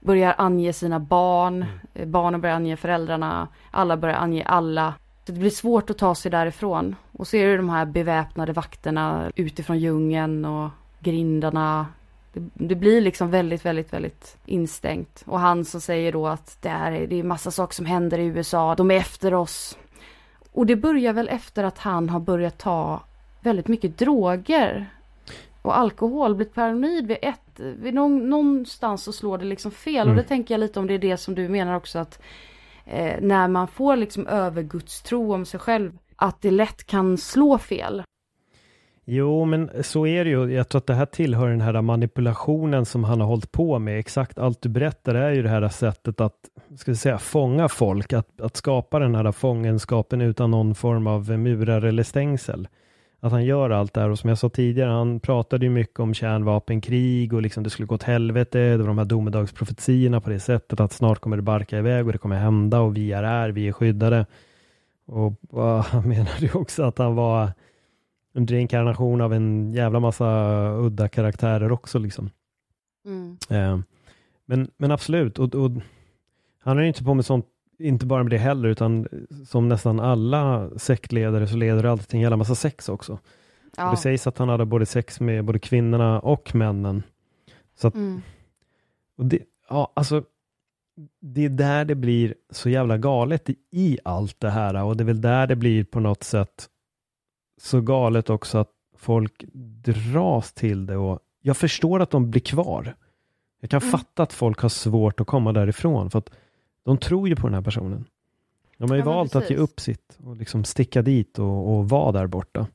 börjar 0.00 0.34
ange 0.38 0.72
sina 0.72 1.00
barn, 1.00 1.64
eh, 1.94 2.06
barnen 2.06 2.40
börjar 2.40 2.56
ange 2.56 2.76
föräldrarna, 2.76 3.48
alla 3.70 3.96
börjar 3.96 4.16
ange 4.16 4.42
alla. 4.44 4.94
Så 5.26 5.32
det 5.32 5.38
blir 5.38 5.50
svårt 5.50 5.90
att 5.90 5.98
ta 5.98 6.14
sig 6.14 6.30
därifrån. 6.30 6.96
Och 7.12 7.26
så 7.26 7.36
är 7.36 7.46
det 7.46 7.56
de 7.56 7.68
här 7.68 7.84
beväpnade 7.84 8.52
vakterna 8.52 9.30
utifrån 9.36 9.78
djungeln 9.78 10.44
och 10.44 10.70
grindarna. 11.00 11.86
Det, 12.32 12.40
det 12.54 12.74
blir 12.74 13.00
liksom 13.00 13.30
väldigt, 13.30 13.64
väldigt, 13.64 13.92
väldigt 13.92 14.36
instängt. 14.46 15.22
Och 15.26 15.40
han 15.40 15.64
som 15.64 15.80
säger 15.80 16.12
då 16.12 16.26
att 16.26 16.58
det, 16.60 16.68
är, 16.68 17.06
det 17.06 17.16
är 17.16 17.22
massa 17.22 17.50
saker 17.50 17.74
som 17.74 17.86
händer 17.86 18.18
i 18.18 18.24
USA, 18.24 18.74
de 18.74 18.90
är 18.90 18.96
efter 18.96 19.34
oss. 19.34 19.78
Och 20.52 20.66
det 20.66 20.76
börjar 20.76 21.12
väl 21.12 21.28
efter 21.28 21.64
att 21.64 21.78
han 21.78 22.08
har 22.08 22.20
börjat 22.20 22.58
ta 22.58 23.00
väldigt 23.40 23.68
mycket 23.68 23.98
droger 23.98 24.90
och 25.62 25.78
alkohol, 25.78 26.34
blivit 26.34 26.54
paranoid 26.54 27.06
vid 27.06 27.16
ett, 27.22 27.60
vid 27.60 27.94
någon, 27.94 28.30
någonstans 28.30 29.02
så 29.02 29.12
slår 29.12 29.38
det 29.38 29.44
liksom 29.44 29.70
fel. 29.70 30.06
Mm. 30.06 30.10
Och 30.10 30.22
det 30.22 30.28
tänker 30.28 30.54
jag 30.54 30.58
lite 30.58 30.80
om 30.80 30.86
det 30.86 30.94
är 30.94 30.98
det 30.98 31.16
som 31.16 31.34
du 31.34 31.48
menar 31.48 31.74
också 31.74 31.98
att 31.98 32.22
eh, 32.86 33.20
när 33.20 33.48
man 33.48 33.68
får 33.68 33.96
liksom 33.96 34.26
övergudstro 34.26 35.34
om 35.34 35.46
sig 35.46 35.60
själv, 35.60 35.98
att 36.16 36.42
det 36.42 36.50
lätt 36.50 36.86
kan 36.86 37.18
slå 37.18 37.58
fel. 37.58 38.02
Jo, 39.04 39.44
men 39.44 39.70
så 39.80 40.06
är 40.06 40.24
det 40.24 40.30
ju. 40.30 40.52
Jag 40.52 40.68
tror 40.68 40.78
att 40.78 40.86
det 40.86 40.94
här 40.94 41.06
tillhör 41.06 41.48
den 41.48 41.60
här 41.60 41.82
manipulationen 41.82 42.86
som 42.86 43.04
han 43.04 43.20
har 43.20 43.28
hållit 43.28 43.52
på 43.52 43.78
med. 43.78 43.98
Exakt 43.98 44.38
allt 44.38 44.62
du 44.62 44.68
berättar 44.68 45.14
är 45.14 45.32
ju 45.32 45.42
det 45.42 45.48
här 45.48 45.68
sättet 45.68 46.20
att, 46.20 46.34
ska 46.76 46.90
vi 46.90 46.96
säga, 46.96 47.18
fånga 47.18 47.68
folk, 47.68 48.12
att, 48.12 48.40
att 48.40 48.56
skapa 48.56 48.98
den 48.98 49.14
här 49.14 49.32
fångenskapen 49.32 50.20
utan 50.20 50.50
någon 50.50 50.74
form 50.74 51.06
av 51.06 51.30
murar 51.38 51.82
eller 51.82 52.02
stängsel. 52.02 52.68
Att 53.20 53.32
han 53.32 53.44
gör 53.44 53.70
allt 53.70 53.94
det 53.94 54.00
här 54.00 54.10
och 54.10 54.18
som 54.18 54.28
jag 54.28 54.38
sa 54.38 54.48
tidigare, 54.48 54.90
han 54.90 55.20
pratade 55.20 55.66
ju 55.66 55.70
mycket 55.70 56.00
om 56.00 56.14
kärnvapenkrig 56.14 57.32
och 57.32 57.42
liksom 57.42 57.62
det 57.62 57.70
skulle 57.70 57.86
gå 57.86 57.94
åt 57.94 58.02
helvete. 58.02 58.58
Det 58.58 58.76
var 58.76 58.86
de 58.86 58.98
här 58.98 59.04
domedagsprofetiorna 59.04 60.20
på 60.20 60.30
det 60.30 60.40
sättet 60.40 60.80
att 60.80 60.92
snart 60.92 61.18
kommer 61.18 61.36
det 61.36 61.42
barka 61.42 61.78
iväg 61.78 62.06
och 62.06 62.12
det 62.12 62.18
kommer 62.18 62.36
hända 62.36 62.80
och 62.80 62.96
vi 62.96 63.12
är 63.12 63.22
här, 63.22 63.48
vi 63.48 63.68
är 63.68 63.72
skyddade. 63.72 64.26
Och 65.06 65.32
vad 65.40 65.84
han 65.84 66.02
menade 66.08 66.38
ju 66.38 66.52
också 66.52 66.82
att 66.82 66.98
han 66.98 67.14
var 67.14 67.50
en 68.32 68.46
reinkarnation 68.46 69.20
av 69.20 69.32
en 69.32 69.72
jävla 69.72 70.00
massa 70.00 70.26
udda 70.78 71.08
karaktärer 71.08 71.72
också 71.72 71.98
liksom. 71.98 72.30
Eh, 73.50 73.78
men, 74.46 74.70
men 74.76 74.90
absolut, 74.90 75.38
och, 75.38 75.54
och 75.54 75.70
han 76.58 76.78
är 76.78 76.82
inte 76.82 77.04
på 77.04 77.14
med 77.14 77.24
sånt, 77.24 77.46
inte 77.78 78.06
bara 78.06 78.22
med 78.22 78.32
det 78.32 78.38
heller, 78.38 78.68
utan 78.68 79.08
som 79.46 79.68
nästan 79.68 80.00
alla 80.00 80.70
sektledare 80.76 81.46
så 81.46 81.56
leder 81.56 81.82
det 81.82 81.90
alltid 81.90 82.08
till 82.08 82.16
en 82.16 82.22
jävla 82.22 82.36
massa 82.36 82.54
sex 82.54 82.88
också. 82.88 83.18
Ja. 83.76 83.90
Det 83.90 83.96
sägs 83.96 84.26
att 84.26 84.38
han 84.38 84.48
hade 84.48 84.64
både 84.64 84.86
sex 84.86 85.20
med 85.20 85.44
både 85.44 85.58
kvinnorna 85.58 86.20
och 86.20 86.54
männen. 86.54 87.02
Så 87.74 87.88
att, 87.88 87.94
Mm. 87.94 88.22
och 89.18 89.26
det, 89.26 89.38
ja, 89.68 89.92
alltså, 89.96 90.24
det 91.20 91.44
är 91.44 91.48
där 91.48 91.84
det 91.84 91.94
blir 91.94 92.34
så 92.50 92.68
jävla 92.68 92.98
galet 92.98 93.50
i 93.70 93.98
allt 94.04 94.40
det 94.40 94.50
här 94.50 94.82
och 94.82 94.96
det 94.96 95.02
är 95.02 95.06
väl 95.06 95.20
där 95.20 95.46
det 95.46 95.56
blir 95.56 95.84
på 95.84 96.00
något 96.00 96.22
sätt 96.22 96.68
så 97.62 97.80
galet 97.80 98.30
också 98.30 98.58
att 98.58 98.70
folk 98.96 99.44
dras 99.84 100.52
till 100.52 100.86
det 100.86 100.96
och 100.96 101.18
jag 101.42 101.56
förstår 101.56 102.00
att 102.00 102.10
de 102.10 102.30
blir 102.30 102.40
kvar. 102.40 102.94
Jag 103.60 103.70
kan 103.70 103.80
Mm. 103.80 103.90
fatta 103.90 104.22
att 104.22 104.32
folk 104.32 104.60
har 104.60 104.68
svårt 104.68 105.20
att 105.20 105.26
komma 105.26 105.52
därifrån 105.52 106.10
för 106.10 106.18
att 106.18 106.30
de 106.84 106.98
tror 106.98 107.28
ju 107.28 107.36
på 107.36 107.46
den 107.46 107.54
här 107.54 107.62
personen. 107.62 108.04
De 108.78 108.90
har 108.90 108.96
ju 108.96 109.02
Ja, 109.02 109.06
valt 109.12 109.36
att 109.36 109.42
ge 109.50 109.56
precis. 109.56 109.62
upp 109.62 109.80
sitt 109.80 110.18
och 110.24 110.36
liksom 110.36 110.64
sticka 110.64 111.02
dit 111.02 111.38
och, 111.38 111.74
och 111.76 111.88
vara 111.88 112.12
där 112.12 112.26
borta. 112.26 112.66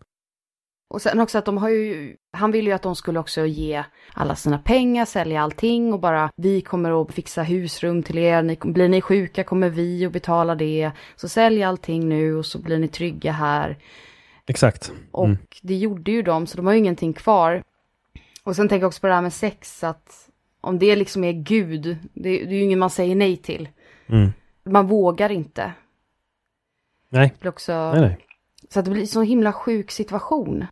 Och 0.89 1.01
sen 1.01 1.19
också 1.19 1.37
att 1.37 1.45
de 1.45 1.57
har 1.57 1.69
ju, 1.69 2.15
han 2.31 2.51
ville 2.51 2.69
ju 2.69 2.73
att 2.75 2.81
de 2.81 2.95
skulle 2.95 3.19
också 3.19 3.45
ge 3.45 3.83
alla 4.13 4.35
sina 4.35 4.59
pengar, 4.59 5.05
sälja 5.05 5.41
allting 5.41 5.93
och 5.93 5.99
bara 5.99 6.31
vi 6.35 6.61
kommer 6.61 7.01
att 7.01 7.11
fixa 7.13 7.43
husrum 7.43 8.03
till 8.03 8.17
er, 8.17 8.41
ni, 8.41 8.57
blir 8.61 8.89
ni 8.89 9.01
sjuka 9.01 9.43
kommer 9.43 9.69
vi 9.69 10.05
att 10.05 10.11
betala 10.11 10.55
det. 10.55 10.91
Så 11.15 11.29
sälj 11.29 11.63
allting 11.63 12.09
nu 12.09 12.35
och 12.35 12.45
så 12.45 12.59
blir 12.59 12.79
ni 12.79 12.87
trygga 12.87 13.31
här. 13.31 13.77
Exakt. 14.47 14.91
Och 15.11 15.25
Mm. 15.25 15.37
det 15.61 15.75
gjorde 15.75 16.11
ju 16.11 16.21
de, 16.21 16.47
så 16.47 16.57
de 16.57 16.65
har 16.65 16.73
ju 16.73 16.79
ingenting 16.79 17.13
kvar. 17.13 17.63
Och 18.43 18.55
sen 18.55 18.67
tänker 18.69 18.83
jag 18.83 18.87
också 18.87 19.01
på 19.01 19.07
det 19.07 19.13
här 19.13 19.21
med 19.21 19.33
sex, 19.33 19.83
att 19.83 20.29
om 20.61 20.79
det 20.79 20.95
liksom 20.95 21.23
är 21.23 21.31
Gud, 21.33 21.81
det, 21.81 21.97
det 22.13 22.29
är 22.29 22.53
ju 22.53 22.61
ingen 22.63 22.79
man 22.79 22.89
säger 22.89 23.15
nej 23.15 23.37
till. 23.37 23.69
Mm. 24.07 24.29
Man 24.63 24.87
vågar 24.87 25.31
inte. 25.31 25.71
Nej, 27.09 27.31
Det 27.35 27.39
blir 27.41 27.49
också, 27.49 27.91
nej, 27.91 28.01
nej. 28.01 28.17
Så 28.69 28.79
att 28.79 28.85
det 28.85 28.91
blir 28.91 29.01
en 29.01 29.07
så 29.07 29.21
himla 29.21 29.53
sjuk 29.53 29.91
situation. 29.91 30.65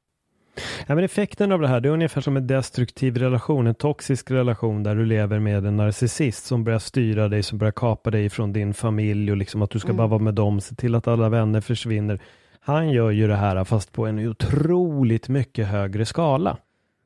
Ja, 0.88 0.95
men 0.95 1.03
effekten 1.03 1.51
av 1.51 1.61
det 1.61 1.67
här, 1.67 1.80
det 1.80 1.89
är 1.89 1.93
ungefär 1.93 2.21
som 2.21 2.38
en 2.38 2.47
destruktiv 2.47 3.17
relation, 3.17 3.67
en 3.67 3.76
toxisk 3.76 4.32
relation 4.32 4.84
där 4.84 4.95
du 4.95 5.05
lever 5.05 5.39
med 5.39 5.65
en 5.65 5.78
narcissist 5.78 6.45
som 6.45 6.63
börjar 6.63 6.80
styra 6.80 7.28
dig, 7.28 7.43
som 7.43 7.57
börjar 7.57 7.71
kapa 7.71 8.11
dig 8.11 8.30
från 8.30 8.53
din 8.53 8.73
familj 8.73 9.32
och 9.32 9.38
liksom 9.38 9.61
att 9.61 9.69
du 9.69 9.80
ska 9.80 9.88
Mm. 9.89 9.97
bara 9.97 10.07
vara 10.07 10.21
med 10.21 10.34
dem, 10.34 10.61
se 10.61 10.76
till 10.76 10.95
att 10.95 11.07
alla 11.07 11.30
vänner 11.30 11.61
försvinner. 11.61 12.19
Han 12.66 12.89
gör 12.89 13.11
ju 13.11 13.28
det 13.28 13.36
här 13.36 13.63
fast 13.63 13.91
på 13.91 14.05
en 14.05 14.20
otroligt 14.28 15.30
mycket 15.30 15.68
högre 15.68 16.05
skala. 16.05 16.57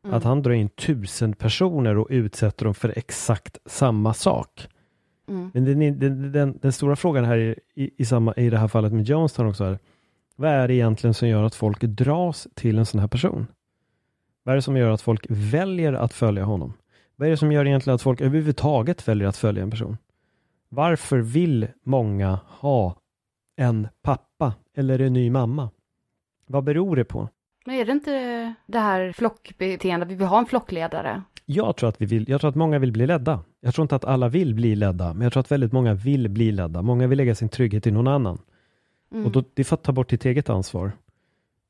Mm. 0.04 0.18
Att 0.18 0.24
han 0.24 0.42
drar 0.42 0.52
in 0.52 0.70
tusen 0.70 1.34
personer 1.34 1.98
och 1.98 2.08
utsätter 2.10 2.66
dem 2.66 2.74
för 2.74 2.94
exakt 2.96 3.58
samma 3.66 4.14
sak. 4.14 4.68
Mm. 5.28 5.52
Men 5.54 5.66
den, 5.66 6.00
den, 6.00 6.32
den, 6.32 6.60
den 6.62 6.72
stora 6.72 6.96
frågan 6.96 7.26
här 7.26 7.38
i, 7.38 7.56
i, 7.76 7.92
i, 7.98 8.06
samma, 8.06 8.34
i 8.34 8.50
det 8.50 8.58
här 8.58 8.68
fallet 8.68 8.94
med 8.94 9.06
Jonestown 9.06 9.48
också 9.48 9.64
är, 9.64 9.80
vad 10.36 10.52
är 10.52 10.68
det 10.68 10.74
egentligen 10.74 11.14
som 11.14 11.28
gör 11.28 11.44
att 11.44 11.56
folk 11.56 11.82
dras 11.82 12.48
till 12.54 12.78
en 12.78 12.86
sån 12.86 13.00
här 13.00 13.08
person? 13.08 13.48
Vad 14.44 14.54
är 14.54 14.56
det 14.56 14.62
som 14.62 14.78
gör 14.78 14.92
att 14.92 15.02
folk 15.02 15.26
väljer 15.30 15.94
att 15.94 16.14
följa 16.14 16.44
honom? 16.44 16.74
Vad 17.16 17.28
är 17.28 17.32
det 17.32 17.38
som 17.38 17.52
gör 17.52 17.68
egentligen 17.68 17.96
att 17.96 18.02
folk 18.02 18.22
överhuvudtaget 18.22 19.08
väljer 19.08 19.28
att 19.28 19.38
följa 19.38 19.64
en 19.64 19.72
person? 19.72 19.98
Varför 20.70 21.18
vill 21.18 21.68
många 21.84 22.40
ha 22.48 22.96
en 23.56 23.88
pappa 24.02 24.29
eller 24.80 25.00
en 25.00 25.14
ny 25.14 25.30
mamma? 25.30 25.70
Vad 26.48 26.64
beror 26.64 26.96
det 26.96 27.04
på? 27.04 27.30
Men 27.66 27.76
är 27.76 27.86
det 27.86 27.92
inte 27.92 28.54
det 28.66 28.80
här 28.80 29.12
flockbeteendet, 29.12 30.10
vi 30.10 30.16
vill 30.16 30.28
ha 30.28 30.40
en 30.40 30.46
flockledare? 30.46 31.24
Jag 31.46 31.76
tror, 31.76 31.90
att 31.90 32.02
vi 32.02 32.06
vill, 32.06 32.30
jag 32.30 32.42
tror 32.42 32.50
att 32.50 32.56
många 32.56 32.80
vill 32.80 32.92
bli 32.92 33.08
ledda. 33.08 33.40
Jag 33.62 33.74
tror 33.74 33.84
inte 33.84 33.96
att 33.96 34.06
alla 34.06 34.28
vill 34.30 34.56
bli 34.56 34.76
ledda, 34.76 35.14
men 35.14 35.22
jag 35.22 35.34
tror 35.34 35.42
att 35.42 35.52
väldigt 35.52 35.72
många 35.72 35.94
vill 35.94 36.30
bli 36.30 36.52
ledda. 36.52 36.82
Många 36.82 37.08
vill 37.08 37.18
lägga 37.18 37.36
sin 37.36 37.50
trygghet 37.50 37.88
i 37.88 37.92
någon 37.92 38.08
annan. 38.08 38.38
Mm. 39.12 39.26
Och 39.26 39.32
då, 39.32 39.44
det 39.54 39.62
är 39.62 39.64
för 39.64 39.76
att 39.76 39.84
ta 39.84 39.92
bort 39.92 40.10
ditt 40.10 40.26
eget 40.26 40.50
ansvar. 40.50 40.92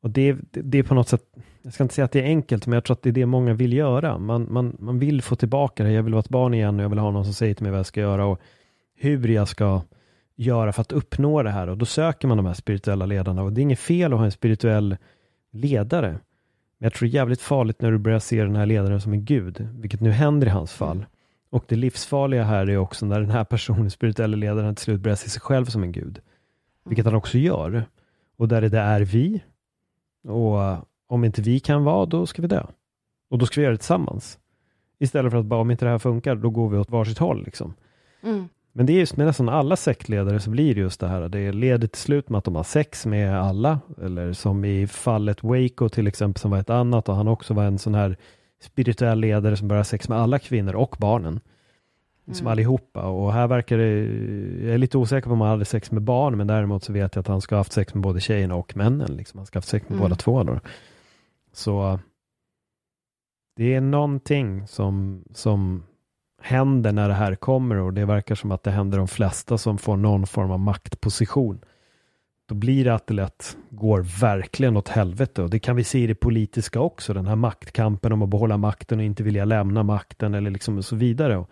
Och 0.02 0.10
det, 0.10 0.34
det, 0.52 0.62
det 0.62 0.78
är 0.78 0.84
på 0.84 0.96
något 0.96 1.08
sätt, 1.08 1.24
jag 1.62 1.74
ska 1.74 1.84
inte 1.84 1.96
säga 1.96 2.06
att 2.06 2.12
det 2.12 2.22
är 2.22 2.26
enkelt, 2.26 2.68
men 2.68 2.74
jag 2.74 2.84
tror 2.84 2.96
att 2.96 3.02
det 3.02 3.10
är 3.10 3.14
det 3.14 3.26
många 3.26 3.54
vill 3.54 3.74
göra. 3.74 4.18
Man, 4.18 4.48
man, 4.54 4.78
man 4.80 5.00
vill 5.00 5.22
få 5.22 5.36
tillbaka 5.36 5.84
det. 5.84 5.92
Jag 5.92 6.04
vill 6.04 6.14
vara 6.14 6.20
ett 6.20 6.30
barn 6.30 6.54
igen 6.54 6.80
och 6.80 6.84
jag 6.84 6.90
vill 6.90 7.00
ha 7.00 7.12
någon 7.12 7.26
som 7.26 7.34
säger 7.34 7.54
till 7.54 7.64
mig 7.64 7.72
vad 7.72 7.80
jag 7.80 7.86
ska 7.86 8.02
göra 8.02 8.26
och 8.26 8.42
hur 8.96 9.28
jag 9.28 9.48
ska 9.48 9.82
göra 10.40 10.74
för 10.74 10.82
att 10.82 10.92
uppnå 10.92 11.44
det 11.44 11.50
här. 11.50 11.70
Och 11.70 11.78
då 11.78 11.86
söker 11.86 12.28
man 12.28 12.38
de 12.38 12.46
här 12.46 12.54
spirituella 12.54 13.06
ledarna. 13.06 13.44
Och 13.44 13.54
det 13.54 13.62
är 13.62 13.64
inget 13.64 13.80
fel 13.80 14.14
att 14.14 14.20
ha 14.20 14.26
en 14.26 14.32
spirituell 14.32 14.98
ledare. 15.52 16.12
Men 16.78 16.86
jag 16.86 16.94
tror 16.94 17.08
det 17.08 17.12
är 17.12 17.16
jävligt 17.16 17.42
farligt 17.42 17.82
när 17.82 17.92
du 17.92 17.98
börjar 17.98 18.20
se 18.20 18.44
den 18.44 18.56
här 18.56 18.66
ledaren 18.66 19.02
som 19.02 19.14
en 19.14 19.26
gud, 19.26 19.68
vilket 19.74 20.02
nu 20.02 20.12
händer 20.12 20.48
i 20.48 20.50
hans 20.50 20.74
fall. 20.74 21.06
Och 21.50 21.66
det 21.68 21.76
livsfarliga 21.76 22.44
här 22.44 22.70
är 22.70 22.78
också 22.78 23.06
när 23.06 23.20
den 23.20 23.30
här 23.30 23.44
personen, 23.44 23.92
spirituella 23.92 24.38
ledaren, 24.38 24.76
till 24.76 24.84
slut 24.84 25.02
börjar 25.02 25.16
se 25.16 25.30
sig 25.30 25.42
själv 25.42 25.66
som 25.66 25.84
en 25.84 25.92
gud. 25.92 26.20
Vilket 26.86 27.06
han 27.06 27.16
också 27.16 27.38
gör. 27.38 27.84
Och 28.38 28.48
där 28.48 28.62
det 28.62 28.80
är 28.80 29.02
vi. 29.02 29.44
Och 30.24 30.64
eh, 30.64 30.80
om 31.08 31.24
inte 31.24 31.42
vi 31.42 31.60
kan 31.60 31.84
vara, 31.84 32.06
då 32.06 32.26
ska 32.26 32.42
vi 32.42 32.48
dö. 32.48 32.64
Och 33.30 33.38
då 33.38 33.46
ska 33.46 33.62
vi 33.62 33.64
göra 33.64 33.72
det 33.72 33.78
tillsammans. 33.78 34.40
Istället 35.00 35.32
för 35.32 35.40
att 35.40 35.46
bara, 35.46 35.62
om 35.62 35.72
inte 35.72 35.86
det 35.86 35.92
här 35.92 36.00
funkar, 36.00 36.36
då 36.36 36.50
går 36.50 36.70
vi 36.70 36.78
åt 36.78 36.90
varsitt 36.90 37.18
håll. 37.18 37.44
Liksom. 37.44 37.74
Mm. 38.24 38.50
Men 38.74 38.86
det 38.86 38.94
är 38.94 38.98
just 39.00 39.18
med 39.18 39.28
nästan 39.28 39.50
alla 39.50 39.76
sektledare 39.76 40.40
så 40.40 40.50
blir 40.50 40.76
det 40.76 40.82
just 40.82 41.00
det 41.00 41.08
här. 41.08 41.30
Det 41.30 41.52
leder 41.52 41.88
till 41.88 42.02
slut 42.02 42.30
med 42.30 42.38
att 42.38 42.44
de 42.46 42.56
har 42.56 42.64
sex 42.64 43.06
med 43.06 43.42
alla. 43.42 43.80
Eller 44.02 44.34
som 44.34 44.66
i 44.66 44.88
fallet 44.88 45.44
Waco 45.44 45.90
till 45.90 46.08
exempel 46.08 46.42
som 46.42 46.52
var 46.52 46.58
ett 46.60 46.70
annat 46.70 47.10
och 47.10 47.16
han 47.16 47.28
också 47.28 47.54
var 47.54 47.64
en 47.64 47.80
sån 47.80 47.96
här 47.96 48.18
spirituell 48.62 49.20
ledare 49.20 49.58
som 49.58 49.68
började 49.68 49.80
ha 49.80 49.86
sex 49.86 50.10
med 50.10 50.18
alla 50.20 50.40
kvinnor 50.40 50.76
och 50.76 50.96
barnen. 51.00 51.40
Som 52.32 52.38
Mm. 52.48 52.52
allihopa 52.52 53.02
och 53.04 53.34
här 53.34 53.48
verkar 53.48 53.78
det, 53.78 53.90
jag 54.66 54.74
är 54.74 54.78
lite 54.78 54.98
osäker 54.98 55.28
på 55.28 55.34
om 55.34 55.42
han 55.42 55.50
hade 55.50 55.66
sex 55.66 55.92
med 55.92 56.02
barn 56.02 56.38
men 56.38 56.48
däremot 56.48 56.84
så 56.84 56.94
vet 56.94 57.16
jag 57.16 57.22
att 57.22 57.28
han 57.28 57.42
ska 57.42 57.56
ha 57.56 57.60
haft 57.60 57.72
sex 57.72 57.94
med 57.94 58.04
både 58.04 58.20
tjejerna 58.20 58.56
och 58.56 58.78
männen. 58.78 59.16
Liksom. 59.16 59.38
Han 59.38 59.46
ska 59.46 59.58
ha 59.58 59.60
haft 59.60 59.68
sex 59.68 59.90
med 59.90 59.96
Mm. 59.96 60.02
båda 60.02 60.16
två 60.16 60.44
då. 60.44 60.60
Så 61.54 62.00
det 63.56 63.74
är 63.74 63.82
någonting 63.82 64.68
som, 64.68 65.24
som 65.34 65.84
händer 66.42 66.92
när 66.92 67.08
det 67.08 67.14
här 67.14 67.36
kommer 67.36 67.76
och 67.76 67.94
det 67.94 68.06
verkar 68.06 68.36
som 68.36 68.52
att 68.52 68.64
det 68.64 68.72
händer 68.72 68.98
de 68.98 69.08
flesta 69.08 69.58
som 69.58 69.78
får 69.78 69.98
någon 69.98 70.28
form 70.28 70.52
av 70.52 70.60
maktposition. 70.60 71.60
Då 72.48 72.56
blir 72.56 72.86
det 72.86 72.94
att 72.94 73.08
det 73.08 73.14
lätt 73.14 73.58
går 73.70 74.02
verkligen 74.22 74.78
åt 74.78 74.88
helvete 74.88 75.42
och 75.42 75.50
det 75.50 75.60
kan 75.60 75.76
vi 75.76 75.84
se 75.84 76.00
i 76.00 76.08
det 76.08 76.16
politiska 76.16 76.80
också, 76.80 77.14
den 77.14 77.28
här 77.28 77.36
maktkampen 77.36 78.12
om 78.12 78.22
att 78.22 78.30
behålla 78.30 78.58
makten 78.58 79.00
och 79.00 79.06
inte 79.06 79.24
vilja 79.24 79.46
lämna 79.46 79.84
makten 79.84 80.34
eller 80.34 80.52
liksom 80.52 80.78
och 80.78 80.86
så 80.86 80.96
vidare. 80.96 81.38
Och 81.38 81.50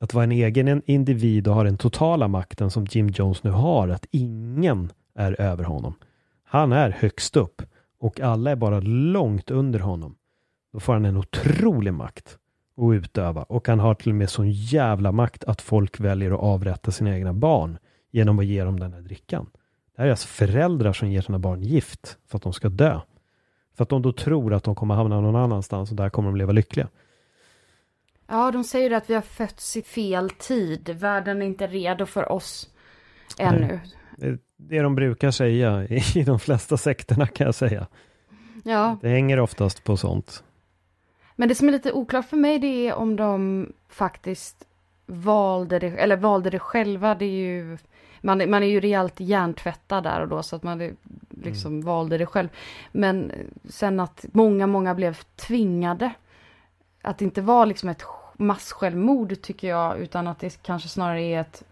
att 0.00 0.14
vara 0.14 0.24
en 0.24 0.32
egen 0.32 0.82
individ 0.86 1.48
och 1.48 1.54
ha 1.54 1.64
den 1.64 1.76
totala 1.76 2.28
makten 2.28 2.70
som 2.70 2.86
Jim 2.90 3.08
Jones 3.08 3.42
nu 3.42 3.50
har, 3.50 3.88
att 3.88 4.06
ingen 4.10 4.92
är 5.14 5.40
över 5.40 5.64
honom. 5.64 5.94
Han 6.44 6.72
är 6.72 6.90
högst 6.90 7.36
upp 7.36 7.62
och 8.00 8.20
alla 8.20 8.50
är 8.50 8.56
bara 8.56 8.80
långt 8.80 9.50
under 9.50 9.78
honom. 9.80 10.16
Då 10.72 10.80
får 10.80 10.92
han 10.92 11.04
en 11.04 11.16
otrolig 11.16 11.94
makt 11.94 12.38
och 12.80 12.90
utöva. 12.90 13.42
Och 13.42 13.68
han 13.68 13.80
har 13.80 13.94
till 13.94 14.10
och 14.10 14.16
med 14.16 14.30
sån 14.30 14.50
jävla 14.50 15.12
makt 15.12 15.44
att 15.44 15.60
folk 15.62 16.00
väljer 16.00 16.30
att 16.30 16.40
avrätta 16.40 16.90
sina 16.90 17.16
egna 17.16 17.32
barn 17.32 17.78
genom 18.10 18.38
att 18.38 18.46
ge 18.46 18.64
dem 18.64 18.80
den 18.80 18.92
här 18.92 19.00
drickan. 19.00 19.46
Det 19.96 20.02
här 20.02 20.06
är 20.06 20.10
alltså 20.10 20.28
föräldrar 20.28 20.92
som 20.92 21.10
ger 21.10 21.20
sina 21.20 21.38
barn 21.38 21.62
gift 21.62 22.18
för 22.28 22.36
att 22.36 22.42
de 22.42 22.52
ska 22.52 22.68
dö. 22.68 23.00
För 23.76 23.82
att 23.82 23.88
de 23.88 24.02
då 24.02 24.12
tror 24.12 24.54
att 24.54 24.64
de 24.64 24.74
kommer 24.74 24.94
hamna 24.94 25.20
någon 25.20 25.36
annanstans 25.36 25.90
och 25.90 25.96
där 25.96 26.10
kommer 26.10 26.28
de 26.28 26.36
leva 26.36 26.52
lyckliga. 26.52 26.88
Ja, 28.26 28.50
de 28.50 28.64
säger 28.64 28.90
att 28.90 29.10
vi 29.10 29.14
har 29.14 29.22
fötts 29.22 29.76
i 29.76 29.82
fel 29.82 30.30
tid. 30.30 30.88
Världen 30.88 31.42
är 31.42 31.46
inte 31.46 31.66
redo 31.66 32.06
för 32.06 32.32
oss 32.32 32.70
ännu. 33.38 33.80
Det, 34.16 34.38
det 34.56 34.80
de 34.80 34.94
brukar 34.94 35.30
säga 35.30 35.86
i 36.14 36.22
de 36.26 36.40
flesta 36.40 36.76
sekterna 36.76 37.26
kan 37.26 37.44
jag 37.44 37.54
säga. 37.54 37.86
Ja, 38.64 38.98
Det 39.02 39.08
hänger 39.08 39.40
oftast 39.40 39.84
på 39.84 39.96
sånt. 39.96 40.44
Men 41.40 41.48
det 41.48 41.54
som 41.54 41.68
är 41.68 41.72
lite 41.72 41.92
oklart 41.92 42.28
för 42.28 42.36
mig 42.36 42.58
det 42.58 42.88
är 42.88 42.94
om 42.94 43.16
de 43.16 43.66
faktiskt 43.88 44.66
valde 45.06 45.78
det, 45.78 45.86
eller 45.86 46.16
valde 46.16 46.50
det 46.50 46.58
själva. 46.58 47.14
Det 47.14 47.24
är 47.24 47.30
ju, 47.30 47.78
man, 48.20 48.50
man 48.50 48.62
är 48.62 48.66
ju 48.66 48.80
rejält 48.80 49.20
hjärntvättad 49.20 50.04
där 50.04 50.20
och 50.20 50.28
då 50.28 50.42
så 50.42 50.56
att 50.56 50.62
man 50.62 50.96
liksom 51.30 51.82
valde 51.82 52.18
det 52.18 52.26
själv. 52.26 52.48
Men 52.92 53.32
sen 53.68 54.00
att 54.00 54.24
många, 54.32 54.66
många 54.66 54.94
blev 54.94 55.18
tvingade. 55.36 56.12
Att 57.02 57.18
det 57.18 57.24
inte 57.24 57.42
var 57.42 57.66
liksom 57.66 57.88
ett 57.88 58.04
massjälvmord 58.36 59.42
tycker 59.42 59.68
jag, 59.68 59.98
utan 59.98 60.26
att 60.26 60.38
det 60.38 60.62
kanske 60.62 60.88
snarare 60.88 61.22
är 61.22 61.40
ett 61.40 61.62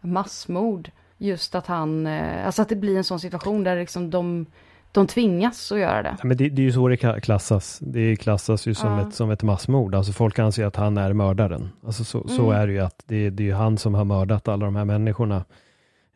massmord. 0.00 0.90
Just 1.16 1.54
att 1.54 1.66
han, 1.66 2.06
eh, 2.06 2.46
alltså 2.46 2.62
att 2.62 2.68
det 2.68 2.76
blir 2.76 2.96
en 2.96 3.04
sån 3.04 3.20
situation 3.20 3.64
där 3.64 3.76
liksom 3.76 4.10
de, 4.10 4.46
de 4.92 5.06
tvingas 5.06 5.72
att 5.72 5.78
göra 5.78 6.02
det. 6.02 6.16
Ja, 6.18 6.24
men 6.26 6.36
det, 6.36 6.48
det 6.48 6.62
är 6.62 6.64
ju 6.64 6.72
så 6.72 6.88
det 6.88 6.96
klassas. 7.20 7.78
Det 7.82 8.16
klassas 8.16 8.66
ju 8.66 8.74
som, 8.74 8.92
Ja. 8.92 9.08
ett, 9.08 9.14
som 9.14 9.30
ett 9.30 9.42
massmord. 9.42 9.94
Alltså 9.94 10.12
folk 10.12 10.38
anser 10.38 10.66
att 10.66 10.76
han 10.76 10.96
är 10.98 11.12
mördaren. 11.12 11.68
Alltså 11.86 12.04
så, 12.04 12.28
så 12.28 12.42
Mm. 12.50 12.60
är 12.62 12.66
det 12.66 12.72
ju 12.72 12.78
att 12.80 13.02
det, 13.06 13.30
det 13.30 13.42
är 13.42 13.46
ju 13.46 13.52
han 13.54 13.78
som 13.78 13.94
har 13.94 14.04
mördat 14.04 14.48
alla 14.48 14.64
de 14.66 14.76
här 14.76 14.84
människorna. 14.84 15.44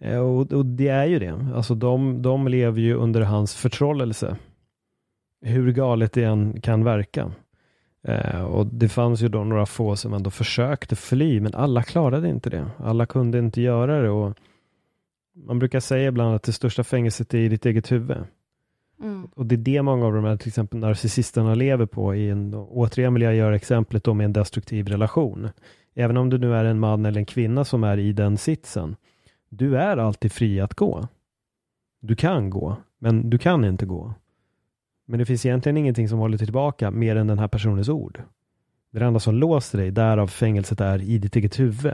Eh, 0.00 0.18
Och, 0.18 0.52
och 0.52 0.66
det 0.66 0.88
är 0.88 1.06
ju 1.06 1.18
det. 1.18 1.46
Alltså 1.54 1.74
de, 1.74 2.22
de 2.22 2.48
lever 2.48 2.80
ju 2.80 2.94
under 2.94 3.20
hans 3.20 3.54
förtrollelse. 3.54 4.36
Hur 5.44 5.72
galet 5.72 6.12
det 6.12 6.24
än 6.24 6.60
kan 6.60 6.84
verka. 6.84 7.30
Eh, 8.08 8.42
och 8.44 8.66
det 8.66 8.88
fanns 8.88 9.20
ju 9.20 9.28
då 9.28 9.44
några 9.44 9.66
få 9.66 9.96
som 9.96 10.12
ändå 10.14 10.30
försökte 10.30 10.96
fly, 10.96 11.40
men 11.40 11.54
alla 11.54 11.82
klarade 11.82 12.28
inte 12.28 12.50
det. 12.50 12.66
Alla 12.78 13.06
kunde 13.06 13.38
inte 13.38 13.60
göra 13.60 14.02
det. 14.02 14.10
Och 14.10 14.34
man 15.46 15.58
brukar 15.58 15.80
säga 15.80 16.08
ibland 16.08 16.34
att 16.34 16.42
det 16.42 16.52
största 16.52 16.84
fängelset 16.84 17.34
är 17.34 17.38
i 17.38 17.48
ditt 17.48 17.66
eget 17.66 17.92
huvud. 17.92 18.16
Mm. 19.03 19.28
Och 19.34 19.46
det 19.46 19.55
är 19.55 19.57
det 19.57 19.82
många 19.82 20.07
av 20.07 20.12
de 20.12 20.24
här 20.24 20.36
till 20.36 20.48
exempel 20.48 20.78
narcissisterna 20.80 21.55
lever 21.55 21.86
på. 21.86 22.14
I 22.14 22.30
en, 22.30 22.55
återigen 22.55 23.14
vill 23.14 23.22
jag 23.22 23.34
göra 23.34 23.57
exemplet 23.57 24.05
då 24.05 24.14
med 24.14 24.24
en 24.24 24.32
destruktiv 24.32 24.88
relation. 24.88 25.48
Även 25.94 26.16
om 26.16 26.30
du 26.30 26.38
nu 26.38 26.55
är 26.55 26.64
en 26.64 26.78
man 26.78 27.07
eller 27.07 27.18
en 27.18 27.26
kvinna 27.26 27.64
som 27.64 27.84
är 27.84 27.98
i 27.98 28.12
den 28.12 28.38
sitsen. 28.38 28.96
Du 29.48 29.78
är 29.78 29.96
alltid 29.96 30.32
fri 30.32 30.61
att 30.61 30.74
gå. 30.74 31.09
Du 32.00 32.16
kan 32.16 32.50
gå, 32.50 32.76
men 32.98 33.30
du 33.30 33.38
kan 33.38 33.64
inte 33.64 33.86
gå. 33.86 34.14
Men 35.07 35.18
det 35.18 35.24
finns 35.26 35.46
egentligen 35.46 35.76
ingenting 35.76 36.09
som 36.09 36.18
håller 36.18 36.38
tillbaka 36.38 36.90
mer 36.90 37.16
än 37.16 37.26
den 37.26 37.38
här 37.38 37.48
personens 37.48 37.88
ord. 37.88 38.22
Det 38.90 38.98
är 38.98 39.00
det 39.00 39.07
enda 39.07 39.20
som 39.20 39.34
låser 39.34 39.78
dig, 39.78 39.90
därav 39.90 40.26
fängelset 40.26 40.80
är 40.80 41.03
i 41.03 41.18
ditt 41.18 41.36
eget 41.36 41.61
huvud. 41.61 41.92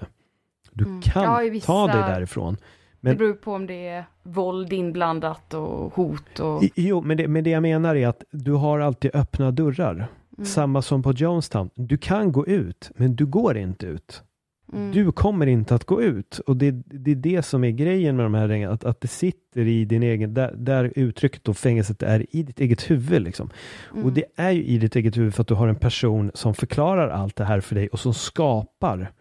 Du 0.72 0.84
Mm. 0.84 1.00
kan 1.00 1.22
Ja, 1.22 1.50
vissa- 1.52 1.66
ta 1.66 1.86
dig 1.86 1.96
därifrån. 2.02 2.56
Men- 3.00 3.12
det 3.12 3.18
beror 3.18 3.34
på 3.34 3.52
om 3.52 3.66
det 3.66 3.88
är 3.88 4.04
våld 4.22 4.72
inblandat 4.72 5.54
och 5.54 5.94
hot 5.94 6.40
och... 6.40 6.62
Jo, 6.74 7.02
men 7.02 7.16
det, 7.16 7.28
men 7.28 7.44
det 7.44 7.50
jag 7.50 7.62
menar 7.62 7.96
är 7.96 8.08
att 8.08 8.24
du 8.30 8.52
har 8.52 8.80
alltid 8.80 9.10
öppna 9.14 9.50
dörrar. 9.50 9.94
Mm. 10.38 10.46
Samma 10.46 10.82
som 10.82 11.02
på 11.02 11.12
Jonestown. 11.12 11.70
Du 11.74 11.98
kan 11.98 12.32
gå 12.32 12.46
ut, 12.46 12.90
men 12.96 13.16
du 13.16 13.26
går 13.26 13.56
inte 13.56 13.86
ut. 13.86 14.22
Mm. 14.72 14.92
Du 14.92 15.12
kommer 15.12 15.46
inte 15.46 15.74
att 15.74 15.84
gå 15.84 16.02
ut. 16.02 16.38
Och 16.38 16.56
det, 16.56 16.70
det 16.70 17.10
är 17.10 17.14
det 17.14 17.42
som 17.42 17.64
är 17.64 17.70
grejen 17.70 18.16
med 18.16 18.24
de 18.24 18.34
här 18.34 18.48
reglerna, 18.48 18.74
att, 18.74 18.84
att 18.84 19.00
det 19.00 19.08
sitter 19.08 19.60
i 19.60 19.84
din 19.84 20.02
egen, 20.02 20.34
där, 20.34 20.54
där 20.56 20.92
uttrycket 20.96 21.44
då 21.44 21.54
fängelset 21.54 22.02
är 22.02 22.26
i 22.36 22.42
ditt 22.42 22.60
eget 22.60 22.90
huvud. 22.90 23.22
Liksom. 23.22 23.50
Mm. 23.92 24.04
Och 24.04 24.12
det 24.12 24.24
är 24.36 24.50
ju 24.50 24.64
i 24.64 24.78
ditt 24.78 24.96
eget 24.96 25.16
huvud 25.16 25.34
för 25.34 25.42
att 25.42 25.48
du 25.48 25.54
har 25.54 25.68
en 25.68 25.76
person 25.76 26.30
som 26.34 26.54
förklarar 26.54 27.08
allt 27.08 27.36
det 27.36 27.44
här 27.44 27.60
för 27.60 27.74
dig 27.74 27.88
och 27.88 28.00
som 28.00 28.14
skapar 28.14 29.12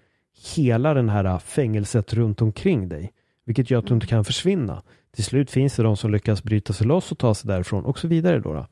hela 0.55 0.93
den 0.93 1.09
här 1.09 1.37
fängelset 1.37 2.13
runt 2.13 2.41
omkring 2.41 2.89
dig. 2.89 3.11
Vilket 3.47 3.71
gör 3.71 3.79
att 3.79 3.87
du 3.87 3.93
inte 3.93 4.07
kan 4.07 4.25
försvinna. 4.25 4.83
Till 5.15 5.23
slut 5.23 5.51
finns 5.51 5.75
det 5.75 5.83
de 5.83 5.97
som 5.97 6.11
lyckas 6.11 6.43
bryta 6.43 6.73
sig 6.73 6.87
loss 6.87 7.11
och 7.11 7.17
ta 7.17 7.33
sig 7.35 7.47
därifrån 7.47 7.85
och 7.85 7.99
så 7.99 8.07
vidare. 8.07 8.39
Då, 8.39 8.53
då. 8.53 8.65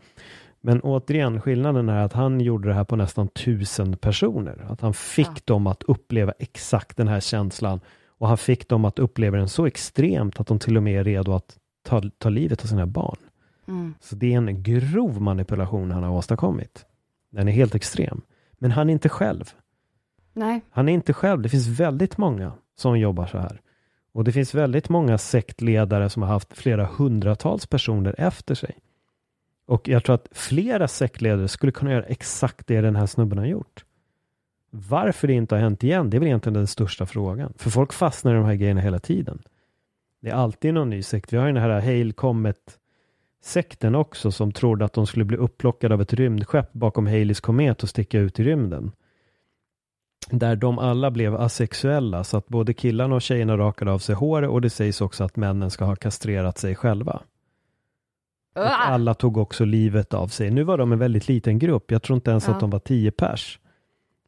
Men 0.62 0.82
återigen, 0.82 1.42
skillnaden 1.42 1.90
är 1.90 2.04
att 2.04 2.14
han 2.14 2.42
gjorde 2.42 2.68
det 2.68 2.74
här 2.74 2.84
på 2.84 2.96
nästan 2.96 3.28
tusen 3.28 3.98
personer. 3.98 4.66
Att 4.70 4.82
han 4.82 4.94
fick 4.94 5.28
Ja. 5.28 5.42
dem 5.46 5.68
att 5.68 5.84
uppleva 5.84 6.34
exakt 6.40 6.98
den 6.98 7.08
här 7.08 7.20
känslan. 7.20 7.80
Och 8.08 8.28
han 8.28 8.38
fick 8.38 8.68
dem 8.68 8.86
att 8.86 9.00
uppleva 9.00 9.38
den 9.38 9.50
så 9.50 9.66
extremt 9.66 10.40
att 10.40 10.48
de 10.48 10.60
till 10.60 10.78
och 10.78 10.84
med 10.84 11.00
är 11.00 11.04
redo 11.04 11.34
att 11.34 11.58
ta, 11.84 12.02
ta 12.18 12.30
livet 12.30 12.64
av 12.64 12.68
sina 12.68 12.86
barn. 12.86 13.18
Mm. 13.68 13.94
Så 14.02 14.16
det 14.16 14.34
är 14.34 14.38
en 14.38 14.64
grov 14.64 15.22
manipulation 15.22 15.92
han 15.92 16.04
har 16.04 16.12
åstadkommit. 16.12 16.86
Den 17.32 17.48
är 17.48 17.52
helt 17.52 17.76
extrem. 17.76 18.22
Men 18.58 18.72
han 18.72 18.90
är 18.90 18.94
inte 18.94 19.10
själv. 19.10 19.54
Nej. 20.34 20.62
Han 20.70 20.90
är 20.90 20.94
inte 20.94 21.14
själv. 21.14 21.42
Det 21.42 21.50
finns 21.50 21.68
väldigt 21.68 22.18
många 22.18 22.52
som 22.78 23.00
jobbar 23.00 23.26
så 23.26 23.38
här. 23.38 23.62
Och 24.16 24.24
det 24.24 24.32
finns 24.32 24.56
väldigt 24.56 24.90
många 24.90 25.18
sektledare 25.18 26.10
som 26.10 26.22
har 26.22 26.30
haft 26.30 26.58
flera 26.58 26.86
hundratals 26.86 27.68
personer 27.68 28.16
efter 28.18 28.56
sig. 28.56 28.78
Och 29.66 29.88
jag 29.88 30.04
tror 30.04 30.16
att 30.16 30.28
flera 30.32 30.88
sektledare 30.88 31.48
skulle 31.48 31.72
kunna 31.72 31.92
göra 31.92 32.04
exakt 32.04 32.68
det 32.68 32.82
den 32.82 32.96
här 32.96 33.06
snubben 33.06 33.38
har 33.38 33.46
gjort. 33.46 33.86
Varför 34.70 35.28
det 35.28 35.34
inte 35.34 35.56
har 35.56 35.62
hänt 35.62 35.84
igen, 35.84 36.10
det 36.10 36.18
är 36.18 36.20
väl 36.20 36.28
egentligen 36.28 36.54
den 36.54 36.68
största 36.68 37.06
frågan. 37.06 37.54
För 37.58 37.70
folk 37.70 37.94
fastnar 37.94 38.32
i 38.32 38.36
de 38.36 38.46
här 38.46 38.56
grejerna 38.56 38.82
hela 38.82 39.00
tiden. 39.00 39.42
Det 40.22 40.30
är 40.30 40.36
alltid 40.36 40.74
någon 40.74 40.90
ny 40.90 41.04
sekt. 41.04 41.34
Vi 41.34 41.38
har 41.38 41.48
ju 41.48 41.54
den 41.54 41.64
här 41.64 41.82
Hail 41.82 42.14
Comet 42.14 42.80
sekten 43.44 43.96
också 43.96 44.32
som 44.32 44.52
trodde 44.52 44.86
att 44.86 44.94
de 44.94 45.08
skulle 45.08 45.26
bli 45.26 45.38
upplockade 45.38 45.94
av 45.94 46.02
ett 46.02 46.14
rymdskepp 46.14 46.74
bakom 46.74 47.08
Haleys 47.08 47.40
komet 47.40 47.84
och 47.84 47.90
sticka 47.90 48.20
ut 48.20 48.40
i 48.40 48.44
rymden. 48.44 48.92
Där 50.30 50.56
de 50.56 50.80
alla 50.80 51.12
blev 51.12 51.36
asexuella 51.36 52.24
så 52.24 52.38
att 52.38 52.48
både 52.48 52.74
killarna 52.74 53.16
och 53.16 53.22
tjejerna 53.22 53.58
rakade 53.58 53.92
av 53.92 54.00
sig 54.00 54.16
hår 54.16 54.42
och 54.42 54.62
det 54.62 54.70
sägs 54.70 55.02
också 55.02 55.24
att 55.24 55.36
männen 55.36 55.72
ska 55.72 55.86
ha 55.86 55.96
kastrerat 55.96 56.58
sig 56.58 56.76
själva. 56.76 57.22
Och 58.56 58.62
Ah! 58.62 58.76
alla 58.88 59.14
tog 59.14 59.38
också 59.38 59.66
livet 59.66 60.14
av 60.14 60.28
sig. 60.28 60.52
Nu 60.52 60.64
var 60.64 60.78
de 60.78 60.92
en 60.92 61.00
väldigt 61.00 61.28
liten 61.28 61.60
grupp. 61.60 61.92
Jag 61.92 62.04
tror 62.04 62.16
inte 62.16 62.32
ens 62.32 62.48
Ja. 62.48 62.54
att 62.54 62.60
de 62.60 62.70
var 62.70 62.80
tio 62.80 63.12
pers. 63.12 63.60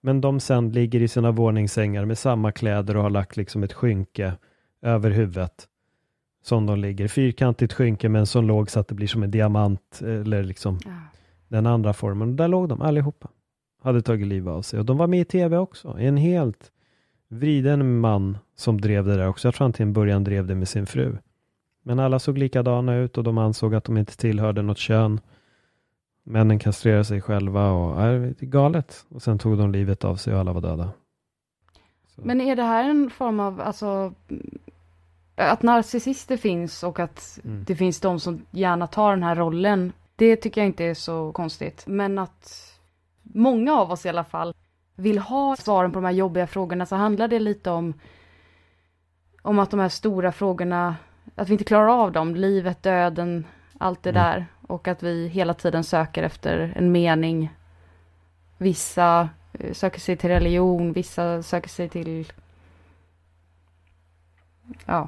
Men 0.01 0.21
de 0.21 0.39
sen 0.39 0.69
ligger 0.71 1.01
i 1.01 1.07
sina 1.07 1.31
våningssängar 1.31 2.05
med 2.05 2.17
samma 2.17 2.51
kläder 2.51 2.97
och 2.97 3.03
har 3.03 3.09
lagt 3.09 3.37
liksom 3.37 3.63
ett 3.63 3.73
skynke 3.73 4.33
över 4.81 5.11
huvudet. 5.11 5.67
Som 6.43 6.65
de 6.65 6.79
ligger. 6.79 7.07
Fyrkantigt 7.07 7.73
skynke 7.73 8.09
men 8.09 8.25
så 8.25 8.41
låg 8.41 8.69
så 8.71 8.79
att 8.79 8.87
det 8.87 8.95
blir 8.95 9.07
som 9.07 9.23
en 9.23 9.31
diamant 9.31 9.99
eller 10.01 10.43
liksom 10.43 10.79
Ja. 10.85 10.91
den 11.47 11.65
andra 11.67 11.93
formen. 11.93 12.29
Och 12.29 12.35
där 12.35 12.47
låg 12.47 12.69
de 12.69 12.81
allihopa. 12.81 13.29
Hade 13.88 14.01
tagit 14.01 14.27
livet 14.27 14.51
av 14.51 14.61
sig. 14.61 14.79
Och 14.79 14.85
de 14.85 14.97
var 14.97 15.07
med 15.07 15.19
i 15.19 15.25
tv 15.25 15.57
också. 15.57 15.97
En 15.99 16.17
helt 16.17 16.71
vriden 17.27 17.99
man 17.99 18.38
som 18.55 18.81
drev 18.81 19.05
det 19.05 19.15
där 19.17 19.27
också. 19.27 19.47
Jag 19.47 19.55
tror 19.55 19.65
han 19.65 19.73
till 19.73 19.83
en 19.83 19.93
början 19.93 20.23
drev 20.23 20.47
det 20.47 20.55
med 20.55 20.67
sin 20.67 20.85
fru. 20.85 21.17
Men 21.83 21.99
alla 21.99 22.19
såg 22.19 22.38
likadana 22.38 22.95
ut 22.95 23.17
och 23.17 23.23
de 23.23 23.38
ansåg 23.38 23.75
att 23.75 23.83
de 23.83 23.97
inte 23.97 24.17
tillhörde 24.17 24.61
något 24.61 24.77
kön. 24.77 25.19
Männen 26.23 26.59
kastrerade 26.59 27.05
sig 27.05 27.21
själva 27.21 27.71
och 27.71 28.01
äh, 28.01 28.23
är 28.23 28.35
galet. 28.39 29.05
Och 29.09 29.21
sen 29.21 29.39
tog 29.39 29.57
de 29.57 29.71
livet 29.71 30.03
av 30.03 30.15
sig 30.15 30.33
och 30.33 30.39
alla 30.39 30.53
var 30.53 30.61
döda. 30.61 30.89
Så. 32.07 32.21
Men 32.23 32.41
är 32.41 32.55
det 32.55 32.63
här 32.63 32.89
en 32.89 33.09
form 33.09 33.39
av, 33.39 33.61
alltså, 33.61 34.13
att 35.35 35.63
narcissister 35.63 36.38
finns 36.38 36.83
och 36.83 36.99
att 36.99 37.39
Mm. 37.43 37.63
det 37.67 37.75
finns 37.75 37.99
de 37.99 38.19
som 38.19 38.41
gärna 38.51 38.88
tar 38.88 39.11
den 39.11 39.23
här 39.23 39.35
rollen, 39.35 39.91
det 40.15 40.35
tycker 40.35 40.61
jag 40.61 40.65
inte 40.65 40.85
är 40.85 40.93
så 40.93 41.31
konstigt. 41.31 41.83
Men 41.88 42.17
att 42.19 42.73
många 43.34 43.73
av 43.73 43.91
oss 43.91 44.05
i 44.05 44.09
alla 44.09 44.23
fall 44.23 44.53
vill 44.95 45.19
ha 45.19 45.55
svaren 45.55 45.91
på 45.91 45.99
de 45.99 46.05
här 46.05 46.11
jobbiga 46.11 46.47
frågorna 46.47 46.86
så 46.86 46.95
handlar 46.95 47.28
det 47.28 47.39
lite 47.39 47.69
om, 47.69 47.93
om 49.41 49.59
att 49.59 49.71
de 49.71 49.80
här 49.80 49.89
stora 49.89 50.32
frågorna, 50.32 50.95
att 51.36 51.49
vi 51.49 51.51
inte 51.51 51.63
klarar 51.63 51.88
av 51.88 52.11
dem, 52.11 52.36
livet, 52.36 52.84
döden, 52.84 53.45
allt 53.78 54.03
det 54.03 54.09
Mm. 54.09 54.23
där. 54.23 54.45
Och 54.67 54.88
att 54.88 55.03
vi 55.03 55.28
hela 55.28 55.53
tiden 55.53 55.84
söker 55.84 56.23
efter 56.23 56.73
en 56.75 56.91
mening. 56.91 57.49
Vissa 58.57 59.30
eh, 59.53 59.73
söker 59.73 59.99
sig 59.99 60.17
till 60.17 60.30
religion, 60.30 60.93
vissa 60.93 61.43
söker 61.43 61.69
sig 61.69 61.89
till... 61.89 62.32
Ja. 64.86 65.07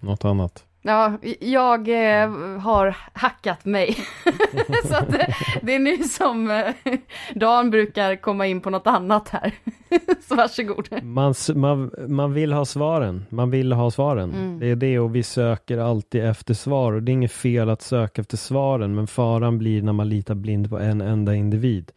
Något 0.00 0.24
annat. 0.24 0.66
Ja, 0.84 1.18
jag 1.40 1.88
eh, 1.88 2.30
har 2.58 2.96
hackat 3.12 3.64
mig. 3.64 3.96
Så 4.84 4.96
att 4.96 5.12
det, 5.12 5.34
det 5.62 5.74
är 5.74 5.78
nu 5.78 5.96
som 5.96 6.50
eh, 6.50 6.94
Dan 7.34 7.70
brukar 7.70 8.16
komma 8.16 8.46
in 8.46 8.60
på 8.60 8.70
något 8.70 8.86
annat 8.86 9.28
här. 9.28 9.54
Så 10.28 10.34
varsågod. 10.34 11.02
Man, 11.02 11.34
man, 11.54 11.90
man 12.08 12.32
vill 12.32 12.52
ha 12.52 12.64
svaren. 12.64 13.26
Man 13.28 13.50
vill 13.50 13.72
ha 13.72 13.90
svaren. 13.90 14.32
Mm. 14.32 14.58
Det 14.58 14.70
är 14.70 14.76
det 14.76 14.98
och 14.98 15.16
vi 15.16 15.22
söker 15.22 15.78
alltid 15.78 16.24
efter 16.24 16.54
svar. 16.54 16.92
Och 16.92 17.02
det 17.02 17.12
är 17.12 17.14
inget 17.14 17.32
fel 17.32 17.70
att 17.70 17.82
söka 17.82 18.20
efter 18.20 18.36
svaren. 18.36 18.94
Men 18.94 19.06
faran 19.06 19.58
blir 19.58 19.82
när 19.82 19.92
man 19.92 20.08
litar 20.08 20.34
blind 20.34 20.70
på 20.70 20.78
en 20.78 21.00
enda 21.00 21.34
individ. 21.34 21.92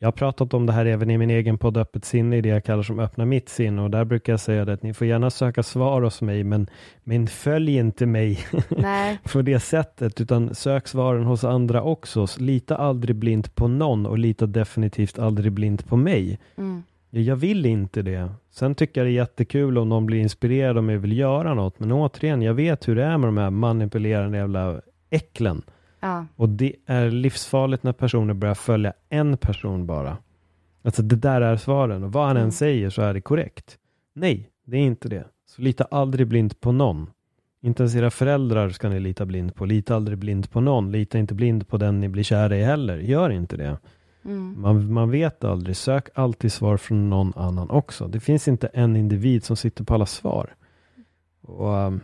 Jag 0.00 0.06
har 0.06 0.12
pratat 0.12 0.54
om 0.54 0.66
det 0.66 0.72
här 0.72 0.86
även 0.86 1.10
i 1.10 1.18
min 1.18 1.30
egen 1.30 1.58
podd 1.58 1.76
Öppet 1.76 2.04
sinne, 2.04 2.36
i 2.36 2.40
det 2.40 2.48
jag 2.48 2.64
kallar 2.64 2.82
som 2.82 2.98
Öppna 2.98 3.24
mitt 3.24 3.48
sinne. 3.48 3.82
Och 3.82 3.90
där 3.90 4.04
brukar 4.04 4.32
jag 4.32 4.40
säga 4.40 4.64
det 4.64 4.72
att 4.72 4.82
ni 4.82 4.94
får 4.94 5.06
gärna 5.06 5.30
söka 5.30 5.62
svar 5.62 6.02
hos 6.02 6.22
mig, 6.22 6.44
men, 6.44 6.66
men 7.04 7.26
följ 7.26 7.76
inte 7.76 8.06
mig 8.06 8.38
på 9.32 9.42
det 9.42 9.60
sättet, 9.60 10.20
utan 10.20 10.54
sök 10.54 10.88
svaren 10.88 11.24
hos 11.24 11.44
andra 11.44 11.82
också. 11.82 12.26
Lita 12.38 12.76
aldrig 12.76 13.16
blint 13.16 13.54
på 13.54 13.68
någon 13.68 14.06
och 14.06 14.18
lita 14.18 14.46
definitivt 14.46 15.18
aldrig 15.18 15.52
blint 15.52 15.86
på 15.86 15.96
mig. 15.96 16.38
Mm. 16.56 16.82
Ja, 17.10 17.20
Jag 17.20 17.36
vill 17.36 17.66
inte 17.66 18.02
det. 18.02 18.30
Sen 18.50 18.74
tycker 18.74 19.00
jag 19.00 19.06
det 19.06 19.10
är 19.10 19.20
jättekul 19.20 19.78
om 19.78 19.88
någon 19.88 20.06
blir 20.06 20.18
inspirerad 20.18 20.78
om 20.78 20.88
jag 20.88 20.98
vill 20.98 21.18
göra 21.18 21.54
något. 21.54 21.80
Men 21.80 21.92
återigen, 21.92 22.42
jag 22.42 22.54
vet 22.54 22.88
hur 22.88 22.96
det 22.96 23.04
är 23.04 23.18
med 23.18 23.28
de 23.28 23.38
här 23.38 23.50
manipulerande 23.50 24.38
jävla 24.38 24.80
äcklen. 25.10 25.62
Ja. 26.00 26.26
Och 26.36 26.48
det 26.48 26.72
är 26.86 27.10
livsfarligt 27.10 27.82
när 27.82 27.92
personer 27.92 28.34
börjar 28.34 28.54
följa 28.54 28.92
en 29.08 29.36
person 29.36 29.86
bara. 29.86 30.16
Alltså 30.82 31.02
det 31.02 31.16
där 31.16 31.40
är 31.40 31.56
svaren 31.56 32.04
och 32.04 32.12
vad 32.12 32.26
han 32.26 32.36
än 32.36 32.42
Mm. 32.42 32.52
säger 32.52 32.90
så 32.90 33.02
är 33.02 33.14
det 33.14 33.20
korrekt. 33.20 33.78
Nej, 34.14 34.48
det 34.66 34.76
är 34.76 34.80
inte 34.80 35.08
det. 35.08 35.24
Så 35.46 35.62
lita 35.62 35.84
aldrig 35.84 36.26
blint 36.26 36.60
på 36.60 36.72
någon. 36.72 37.10
Inte 37.60 37.82
ens 37.82 37.94
era 37.96 38.10
föräldrar 38.10 38.70
ska 38.70 38.88
ni 38.88 39.00
lita 39.00 39.26
blind 39.26 39.54
på. 39.54 39.64
Lita 39.64 39.96
aldrig 39.96 40.18
blind 40.18 40.50
på 40.50 40.60
någon. 40.60 40.92
Lita 40.92 41.18
inte 41.18 41.34
blind 41.34 41.68
på 41.68 41.76
den 41.76 42.00
ni 42.00 42.08
blir 42.08 42.22
kära 42.22 42.56
i 42.56 42.62
heller. 42.64 42.98
Gör 42.98 43.30
inte 43.30 43.56
det. 43.56 43.78
Mm. 44.24 44.60
Man, 44.60 44.92
man 44.92 45.10
vet 45.10 45.44
aldrig. 45.44 45.76
Sök 45.76 46.08
alltid 46.14 46.52
svar 46.52 46.76
från 46.76 47.10
någon 47.10 47.32
annan 47.36 47.70
också. 47.70 48.08
Det 48.08 48.20
finns 48.20 48.48
inte 48.48 48.66
en 48.66 48.96
individ 48.96 49.44
som 49.44 49.56
sitter 49.56 49.84
på 49.84 49.94
alla 49.94 50.06
svar. 50.06 50.54
Och, 51.42 51.74
um, 51.74 52.00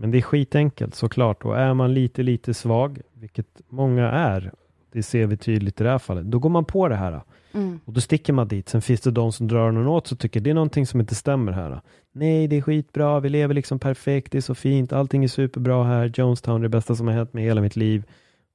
men 0.00 0.10
det 0.10 0.18
är 0.18 0.22
skitenkelt 0.22 0.94
såklart. 0.94 1.44
Och 1.44 1.58
är 1.58 1.74
man 1.74 1.94
lite, 1.94 2.22
lite 2.22 2.54
svag, 2.54 3.00
vilket 3.12 3.60
många 3.68 4.10
är, 4.10 4.52
det 4.92 5.02
ser 5.02 5.26
vi 5.26 5.36
tydligt 5.36 5.80
i 5.80 5.84
det 5.84 5.90
här 5.90 5.98
fallet, 5.98 6.24
då 6.24 6.38
går 6.38 6.50
man 6.50 6.64
på 6.64 6.88
det 6.88 6.94
här. 6.94 7.22
Mm. 7.52 7.80
Och 7.84 7.92
då 7.92 8.00
sticker 8.00 8.32
man 8.32 8.48
dit. 8.48 8.68
Sen 8.68 8.82
finns 8.82 9.00
det 9.00 9.10
de 9.10 9.32
som 9.32 9.48
drar 9.48 9.72
någon 9.72 9.86
åt 9.86 10.12
och 10.12 10.18
tycker 10.18 10.40
det 10.40 10.50
är 10.50 10.54
någonting 10.54 10.86
som 10.86 11.00
inte 11.00 11.14
stämmer 11.14 11.52
här. 11.52 11.80
Nej, 12.12 12.48
det 12.48 12.56
är 12.56 12.62
skitbra. 12.62 13.20
Vi 13.20 13.28
lever 13.28 13.54
liksom 13.54 13.78
perfekt. 13.78 14.32
Det 14.32 14.38
är 14.38 14.42
så 14.42 14.54
fint. 14.54 14.92
Allting 14.92 15.24
är 15.24 15.28
superbra 15.28 15.84
här. 15.84 16.12
Jonestown 16.14 16.56
är 16.56 16.62
det 16.62 16.68
bästa 16.68 16.94
som 16.94 17.06
har 17.06 17.14
hänt 17.14 17.32
med 17.32 17.44
hela 17.44 17.60
mitt 17.60 17.76
liv. 17.76 18.04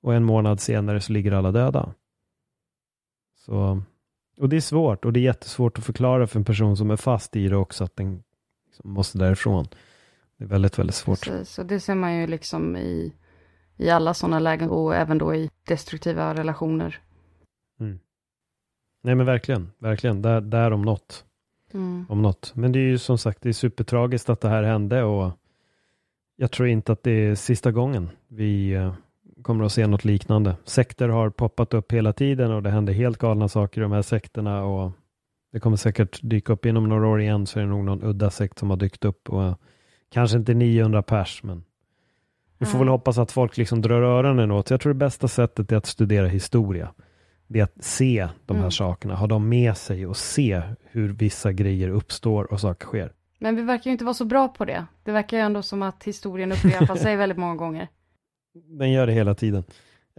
Och 0.01 0.13
en 0.13 0.23
månad 0.23 0.59
senare 0.59 1.01
så 1.01 1.13
ligger 1.13 1.31
alla 1.31 1.51
döda. 1.51 1.93
Så, 3.45 3.81
och 4.39 4.49
det 4.49 4.55
är 4.55 4.61
svårt 4.61 5.05
och 5.05 5.13
det 5.13 5.19
är 5.19 5.23
jättesvårt 5.23 5.77
att 5.77 5.85
förklara 5.85 6.27
för 6.27 6.39
en 6.39 6.45
person 6.45 6.77
som 6.77 6.91
är 6.91 6.95
fast 6.95 7.35
i 7.35 7.47
det 7.47 7.55
också 7.55 7.83
att 7.83 7.95
den 7.95 8.23
liksom 8.67 8.93
måste 8.93 9.17
därifrån. 9.17 9.67
Det 10.37 10.43
är 10.43 10.47
väldigt, 10.47 10.79
väldigt 10.79 10.95
svårt. 10.95 11.23
Precis, 11.23 11.59
och 11.59 11.65
det 11.65 11.79
ser 11.79 11.95
man 11.95 12.15
ju 12.15 12.27
liksom 12.27 12.77
i, 12.77 13.13
i 13.77 13.89
alla 13.89 14.13
sådana 14.13 14.39
lägen 14.39 14.69
och 14.69 14.95
även 14.95 15.17
då 15.17 15.35
i 15.35 15.49
destruktiva 15.67 16.33
relationer. 16.33 17.01
Nej 19.03 19.15
men 19.15 19.25
verkligen, 19.25 19.71
verkligen. 19.77 20.21
Där, 20.21 20.41
där 20.41 20.71
om 20.71 20.81
något. 20.81 21.25
Mm. 21.73 22.05
om 22.09 22.21
något. 22.21 22.51
Men 22.55 22.71
det 22.71 22.79
är 22.79 22.83
ju 22.83 22.97
som 22.97 23.17
sagt, 23.17 23.41
det 23.41 23.49
är 23.49 23.53
supertragiskt 23.53 24.29
att 24.29 24.41
det 24.41 24.49
här 24.49 24.63
hände 24.63 25.03
och 25.03 25.31
jag 26.35 26.51
tror 26.51 26.67
inte 26.67 26.91
att 26.91 27.03
det 27.03 27.11
är 27.11 27.35
sista 27.35 27.71
gången 27.71 28.09
vi 28.27 28.73
eh, 28.73 28.93
kommer 29.41 29.65
att 29.65 29.71
se 29.71 29.87
något 29.87 30.05
liknande. 30.05 30.55
Sekter 30.65 31.09
har 31.09 31.29
poppat 31.29 31.73
upp 31.73 31.91
hela 31.91 32.13
tiden 32.13 32.51
och 32.51 32.63
det 32.63 32.69
händer 32.69 32.93
helt 32.93 33.17
galna 33.17 33.47
saker 33.47 33.81
i 33.81 33.83
de 33.83 33.91
här 33.91 34.01
sekterna 34.01 34.63
och 34.63 34.91
det 35.51 35.59
kommer 35.59 35.77
säkert 35.77 36.19
dyka 36.21 36.53
upp 36.53 36.65
inom 36.65 36.89
några 36.89 37.07
år 37.07 37.21
igen 37.21 37.45
så 37.45 37.59
är 37.59 37.63
det 37.63 37.69
nog 37.69 37.85
någon 37.85 38.03
udda 38.03 38.29
sekt 38.29 38.59
som 38.59 38.69
har 38.69 38.77
dykt 38.77 39.05
upp 39.05 39.29
och 39.29 39.59
kanske 40.13 40.37
inte 40.37 40.53
900 40.53 41.01
pers 41.03 41.43
men 41.43 41.63
vi 42.57 42.65
får 42.65 42.79
väl 42.79 42.87
hoppas 42.87 43.17
att 43.17 43.31
folk 43.31 43.57
liksom 43.57 43.81
drar 43.81 44.01
öronen 44.01 44.51
åt. 44.51 44.69
Jag 44.69 44.81
tror 44.81 44.93
det 44.93 44.97
bästa 44.99 45.27
sättet 45.27 45.71
är 45.71 45.75
att 45.75 45.85
studera 45.85 46.27
historia. 46.27 46.93
Det 47.47 47.59
är 47.59 47.63
att 47.63 47.83
se 47.83 48.27
de 48.45 48.53
här 48.53 48.61
Mm. 48.63 48.71
sakerna, 48.71 49.15
ha 49.15 49.27
dem 49.27 49.49
med 49.49 49.77
sig 49.77 50.07
och 50.07 50.17
se 50.17 50.61
hur 50.83 51.09
vissa 51.09 51.51
grejer 51.51 51.89
uppstår 51.89 52.53
och 52.53 52.59
saker 52.59 52.85
sker. 52.87 53.11
Men 53.39 53.55
vi 53.55 53.61
verkar 53.61 53.85
ju 53.85 53.91
inte 53.91 54.05
vara 54.05 54.13
så 54.13 54.25
bra 54.25 54.47
på 54.47 54.65
det. 54.65 54.85
Det 55.03 55.11
verkar 55.11 55.37
ju 55.37 55.43
ändå 55.43 55.61
som 55.61 55.81
att 55.81 56.03
historien 56.03 56.51
upprepar 56.51 56.95
sig 56.95 57.15
väldigt 57.23 57.37
många 57.37 57.55
gånger. 57.55 57.87
Den 58.53 58.91
gör 58.91 59.07
det 59.07 59.13
hela 59.13 59.35
tiden. 59.35 59.63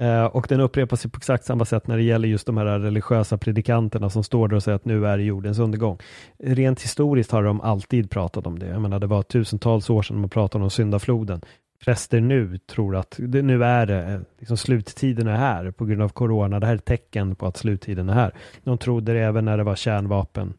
Eh, 0.00 0.24
och 0.24 0.46
den 0.48 0.60
upprepas 0.60 1.04
ju 1.04 1.10
på 1.10 1.16
exakt 1.16 1.44
samma 1.44 1.64
sätt 1.64 1.86
när 1.86 1.96
det 1.96 2.02
gäller 2.02 2.28
just 2.28 2.46
de 2.46 2.56
här 2.56 2.78
religiösa 2.78 3.38
predikanterna 3.38 4.10
som 4.10 4.24
står 4.24 4.48
där 4.48 4.56
och 4.56 4.62
säger 4.62 4.76
att 4.76 4.84
nu 4.84 5.06
är 5.06 5.16
det 5.16 5.22
jordens 5.22 5.58
undergång. 5.58 5.98
Rent 6.38 6.82
historiskt 6.82 7.30
har 7.30 7.42
de 7.42 7.60
alltid 7.60 8.10
pratat 8.10 8.46
om 8.46 8.58
det. 8.58 8.66
Jag 8.66 8.80
menar, 8.80 8.98
det 8.98 9.06
var 9.06 9.22
tusentals 9.22 9.90
år 9.90 10.02
sedan 10.02 10.20
man 10.20 10.30
pratade 10.30 10.64
om 10.64 10.70
syndafloden. 10.70 11.40
Präster 11.84 12.20
nu 12.20 12.58
tror 12.58 12.96
att 12.96 13.14
det, 13.18 13.42
nu 13.42 13.64
är 13.64 13.86
det, 13.86 14.04
eh, 14.04 14.20
liksom 14.38 14.56
sluttiden 14.56 15.26
är 15.26 15.36
här 15.36 15.70
på 15.70 15.84
grund 15.84 16.02
av 16.02 16.08
corona. 16.08 16.60
Det 16.60 16.66
här 16.66 16.72
är 16.72 16.78
ett 16.78 16.84
tecken 16.84 17.36
på 17.36 17.46
att 17.46 17.56
sluttiden 17.56 18.08
är 18.08 18.14
här. 18.14 18.32
De 18.64 18.78
trodde 18.78 19.12
det 19.12 19.20
även 19.20 19.44
när 19.44 19.58
det 19.58 19.64
var 19.64 19.76
kärnvapen. 19.76 20.54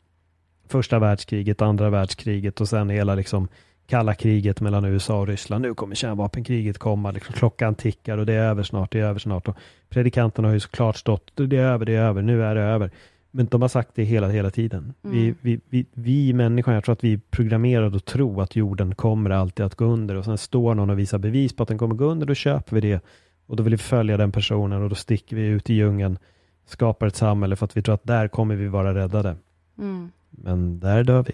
Första 0.68 1.00
världskriget, 1.00 1.62
andra 1.62 1.90
världskriget 1.90 2.62
och 2.62 2.70
sen 2.70 2.90
hela 2.90 3.16
liksom 3.16 3.48
kalla 3.88 4.14
kriget 4.14 4.62
mellan 4.62 4.86
USA 4.86 5.20
och 5.20 5.28
Ryssland. 5.28 5.62
Nu 5.62 5.74
kommer 5.74 5.96
kärnvapenkriget 5.96 6.78
komma, 6.78 7.12
liksom, 7.12 7.34
klockan 7.34 7.76
tickar 7.76 8.18
och 8.18 8.26
det 8.26 8.34
är 8.34 8.44
över 8.44 8.64
snart, 8.64 8.92
det 8.92 9.00
är 9.00 9.04
över 9.04 9.20
snart. 9.20 9.48
Och 9.48 9.56
predikanterna 9.90 10.48
har 10.48 10.54
ju 10.54 10.60
såklart 10.60 10.98
stått, 10.98 11.32
det 11.36 11.58
är 11.58 11.66
över, 11.66 11.86
det 11.86 11.96
är 11.96 12.02
över, 12.02 12.22
nu 12.22 12.44
är 12.44 12.56
det 12.56 12.62
över. 12.62 12.92
Men 13.32 13.46
de 13.46 13.62
har 13.62 13.70
sagt 13.70 13.90
det 13.96 14.04
hela, 14.04 14.28
hela 14.30 14.52
tiden. 14.52 14.94
Vi, 15.02 15.24
Mm. 15.24 15.36
vi, 15.42 15.60
vi, 15.70 15.86
vi 15.94 16.34
människor, 16.34 16.74
jag 16.74 16.84
tror 16.84 16.94
att 16.94 17.04
vi 17.04 17.14
är 17.14 17.20
programmerade 17.30 17.98
att 17.98 18.06
tro 18.06 18.42
att 18.42 18.56
jorden 18.56 18.96
kommer 18.96 19.30
alltid 19.30 19.66
att 19.66 19.76
gå 19.76 19.86
under 19.86 20.16
och 20.16 20.26
sen 20.26 20.38
står 20.38 20.76
någon 20.76 20.90
och 20.90 21.00
visar 21.00 21.18
bevis 21.18 21.56
på 21.56 21.64
att 21.64 21.70
den 21.70 21.78
kommer 21.78 21.96
gå 21.96 22.06
under, 22.06 22.26
då 22.28 22.34
köper 22.34 22.76
vi 22.76 22.82
det. 22.82 23.04
Och 23.48 23.56
då 23.56 23.64
vill 23.64 23.74
vi 23.74 23.78
följa 23.78 24.18
den 24.18 24.32
personen 24.32 24.84
och 24.84 24.90
då 24.90 24.96
sticker 24.96 25.36
vi 25.36 25.46
ut 25.46 25.70
i 25.70 25.74
djungeln, 25.74 26.18
skapar 26.66 27.08
ett 27.08 27.16
samhälle 27.16 27.56
för 27.56 27.66
att 27.66 27.78
vi 27.78 27.82
tror 27.82 27.96
att 27.96 28.04
där 28.04 28.28
kommer 28.28 28.56
vi 28.56 28.68
vara 28.68 28.94
räddade. 28.94 29.36
Mm. 29.78 30.12
Men 30.30 30.80
där 30.80 31.04
dör 31.04 31.24
vi. 31.24 31.34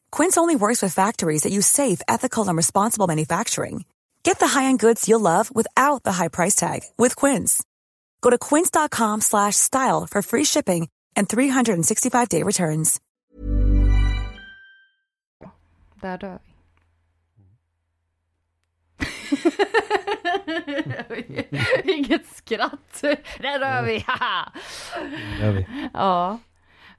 Quince 0.11 0.37
only 0.37 0.55
works 0.55 0.81
with 0.81 0.93
factories 0.93 1.43
that 1.43 1.51
use 1.51 1.67
safe, 1.67 2.01
ethical, 2.07 2.47
and 2.47 2.57
responsible 2.57 3.07
manufacturing. 3.07 3.85
Get 4.23 4.39
the 4.39 4.47
high-end 4.47 4.79
goods 4.79 5.07
you'll 5.07 5.19
love 5.19 5.53
without 5.55 6.03
the 6.03 6.13
high 6.13 6.27
price 6.27 6.55
tag 6.55 6.81
with 6.97 7.15
Quince. 7.15 7.63
Go 8.21 8.29
to 8.29 8.37
quince.com 8.37 9.21
slash 9.21 9.55
style 9.55 10.07
for 10.09 10.21
free 10.21 10.45
shipping 10.45 10.89
and 11.15 11.27
365-day 11.27 12.43
returns. 12.43 12.99
Där 16.01 16.17
dör 16.17 16.39
vi. 16.43 16.51
Inget 21.93 22.35
skratt. 22.35 23.01
Där 23.01 23.59
dör 23.59 23.83
vi, 23.83 23.99
haha. 24.07 24.51
Gör 25.41 25.51
vi. 25.51 25.67
Ja. 25.93 26.39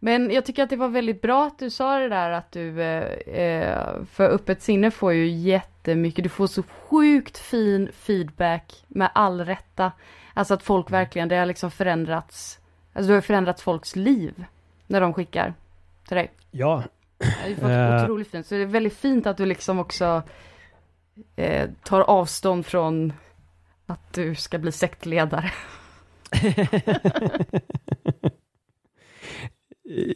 Men 0.05 0.31
jag 0.31 0.45
tycker 0.45 0.63
att 0.63 0.71
det 0.71 0.77
var 0.77 0.89
väldigt 0.89 1.23
bra 1.23 1.47
att 1.47 1.59
du 1.59 1.71
sa 1.71 1.99
det 1.99 2.09
där 2.09 2.31
att 2.31 2.53
du, 2.53 2.83
eh, 2.83 3.03
eh, 3.43 4.05
för 4.13 4.31
öppet 4.31 4.63
sinne 4.63 4.91
får 4.91 5.13
ju 5.13 5.29
jättemycket, 5.29 6.23
du 6.25 6.29
får 6.29 6.47
så 6.47 6.63
sjukt 6.63 7.39
fin 7.39 7.89
feedback 7.93 8.85
med 8.89 9.11
all 9.15 9.45
rätta. 9.45 9.93
Alltså 10.35 10.55
att 10.55 10.63
folk 10.63 10.91
verkligen, 10.91 11.29
det 11.29 11.37
har 11.37 11.47
liksom 11.47 11.71
förändrats, 11.71 12.59
alltså 12.93 13.09
det 13.09 13.15
har 13.15 13.21
förändrat 13.21 13.61
folks 13.61 13.97
liv 13.97 14.45
när 14.87 15.01
de 15.01 15.15
skickar 15.15 15.55
till 16.09 16.17
dig. 16.17 16.31
Ja. 16.51 16.83
Det 17.19 17.55
fått 17.55 17.71
Eh. 17.71 18.05
otroligt 18.05 18.31
fint, 18.31 18.47
så 18.47 18.55
det 18.55 18.63
är 18.63 18.67
väldigt 18.67 18.97
fint 18.97 19.27
att 19.27 19.37
du 19.37 19.47
liksom 19.47 19.79
också 19.79 20.23
eh, 21.37 21.71
tar 21.85 22.01
avstånd 22.01 22.67
från 22.67 23.13
att 23.87 24.13
du 24.13 24.35
ska 24.35 24.59
bli 24.59 24.73
sektledare. 24.73 25.53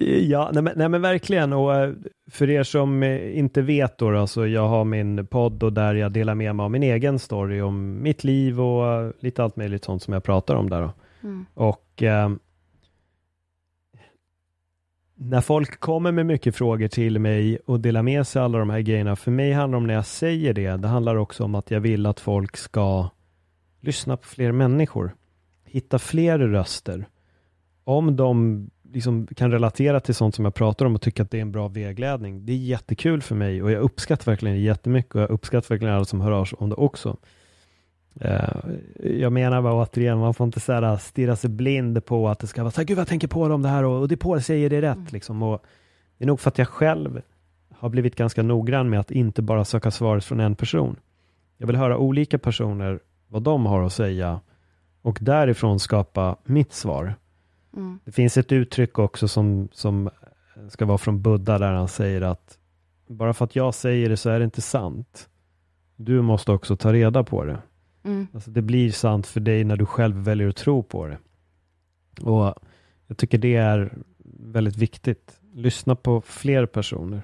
Ja, 0.01 0.51
nej 0.53 0.63
men, 0.63 0.73
nej 0.77 0.89
men 0.89 1.03
verkligen. 1.03 1.53
Och 1.53 1.75
eh, 1.75 1.93
för 2.31 2.51
er 2.51 2.63
som 2.63 3.03
eh, 3.03 3.39
inte 3.39 3.63
vet 3.63 3.99
då, 3.99 4.11
då, 4.11 4.27
så 4.27 4.47
jag 4.47 4.69
har 4.69 4.85
min 4.85 5.27
podd 5.27 5.63
och 5.63 5.73
där 5.73 5.95
jag 5.95 6.13
delar 6.13 6.35
med 6.35 6.57
mig 6.57 6.65
av 6.65 6.71
min 6.71 6.83
egen 6.83 7.19
story 7.19 7.61
om 7.61 8.03
mitt 8.03 8.25
liv 8.25 8.61
och 8.61 8.93
eh, 8.93 9.11
lite 9.21 9.45
allt 9.45 9.57
möjligt 9.57 9.85
sånt 9.85 10.03
som 10.03 10.15
jag 10.15 10.25
pratar 10.25 10.55
om 10.55 10.71
där. 10.71 10.83
Då. 10.83 10.93
Mm. 11.23 11.47
Och 11.55 12.03
eh, 12.03 12.31
när 15.15 15.41
folk 15.41 15.81
kommer 15.81 16.13
med 16.13 16.27
mycket 16.27 16.57
frågor 16.57 16.89
till 16.89 17.19
mig 17.19 17.59
och 17.67 17.81
delar 17.81 18.03
med 18.03 18.27
sig 18.27 18.43
alla 18.43 18.59
de 18.59 18.71
här 18.71 18.81
grejerna, 18.81 19.17
för 19.17 19.31
mig 19.31 19.53
handlar 19.53 19.77
det 19.77 19.81
om 19.81 19.87
när 19.87 19.95
jag 19.95 20.07
säger 20.07 20.55
det, 20.55 20.77
det 20.77 20.89
handlar 20.89 21.17
också 21.17 21.45
om 21.45 21.55
att 21.55 21.71
jag 21.71 21.81
vill 21.81 22.07
att 22.07 22.21
folk 22.21 22.57
ska 22.57 23.09
lyssna 23.81 24.17
på 24.17 24.27
fler 24.27 24.53
människor, 24.53 25.15
hitta 25.65 25.99
fler 25.99 26.39
röster. 26.39 27.09
Om 27.85 28.17
de 28.17 28.71
liksom 28.97 29.27
kan 29.27 29.51
relatera 29.51 30.01
till 30.01 30.15
sånt 30.15 30.35
som 30.35 30.45
jag 30.45 30.55
pratar 30.55 30.87
om 30.87 30.95
och 30.95 31.01
tycker 31.01 31.23
att 31.23 31.31
det 31.31 31.39
är 31.39 31.43
en 31.43 31.53
bra 31.53 31.69
vägledning. 31.69 32.47
Det 32.47 32.53
är 32.53 32.57
jättekul 32.57 33.23
för 33.23 33.35
mig 33.35 33.63
och 33.63 33.71
jag 33.71 33.83
uppskattar 33.83 34.33
verkligen 34.33 34.61
jättemycket 34.61 35.15
och 35.15 35.21
jag 35.21 35.31
uppskattar 35.31 35.69
verkligen 35.69 35.95
alla 35.95 36.05
som 36.05 36.21
hör 36.21 36.31
av 36.31 36.45
sig 36.45 36.57
om 36.61 36.69
det 36.69 36.75
också. 36.75 37.17
Eh, 38.21 38.59
jag 39.05 39.33
menar 39.33 39.63
bara 39.63 39.75
återigen, 39.75 40.19
man 40.19 40.35
får 40.35 40.45
inte 40.45 40.61
så 40.61 40.73
här 40.73 40.97
stirra 40.97 41.37
sig 41.37 41.51
blind 41.51 42.05
på 42.05 42.29
att 42.29 42.39
det 42.39 42.47
ska 42.47 42.63
vara 42.63 42.71
så 42.71 42.81
här, 42.81 42.87
gud 42.87 42.97
vad 42.97 43.01
jag 43.01 43.09
tänker 43.09 43.29
på 43.29 43.43
om 43.43 43.63
det 43.63 43.69
här 43.69 43.85
och, 43.85 44.01
och 44.01 44.09
det 44.09 44.17
Paul 44.17 44.43
säger 44.43 44.71
det 44.71 44.83
rätt. 44.83 45.13
Liksom. 45.13 45.43
Och 45.43 45.63
det 46.19 46.25
är 46.25 46.27
nog 46.27 46.41
för 46.41 46.49
att 46.49 46.59
jag 46.59 46.69
själv 46.69 47.23
har 47.71 47.89
blivit 47.89 48.17
ganska 48.17 48.43
noggrann 48.43 48.91
med 48.91 49.01
att 49.01 49.11
inte 49.11 49.43
bara 49.43 49.65
söka 49.65 49.91
svaret 49.91 50.25
från 50.25 50.41
en 50.41 50.55
person. 50.55 50.97
Jag 51.59 51.67
vill 51.67 51.77
höra 51.77 51.99
olika 51.99 52.39
personer, 52.39 53.01
vad 53.29 53.43
de 53.43 53.67
har 53.67 53.83
att 53.83 53.93
säga 53.93 54.41
och 55.03 55.19
därifrån 55.21 55.81
skapa 55.81 56.37
mitt 56.45 56.73
svar. 56.73 57.15
Mm. 57.77 57.99
Det 58.05 58.13
finns 58.13 58.37
ett 58.37 58.53
uttryck 58.53 58.99
också 58.99 59.29
som, 59.29 59.69
som 59.73 60.11
ska 60.69 60.85
vara 60.85 60.99
från 60.99 61.23
Buddha 61.23 61.59
där 61.59 61.73
han 61.73 61.89
säger 61.89 62.21
att 62.23 62.59
bara 63.09 63.35
för 63.35 63.45
att 63.45 63.57
jag 63.57 63.75
säger 63.75 64.09
det 64.09 64.17
så 64.17 64.31
är 64.31 64.39
det 64.39 64.45
inte 64.45 64.63
sant. 64.63 65.29
Du 65.97 66.23
måste 66.23 66.53
också 66.53 66.77
ta 66.77 66.93
reda 66.93 67.25
på 67.25 67.45
det. 67.45 67.59
Mm. 68.05 68.27
Alltså 68.33 68.51
det 68.51 68.63
blir 68.63 68.91
sant 68.93 69.27
för 69.27 69.41
dig 69.41 69.65
när 69.65 69.77
du 69.77 69.87
själv 69.87 70.17
väljer 70.17 70.49
att 70.49 70.57
tro 70.57 70.83
på 70.83 71.07
det. 71.07 71.19
Och 72.23 72.55
Jag 73.07 73.17
tycker 73.17 73.39
det 73.39 73.55
är 73.57 73.93
väldigt 74.41 74.77
viktigt. 74.77 75.41
Lyssna 75.55 75.97
på 75.97 76.21
fler 76.21 76.67
personer. 76.67 77.23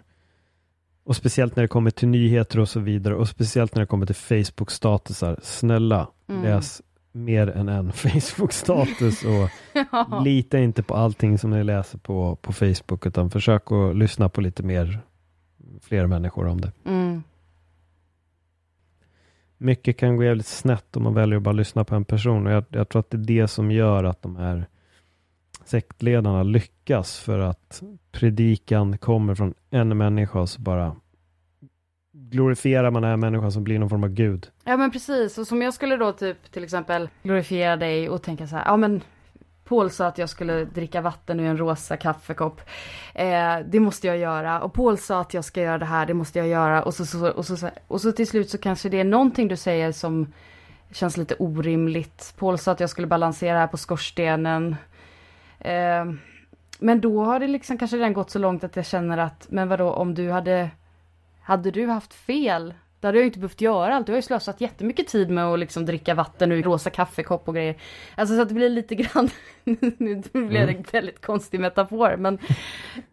Och 1.05 1.17
speciellt 1.17 1.57
när 1.57 1.63
det 1.63 1.69
kommer 1.69 1.91
till 1.91 2.09
nyheter 2.09 2.59
och 2.59 2.69
så 2.69 2.81
vidare. 2.81 3.15
Och 3.15 3.29
speciellt 3.29 3.75
när 3.75 3.81
det 3.83 3.87
kommer 3.87 4.07
till 4.07 4.15
Facebook-statusar. 4.15 5.39
Snälla, 5.43 6.09
Mm. 6.29 6.43
läs 6.43 6.83
mer 7.13 7.47
än 7.51 7.69
en 7.69 7.93
Facebook-status 7.93 9.25
och 9.25 9.51
Ja. 9.93 10.23
lita 10.25 10.59
inte 10.59 10.83
på 10.83 10.95
allting 10.95 11.39
som 11.39 11.51
ni 11.51 11.65
läser 11.65 11.99
på, 11.99 12.37
på 12.37 12.53
Facebook 12.53 13.07
utan 13.07 13.31
försök 13.31 13.73
att 13.73 13.97
lyssna 13.97 14.29
på 14.29 14.41
lite 14.41 14.63
mer 14.63 15.01
fler 15.81 16.07
människor 16.07 16.47
om 16.47 16.61
det. 16.61 16.73
Mm. 16.85 17.23
Mycket 19.59 19.97
kan 19.97 20.17
gå 20.17 20.25
jävligt 20.25 20.47
snett 20.47 20.97
om 20.97 21.03
man 21.03 21.15
väljer 21.15 21.37
att 21.37 21.43
bara 21.43 21.53
lyssna 21.53 21.85
på 21.85 21.95
en 21.95 22.05
person 22.05 22.47
och 22.47 22.53
jag, 22.53 22.65
jag 22.69 22.89
tror 22.89 23.01
att 23.01 23.11
det 23.11 23.17
är 23.17 23.43
det 23.43 23.49
som 23.49 23.71
gör 23.71 24.05
att 24.05 24.23
de 24.23 24.37
här 24.37 24.67
sektledarna 25.65 26.43
lyckas 26.43 27.19
för 27.19 27.39
att 27.39 27.83
predikan 28.13 28.99
kommer 28.99 29.35
från 29.35 29.55
en 29.71 29.99
människa 29.99 30.41
och 30.41 30.49
så 30.49 30.61
bara 30.61 30.97
glorifierar 32.33 32.91
man 32.91 33.03
den 33.03 33.11
här 33.11 33.17
människan 33.17 33.53
som 33.53 33.65
blir 33.65 33.79
någon 33.79 33.91
form 33.91 34.05
av 34.05 34.11
gud. 34.11 34.51
Ja 34.65 34.77
men 34.77 34.91
precis, 34.91 35.39
och 35.39 35.47
som 35.47 35.63
jag 35.63 35.75
skulle 35.75 35.97
då 35.97 36.13
typ 36.13 36.53
till 36.53 36.65
exempel 36.65 37.09
glorifiera 37.23 37.77
dig 37.77 38.09
och 38.09 38.23
tänka 38.23 38.47
så 38.47 38.57
här, 38.57 38.65
ja 38.65 38.77
men 38.77 39.03
Paul 39.65 39.91
sa 39.91 40.07
att 40.07 40.19
jag 40.19 40.29
skulle 40.29 40.65
dricka 40.65 41.01
vatten 41.01 41.41
ur 41.41 41.47
en 41.47 41.59
rosa 41.59 41.97
kaffekopp. 41.97 42.61
Eh, 43.15 43.59
det 43.67 43.81
måste 43.81 44.07
jag 44.07 44.19
göra. 44.19 44.61
Och 44.61 44.73
Paul 44.73 44.99
sa 44.99 45.21
att 45.21 45.35
jag 45.35 45.45
ska 45.45 45.63
göra 45.63 45.79
det 45.79 45.85
här, 45.85 46.07
det 46.07 46.15
måste 46.15 46.39
jag 46.39 46.49
göra. 46.49 46.83
Och 46.83 46.95
så, 46.95 47.07
så, 47.07 47.29
och, 47.29 47.45
så, 47.45 47.71
och 47.87 48.01
så 48.01 48.13
till 48.13 48.27
slut 48.27 48.51
så 48.51 48.59
kanske 48.59 48.89
det 48.89 49.01
är 49.01 49.05
någonting 49.05 49.49
du 49.49 49.57
säger 49.57 49.93
som 49.93 50.33
känns 50.91 51.17
lite 51.17 51.35
orimligt. 51.39 52.35
Paul 52.39 52.59
sa 52.59 52.73
att 52.73 52.81
jag 52.81 52.91
skulle 52.91 53.07
balansera 53.07 53.59
här 53.59 53.67
på 53.67 53.77
skorstenen. 53.77 54.77
Eh, 55.59 56.05
men 56.79 57.01
då 57.01 57.25
har 57.25 57.41
det 57.41 57.47
liksom 57.47 57.79
kanske 57.79 57.97
redan 57.97 58.13
gått 58.13 58.31
så 58.31 58.39
långt 58.39 58.65
att 58.65 58.77
jag 58.77 58.87
känner 58.87 59.19
att, 59.19 59.47
men 59.51 59.69
vadå 59.69 59.91
om 59.91 60.15
du 60.15 60.31
hade, 60.31 60.71
hade 61.43 61.71
du 61.71 61.87
haft 61.87 62.15
fel? 62.15 62.75
Då 63.01 63.09
hade 63.09 63.19
jag 63.19 63.27
inte 63.27 63.39
behövt 63.39 63.61
göra 63.61 63.95
allt. 63.95 64.07
Du 64.07 64.13
har 64.13 64.19
ju 64.19 64.23
slösat 64.23 64.61
jättemycket 64.61 65.09
tid 65.09 65.31
med 65.31 65.45
att 65.45 65.59
liksom 65.59 65.87
dricka 65.87 66.15
vatten 66.15 66.53
ur 66.53 66.63
rosa 66.63 66.91
kaffekopp 66.91 67.49
och 67.49 67.55
grejer. 67.55 67.77
Alltså 68.15 68.35
så 68.37 68.43
att 68.43 68.49
det 68.49 68.55
blir 68.55 68.71
lite 68.71 68.95
grann, 68.95 69.29
nu 69.99 70.23
blev 70.33 70.67
det 70.67 70.73
en 70.73 70.85
väldigt 70.93 71.21
konstig 71.21 71.61
metafor 71.61 72.17
men 72.17 72.39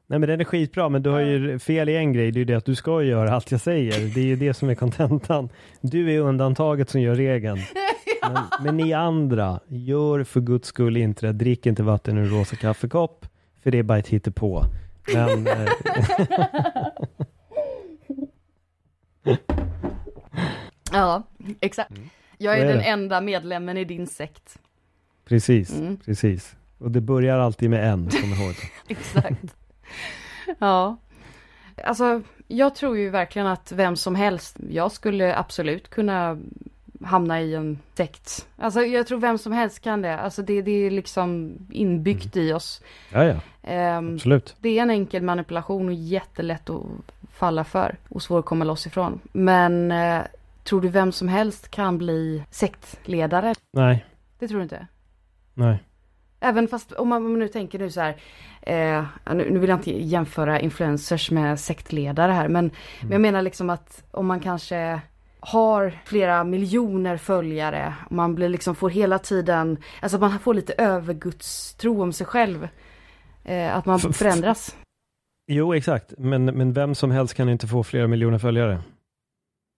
Nej 0.08 0.20
men 0.20 0.22
den 0.22 0.40
är 0.40 0.44
skitbra 0.44 0.90
men 0.90 1.04
du 1.04 1.10
har 1.10 1.20
ju 1.20 1.60
fel 1.60 1.90
i 1.90 1.96
en 1.96 2.14
grej, 2.14 2.32
det 2.32 2.38
är 2.38 2.40
ju 2.40 2.46
det 2.46 2.54
att 2.54 2.66
du 2.66 2.76
ska 2.76 3.04
göra 3.04 3.32
allt 3.36 3.52
jag 3.52 3.62
säger. 3.62 4.14
Det 4.16 4.20
är 4.20 4.26
ju 4.26 4.36
det 4.36 4.54
som 4.54 4.70
är 4.70 4.76
kontentan. 4.76 5.50
Du 5.82 6.16
är 6.16 6.20
undantaget 6.20 6.90
som 6.90 7.02
gör 7.02 7.16
regeln. 7.16 7.60
Men, 8.22 8.44
men 8.64 8.78
ni 8.78 8.94
andra, 8.94 9.60
gör 9.68 10.24
för 10.24 10.42
guds 10.42 10.68
skull 10.68 10.98
inte 10.98 11.26
det. 11.26 11.34
Drick 11.34 11.66
inte 11.66 11.84
vatten 11.84 12.18
ur 12.18 12.26
rosa 12.26 12.56
kaffekopp, 12.56 13.26
för 13.64 13.72
det 13.72 13.78
är 13.78 13.84
bara 13.84 13.98
ett 13.98 14.08
hittepå. 14.08 14.66
Men, 15.14 15.48
eh, 15.48 15.66
ja, 20.92 21.24
exakt. 21.60 21.92
Jag 22.38 22.58
Så 22.58 22.62
är 22.64 22.66
är 22.66 22.74
den 22.74 22.82
enda 22.82 23.22
medlemmen 23.22 23.78
i 23.78 23.86
din 23.86 24.08
sekt. 24.08 24.60
precis, 25.26 25.72
Mm. 25.80 25.98
precis. 25.98 26.56
Och 26.78 26.92
det 26.92 27.02
börjar 27.02 27.40
alltid 27.40 27.70
med 27.70 27.90
en, 27.94 28.10
kom 28.10 28.34
ihåg. 28.34 28.56
Exakt. 28.88 29.56
ja. 30.60 30.98
Alltså, 31.84 32.22
jag 32.48 32.76
tror 32.76 32.98
ju 32.98 33.10
verkligen 33.10 33.48
att 33.48 33.72
vem 33.72 33.96
som 33.96 34.16
helst, 34.16 34.58
jag 34.70 34.92
skulle 34.92 35.36
absolut 35.38 35.90
kunna 35.90 36.38
hamna 37.04 37.42
i 37.42 37.56
en 37.56 37.80
sekt. 37.94 38.48
Alltså 38.58 38.82
jag 38.82 39.08
tror 39.08 39.20
vem 39.20 39.38
som 39.38 39.52
helst 39.52 39.80
kan 39.80 40.02
det. 40.02 40.18
Alltså 40.20 40.42
det, 40.42 40.62
det 40.62 40.72
är 40.72 40.92
liksom 40.92 41.54
inbyggt 41.72 42.38
i 42.38 42.54
oss. 42.54 42.82
Ja, 43.14 43.24
ja, 43.26 43.36
Ehm, 43.64 44.14
absolut. 44.16 44.56
det 44.60 44.70
är 44.78 44.82
en 44.82 44.90
enkel 44.90 45.24
manipulation 45.24 45.88
och 45.88 45.94
jättelätt 45.94 46.70
att 46.70 46.86
falla 47.40 47.64
för 47.64 47.98
och 48.10 48.22
svår 48.22 48.40
att 48.40 48.46
komma 48.46 48.66
loss 48.66 48.88
ifrån. 48.88 49.20
Men 49.32 49.92
eh, 49.92 50.22
tror 50.64 50.82
du 50.82 50.90
vem 50.90 51.12
som 51.12 51.28
helst 51.28 51.72
kan 51.72 51.98
bli 51.98 52.44
sektledare? 52.52 53.54
Nej, 53.74 54.06
Det 54.40 54.48
tror 54.48 54.58
du 54.58 54.64
inte? 54.64 54.88
nej. 55.54 55.84
Även 56.42 56.68
fast 56.68 56.92
om 56.92 57.10
man, 57.10 57.26
om 57.26 57.32
man 57.32 57.40
nu 57.40 57.48
tänker 57.48 57.80
nu 57.80 57.90
så 57.92 58.02
här, 58.02 58.16
eh, 58.62 59.06
nu, 59.36 59.52
nu 59.52 59.60
vill 59.60 59.70
jag 59.70 59.80
inte 59.80 59.92
jämföra 59.92 60.60
influencers 60.60 61.32
med 61.32 61.60
sektledare 61.60 62.32
här, 62.32 62.48
men, 62.48 62.72
men 63.02 63.12
jag 63.12 63.22
menar 63.22 63.42
liksom 63.42 63.70
att 63.70 64.04
om 64.12 64.28
man 64.28 64.40
kanske 64.40 65.02
har 65.40 66.00
flera 66.06 66.44
miljoner 66.44 67.18
följare, 67.18 67.94
och 68.06 68.12
man 68.12 68.36
blir 68.36 68.50
liksom 68.50 68.76
får 68.76 68.90
hela 68.90 69.20
tiden, 69.20 69.78
alltså 70.02 70.18
man 70.18 70.40
får 70.40 70.54
lite 70.54 70.74
övergudstro 70.74 72.02
om 72.04 72.14
sig 72.14 72.28
själv. 72.28 72.68
Eh, 73.44 73.76
att 73.76 73.86
man 73.86 74.00
förändras. 74.00 74.76
Jo, 75.52 75.74
exakt. 75.74 76.14
Men, 76.18 76.46
men 76.46 76.74
vem 76.74 76.96
som 76.96 77.12
helst 77.12 77.34
kan 77.34 77.50
inte 77.50 77.68
få 77.68 77.84
flera 77.84 78.08
miljoner 78.08 78.38
följare. 78.38 78.80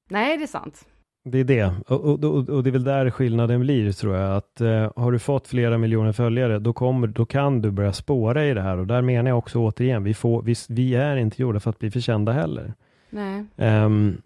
Nej, 0.09 0.37
det 0.37 0.43
är 0.43 0.47
sant. 0.47 0.85
Det 1.23 1.39
är 1.39 1.43
det. 1.43 1.73
Och, 1.87 2.01
och, 2.01 2.23
och, 2.23 2.49
och 2.49 2.63
det 2.63 2.69
är 2.69 2.71
väl 2.71 2.83
där 2.83 3.09
skillnaden 3.09 3.61
blir, 3.61 3.91
tror 3.91 4.15
jag. 4.15 4.37
Att 4.37 4.61
eh, 4.61 4.91
har 4.95 5.11
du 5.11 5.19
fått 5.19 5.47
flera 5.47 5.77
miljoner 5.77 6.11
följare, 6.11 6.59
då, 6.59 6.73
kommer, 6.73 7.07
då 7.07 7.25
kan 7.25 7.61
du 7.61 7.71
börja 7.71 7.93
spåra 7.93 8.45
i 8.45 8.53
det 8.53 8.61
här. 8.61 8.77
Och 8.77 8.87
där 8.87 9.01
menar 9.01 9.29
jag 9.29 9.37
också 9.37 9.59
återigen, 9.59 10.03
vi, 10.03 10.13
får, 10.13 10.41
vi, 10.41 10.55
vi 10.69 10.95
är 10.95 11.15
inte 11.15 11.41
gjorda 11.41 11.59
för 11.59 11.69
att 11.69 11.79
bli 11.79 11.91
förkända 11.91 12.31
heller. 12.31 12.73
Nej. 13.09 13.45
Um, 13.55 14.21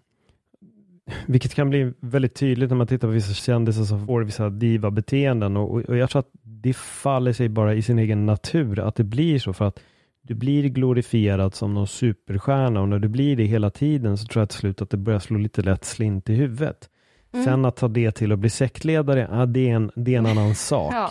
vilket 1.26 1.54
kan 1.54 1.70
bli 1.70 1.92
väldigt 2.00 2.34
tydligt 2.34 2.70
när 2.70 2.76
man 2.76 2.86
tittar 2.86 3.08
på 3.08 3.12
vissa 3.12 3.34
kändisar 3.34 3.84
som 3.84 4.06
får 4.06 4.22
vissa 4.22 4.50
diva-beteenden. 4.50 5.56
Och, 5.56 5.74
och, 5.74 5.80
och 5.80 5.96
jag 5.96 6.10
tror 6.10 6.20
att 6.20 6.30
det 6.42 6.76
faller 6.76 7.32
sig 7.32 7.48
bara 7.48 7.74
i 7.74 7.82
sin 7.82 7.98
egen 7.98 8.26
natur 8.26 8.80
att 8.80 8.94
det 8.94 9.04
blir 9.04 9.38
så. 9.38 9.52
För 9.52 9.64
att 9.64 9.80
du 10.26 10.34
blir 10.34 10.68
glorifierad 10.68 11.54
som 11.54 11.74
någon 11.74 11.86
superstjärna 11.86 12.80
och 12.80 12.88
när 12.88 12.98
du 12.98 13.08
blir 13.08 13.36
det 13.36 13.44
hela 13.44 13.70
tiden 13.70 14.18
så 14.18 14.26
tror 14.26 14.40
jag 14.40 14.48
till 14.48 14.58
slut 14.58 14.82
att 14.82 14.90
det 14.90 14.96
börjar 14.96 15.20
slå 15.20 15.38
lite 15.38 15.62
lätt 15.62 15.84
slint 15.84 16.30
i 16.30 16.34
huvudet. 16.34 16.90
Mm. 17.32 17.44
Sen 17.44 17.64
att 17.64 17.76
ta 17.76 17.88
det 17.88 18.10
till 18.12 18.32
att 18.32 18.38
bli 18.38 18.50
sektledare, 18.50 19.28
ja, 19.30 19.46
det, 19.46 19.70
är 19.70 19.74
en, 19.76 19.90
det 19.94 20.14
är 20.14 20.18
en 20.18 20.26
annan 20.26 20.54
sak. 20.54 20.94
Ja. 20.94 21.10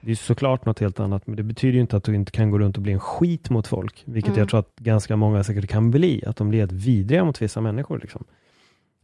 Det 0.00 0.10
är 0.10 0.14
såklart 0.14 0.66
något 0.66 0.78
helt 0.78 1.00
annat, 1.00 1.26
men 1.26 1.36
det 1.36 1.42
betyder 1.42 1.74
ju 1.74 1.80
inte 1.80 1.96
att 1.96 2.04
du 2.04 2.14
inte 2.14 2.32
kan 2.32 2.50
gå 2.50 2.58
runt 2.58 2.76
och 2.76 2.82
bli 2.82 2.92
en 2.92 3.00
skit 3.00 3.50
mot 3.50 3.66
folk, 3.66 4.02
vilket 4.04 4.28
Mm. 4.28 4.38
jag 4.38 4.48
tror 4.48 4.60
att 4.60 4.76
ganska 4.76 5.16
många 5.16 5.44
säkert 5.44 5.68
kan 5.68 5.90
bli, 5.90 6.24
att 6.26 6.36
de 6.36 6.48
blir 6.48 6.58
helt 6.60 6.72
vidriga 6.72 7.24
mot 7.24 7.42
vissa 7.42 7.60
människor. 7.60 7.98
Liksom. 7.98 8.24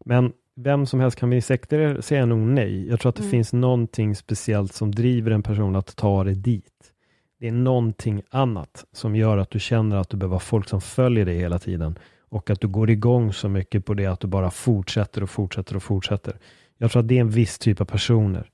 Men 0.05 0.33
vem 0.57 0.87
som 0.87 1.01
helst 1.01 1.19
kan 1.19 1.31
bli 1.31 1.41
sekter, 1.41 2.01
säger 2.01 2.23
jag 2.23 2.29
nog 2.29 2.39
nej. 2.39 2.89
Jag 2.89 3.01
tror 3.01 3.11
att 3.11 3.17
det 3.17 3.23
Mm. 3.23 3.31
finns 3.31 3.53
någonting 3.53 4.15
speciellt 4.17 4.73
som 4.75 4.91
driver 4.95 5.31
en 5.31 5.43
person 5.43 5.77
att 5.77 5.97
ta 5.97 6.25
det 6.25 6.35
dit. 6.35 6.93
Det 7.39 7.49
är 7.49 7.53
någonting 7.53 8.22
annat 8.30 8.84
som 8.93 9.16
gör 9.16 9.39
att 9.39 9.51
du 9.51 9.61
känner 9.61 9.97
att 9.97 10.09
du 10.11 10.16
behöver 10.16 10.39
folk 10.39 10.68
som 10.68 10.80
följer 10.80 11.24
dig 11.26 11.39
hela 11.39 11.59
tiden 11.59 11.99
och 12.28 12.51
att 12.51 12.61
du 12.61 12.68
går 12.68 12.91
igång 12.91 13.32
så 13.32 13.49
mycket 13.49 13.84
på 13.87 13.95
det 13.95 14.07
att 14.07 14.20
du 14.20 14.26
bara 14.26 14.51
fortsätter 14.51 15.22
och 15.22 15.30
fortsätter 15.30 15.76
och 15.76 15.82
fortsätter. 15.82 16.39
Jag 16.78 16.91
tror 16.91 17.03
att 17.03 17.09
det 17.09 17.16
är 17.16 17.20
en 17.20 17.30
viss 17.30 17.59
typ 17.59 17.80
av 17.80 17.84
personer. 17.84 18.51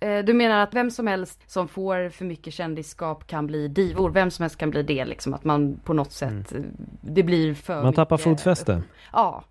Eh, 0.00 0.18
Du 0.18 0.34
menar 0.34 0.58
att 0.62 0.74
vem 0.74 0.90
som 0.90 1.06
helst 1.06 1.50
som 1.50 1.68
får 1.68 2.08
för 2.08 2.24
mycket 2.24 2.54
kändisskap 2.54 3.26
kan 3.26 3.46
bli 3.46 3.68
divor? 3.68 4.10
Vem 4.10 4.30
som 4.30 4.42
helst 4.42 4.56
kan 4.58 4.70
bli 4.70 4.82
det 4.82 5.04
liksom, 5.04 5.34
att 5.34 5.44
man 5.44 5.80
på 5.84 5.92
något 5.94 6.12
sätt, 6.12 6.52
eh, 6.52 6.60
det 7.00 7.22
blir 7.22 7.54
för 7.54 7.72
Mm. 7.72 7.84
Man 7.84 7.94
tappar 7.94 8.16
mycket- 8.16 8.24
fotfäste. 8.24 8.82
Ja. 9.12 9.44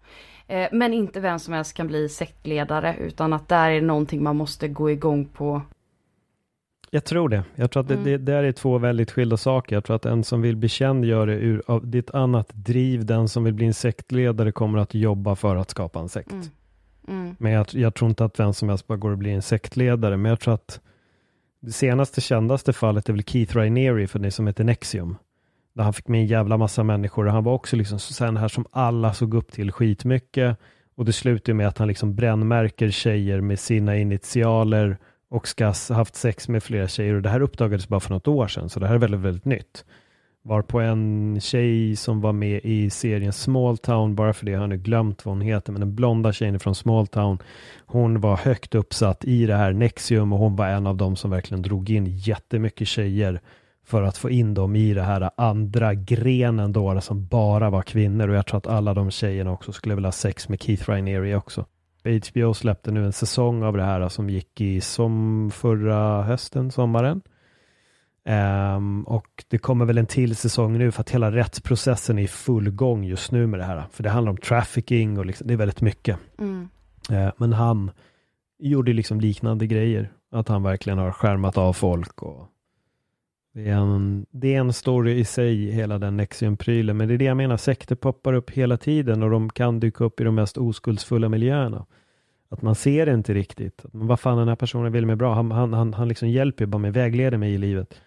Eh, 0.48 0.68
Men 0.72 0.94
inte 0.94 1.20
vem 1.20 1.40
som 1.40 1.54
helst 1.54 1.74
kan 1.74 1.88
bli 1.88 2.10
sektledare, 2.10 2.96
utan 3.00 3.34
att 3.34 3.48
där 3.48 3.70
är 3.70 3.82
någonting 3.82 4.24
man 4.24 4.36
måste 4.36 4.68
gå 4.68 4.92
igång 4.92 5.26
på. 5.26 5.62
Jag 6.92 7.06
tror 7.06 7.30
det. 7.30 7.44
Jag 7.56 7.72
tror 7.72 7.82
att 7.82 7.88
det, 7.88 7.94
Mm. 7.94 8.06
det 8.06 8.18
där 8.18 8.44
är 8.44 8.52
två 8.52 8.78
väldigt 8.78 9.12
skilda 9.12 9.38
saker. 9.38 9.76
Jag 9.76 9.84
tror 9.84 9.96
att 9.96 10.06
en 10.06 10.24
som 10.24 10.42
vill 10.42 10.56
bli 10.56 10.70
känd 10.70 11.06
gör 11.06 11.28
det 11.28 11.34
ur 11.34 11.62
av 11.68 11.96
ett 11.96 12.12
annat 12.16 12.50
driv. 12.54 13.06
Den 13.06 13.28
som 13.28 13.44
vill 13.44 13.54
bli 13.54 13.66
en 13.66 13.74
sektledare 13.74 14.52
kommer 14.52 14.80
att 14.80 14.94
jobba 14.94 15.36
för 15.36 15.56
att 15.56 15.70
skapa 15.70 16.00
en 16.00 16.10
sekt. 16.10 16.32
Mm. 16.32 16.46
Mm. 17.08 17.36
Men 17.40 17.52
jag, 17.52 17.66
jag 17.72 17.96
tror 17.96 18.10
inte 18.10 18.26
att 18.26 18.40
vem 18.40 18.54
som 18.54 18.70
helst 18.70 18.88
bara 18.88 18.98
går 18.98 19.12
och 19.12 19.18
blir 19.18 19.32
en 19.32 19.42
sektledare. 19.42 20.18
Men 20.18 20.30
jag 20.30 20.40
tror 20.40 20.54
att 20.54 20.80
det 21.62 21.72
senaste 21.72 22.22
kändaste 22.22 22.74
fallet 22.74 23.10
är 23.10 23.14
väl 23.14 23.24
Keith 23.24 23.58
Raniere 23.58 24.08
för 24.08 24.20
det 24.20 24.32
som 24.32 24.48
heter 24.48 24.64
Nexium. 24.64 25.16
Där 25.74 25.84
han 25.84 25.94
fick 25.94 26.08
med 26.08 26.20
en 26.20 26.28
jävla 26.28 26.58
massa 26.58 26.84
människor 26.84 27.26
och 27.26 27.32
han 27.34 27.44
var 27.44 27.54
också 27.54 27.76
liksom 27.76 28.00
sen 28.00 28.38
här 28.38 28.48
som 28.48 28.66
alla 28.72 29.14
såg 29.14 29.34
upp 29.34 29.52
till 29.52 29.72
skitmycket. 29.72 30.58
Och 30.96 31.06
det 31.06 31.14
slutar 31.14 31.54
med 31.54 31.68
att 31.68 31.78
han 31.78 31.88
liksom 31.88 32.16
brännmärker 32.16 32.90
tjejer 32.90 33.42
med 33.42 33.60
sina 33.60 33.98
initialer 33.98 34.98
och 35.30 35.48
ska 35.48 35.66
ha 35.66 35.96
haft 35.96 36.16
sex 36.16 36.50
med 36.50 36.64
flera 36.64 36.88
tjejer. 36.88 37.14
Och 37.14 37.22
det 37.22 37.30
här 37.30 37.42
uppdagades 37.42 37.88
bara 37.88 38.00
för 38.00 38.14
något 38.14 38.28
år 38.28 38.48
sedan, 38.48 38.70
så 38.70 38.80
det 38.80 38.88
här 38.88 38.96
är 38.96 39.00
väldigt, 39.00 39.20
väldigt 39.20 39.46
nytt. 39.46 39.86
Varpå 40.42 40.80
en 40.80 41.40
tjej 41.42 41.96
som 41.96 42.22
var 42.22 42.34
med 42.34 42.62
i 42.64 42.90
serien 42.90 43.34
Small 43.34 43.78
Town, 43.78 44.16
bara 44.16 44.34
för 44.34 44.46
det 44.46 44.54
har 44.54 44.62
jag 44.62 44.70
nu 44.70 44.78
glömt 44.78 45.26
vad 45.26 45.36
hon 45.36 45.42
heter, 45.42 45.72
men 45.72 45.80
den 45.80 45.96
blonda 45.96 46.34
tjejen 46.34 46.60
från 46.60 46.76
Small 46.76 47.08
Town, 47.08 47.38
hon 47.86 48.22
var 48.22 48.38
högt 48.38 48.76
uppsatt 48.76 49.26
i 49.26 49.46
det 49.46 49.56
här 49.56 49.74
Nexium 49.74 50.34
och 50.34 50.40
hon 50.40 50.56
var 50.56 50.68
en 50.68 50.88
av 50.88 50.98
dem 50.98 51.16
som 51.16 51.32
verkligen 51.32 51.62
drog 51.62 51.90
in 51.90 52.06
jättemycket 52.08 52.88
tjejer 52.88 53.42
för 53.86 54.04
att 54.04 54.18
få 54.18 54.30
in 54.30 54.54
dem 54.54 54.76
i 54.76 54.94
det 54.94 55.04
här 55.04 55.30
andra 55.38 55.94
grenen 55.94 56.74
då, 56.74 57.02
som 57.02 57.26
bara 57.26 57.70
var 57.70 57.82
kvinnor 57.82 58.28
och 58.28 58.36
jag 58.36 58.46
tror 58.46 58.58
att 58.58 58.68
alla 58.68 58.94
de 58.94 59.12
tjejerna 59.12 59.52
också 59.52 59.72
skulle 59.72 59.96
vilja 59.96 60.08
ha 60.08 60.12
sex 60.12 60.50
med 60.50 60.62
Keith 60.62 60.90
Raniere 60.90 61.36
också. 61.36 61.66
HBO 62.10 62.54
släppte 62.54 62.92
nu 62.92 63.06
en 63.06 63.14
säsong 63.14 63.64
av 63.64 63.78
det 63.78 63.84
här 63.84 64.10
som 64.10 64.30
gick 64.30 64.62
i 64.62 64.82
som 64.82 65.52
förra 65.54 66.24
hösten, 66.24 66.72
sommaren. 66.72 67.22
Ehm, 68.26 69.04
och 69.04 69.46
det 69.48 69.58
kommer 69.58 69.86
väl 69.86 69.98
en 69.98 70.06
till 70.06 70.36
säsong 70.36 70.78
nu 70.78 70.92
för 70.92 71.02
att 71.02 71.10
hela 71.10 71.32
rättsprocessen 71.32 72.20
är 72.20 72.24
i 72.24 72.28
full 72.28 72.70
gång 72.70 73.04
just 73.04 73.32
nu 73.32 73.48
med 73.48 73.60
det 73.60 73.66
här. 73.66 73.84
För 73.92 74.04
det 74.04 74.10
handlar 74.10 74.32
om 74.32 74.38
trafficking 74.38 75.18
och 75.18 75.26
liksom, 75.26 75.48
det 75.48 75.54
är 75.54 75.58
väldigt 75.58 75.82
mycket. 75.82 76.18
Mm. 76.40 76.70
Eh, 77.12 77.32
men 77.38 77.54
han 77.54 77.92
gjorde 78.60 78.94
liksom 78.94 79.22
liknande 79.22 79.68
grejer. 79.68 80.12
Att 80.32 80.48
han 80.48 80.64
verkligen 80.64 81.00
har 81.00 81.12
skärmat 81.12 81.58
av 81.58 81.74
folk. 81.74 82.24
Och 82.24 82.48
det, 83.54 83.70
är 83.70 83.76
en, 83.76 84.26
det 84.32 84.56
är 84.56 84.60
en 84.60 84.74
story 84.74 85.20
i 85.20 85.26
sig, 85.26 85.72
hela 85.72 86.00
den 86.00 86.18
Nexium-prylen. 86.18 86.98
Men 86.98 87.08
det 87.08 87.14
är 87.14 87.18
det 87.18 87.26
jag 87.26 87.38
menar, 87.38 87.58
sekter 87.58 87.96
poppar 87.96 88.34
upp 88.34 88.50
hela 88.50 88.78
tiden 88.78 89.24
och 89.24 89.30
de 89.30 89.50
kan 89.50 89.80
dyka 89.80 90.04
upp 90.04 90.22
i 90.22 90.24
de 90.24 90.36
mest 90.36 90.58
oskuldsfulla 90.58 91.30
miljöerna. 91.30 91.86
Att 92.50 92.62
man 92.62 92.76
ser 92.76 93.06
det 93.06 93.14
inte 93.14 93.34
riktigt. 93.34 93.86
Vad 93.92 94.20
fan 94.20 94.38
den 94.38 94.48
här 94.48 94.56
personen 94.56 94.92
vill 94.92 95.06
mig 95.06 95.16
bra. 95.16 95.34
Han, 95.34 95.52
han, 95.52 95.74
han, 95.74 95.94
han 95.94 96.08
liksom 96.08 96.30
hjälper 96.30 96.66
bara 96.66 96.78
mig, 96.78 96.92
vägleder 96.92 97.38
mig 97.38 97.54
i 97.54 97.58
livet. 97.58 98.02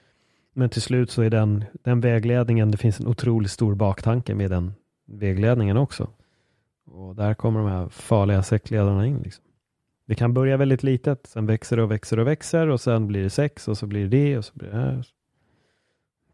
Men 0.55 0.69
till 0.71 0.83
slut 0.83 1.11
så 1.11 1.23
är 1.23 1.31
den, 1.31 1.65
den 1.73 2.01
vägledningen, 2.01 2.71
det 2.71 2.79
finns 2.79 3.01
en 3.01 3.07
otroligt 3.07 3.51
stor 3.51 3.75
baktanke 3.75 4.35
med 4.35 4.51
den 4.51 4.73
vägledningen 5.07 5.77
också. 5.77 6.09
Och 6.87 7.17
där 7.17 7.35
kommer 7.35 7.61
de 7.61 7.69
här 7.69 7.89
farliga 7.89 8.43
sektledarna 8.43 9.07
in. 9.07 9.19
Liksom. 9.19 9.45
Det 10.07 10.15
kan 10.15 10.35
börja 10.35 10.57
väldigt 10.57 10.83
litet, 10.83 11.27
sen 11.27 11.47
växer 11.47 11.77
det 11.77 11.83
och 11.83 11.91
växer 11.91 12.19
och 12.19 12.27
växer 12.27 12.69
och 12.69 12.81
sen 12.81 13.07
blir 13.07 13.23
det 13.23 13.31
sex 13.31 13.69
och 13.69 13.79
så 13.79 13.87
blir 13.87 14.09
det 14.09 14.09
det 14.09 14.39
och 14.39 14.45
så 14.45 14.53
blir 14.55 14.69
det 14.69 14.77
här. 14.77 15.07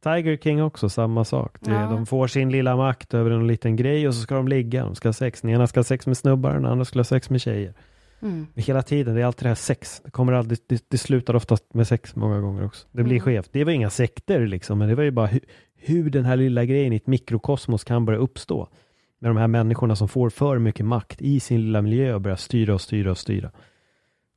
Tiger 0.03 0.37
King 0.37 0.63
också, 0.63 0.89
samma 0.89 1.25
sak. 1.25 1.57
Det, 1.61 1.71
Ja. 1.71 1.91
De 1.91 2.07
får 2.07 2.27
sin 2.27 2.51
lilla 2.51 2.77
makt 2.77 3.15
över 3.15 3.31
en 3.31 3.47
liten 3.47 3.77
grej 3.77 4.09
och 4.09 4.15
så 4.15 4.21
ska 4.21 4.35
de 4.35 4.49
ligga. 4.49 4.85
De 4.85 4.95
ska 4.95 5.09
ha 5.09 5.13
sex. 5.13 5.41
Den 5.41 5.51
ena 5.51 5.67
ska 5.67 5.81
ha 5.81 5.85
sex 5.85 6.07
med 6.07 6.17
snubbar, 6.17 6.53
den 6.53 6.67
andra 6.67 6.85
ska 6.85 6.99
ha 6.99 7.05
sex 7.05 7.31
med 7.31 7.41
tjejer. 7.41 7.75
Mm. 8.23 8.47
Hela 8.55 8.83
tiden, 8.83 9.14
det 9.14 9.21
är 9.21 9.25
alltid 9.25 9.45
det 9.45 9.49
här 9.49 9.55
sex. 9.55 10.01
Det, 10.05 10.11
kommer 10.11 10.33
aldrig, 10.33 10.59
det, 10.66 10.85
det 10.89 10.99
slutar 10.99 11.37
oftast 11.37 11.75
med 11.75 11.87
sex 11.89 12.16
många 12.16 12.41
gånger 12.41 12.64
också. 12.64 12.87
Det 12.93 13.03
blir 13.03 13.16
Mm. 13.16 13.25
skevt. 13.25 13.49
Det 13.53 13.64
var 13.64 13.73
inga 13.73 13.91
sekter 13.91 14.47
liksom, 14.47 14.79
men 14.79 14.89
det 14.89 14.95
var 14.95 15.03
ju 15.03 15.11
bara 15.11 15.27
hu, 15.27 15.41
hur 15.77 16.11
den 16.11 16.25
här 16.25 16.37
lilla 16.37 16.64
grejen 16.64 16.93
i 16.93 16.97
ett 16.97 17.07
mikrokosmos 17.07 17.85
kan 17.85 18.05
börja 18.05 18.19
uppstå. 18.19 18.69
Med 19.21 19.31
de 19.31 19.37
här 19.37 19.49
människorna 19.49 19.97
som 19.97 20.09
får 20.09 20.31
för 20.31 20.59
mycket 20.59 20.87
makt 20.87 21.23
i 21.23 21.41
sin 21.41 21.61
lilla 21.61 21.83
miljö 21.83 22.14
och 22.14 22.21
börjar 22.21 22.37
styra 22.37 22.75
och 22.75 22.81
styra 22.81 23.11
och 23.11 23.19
styra. 23.19 23.51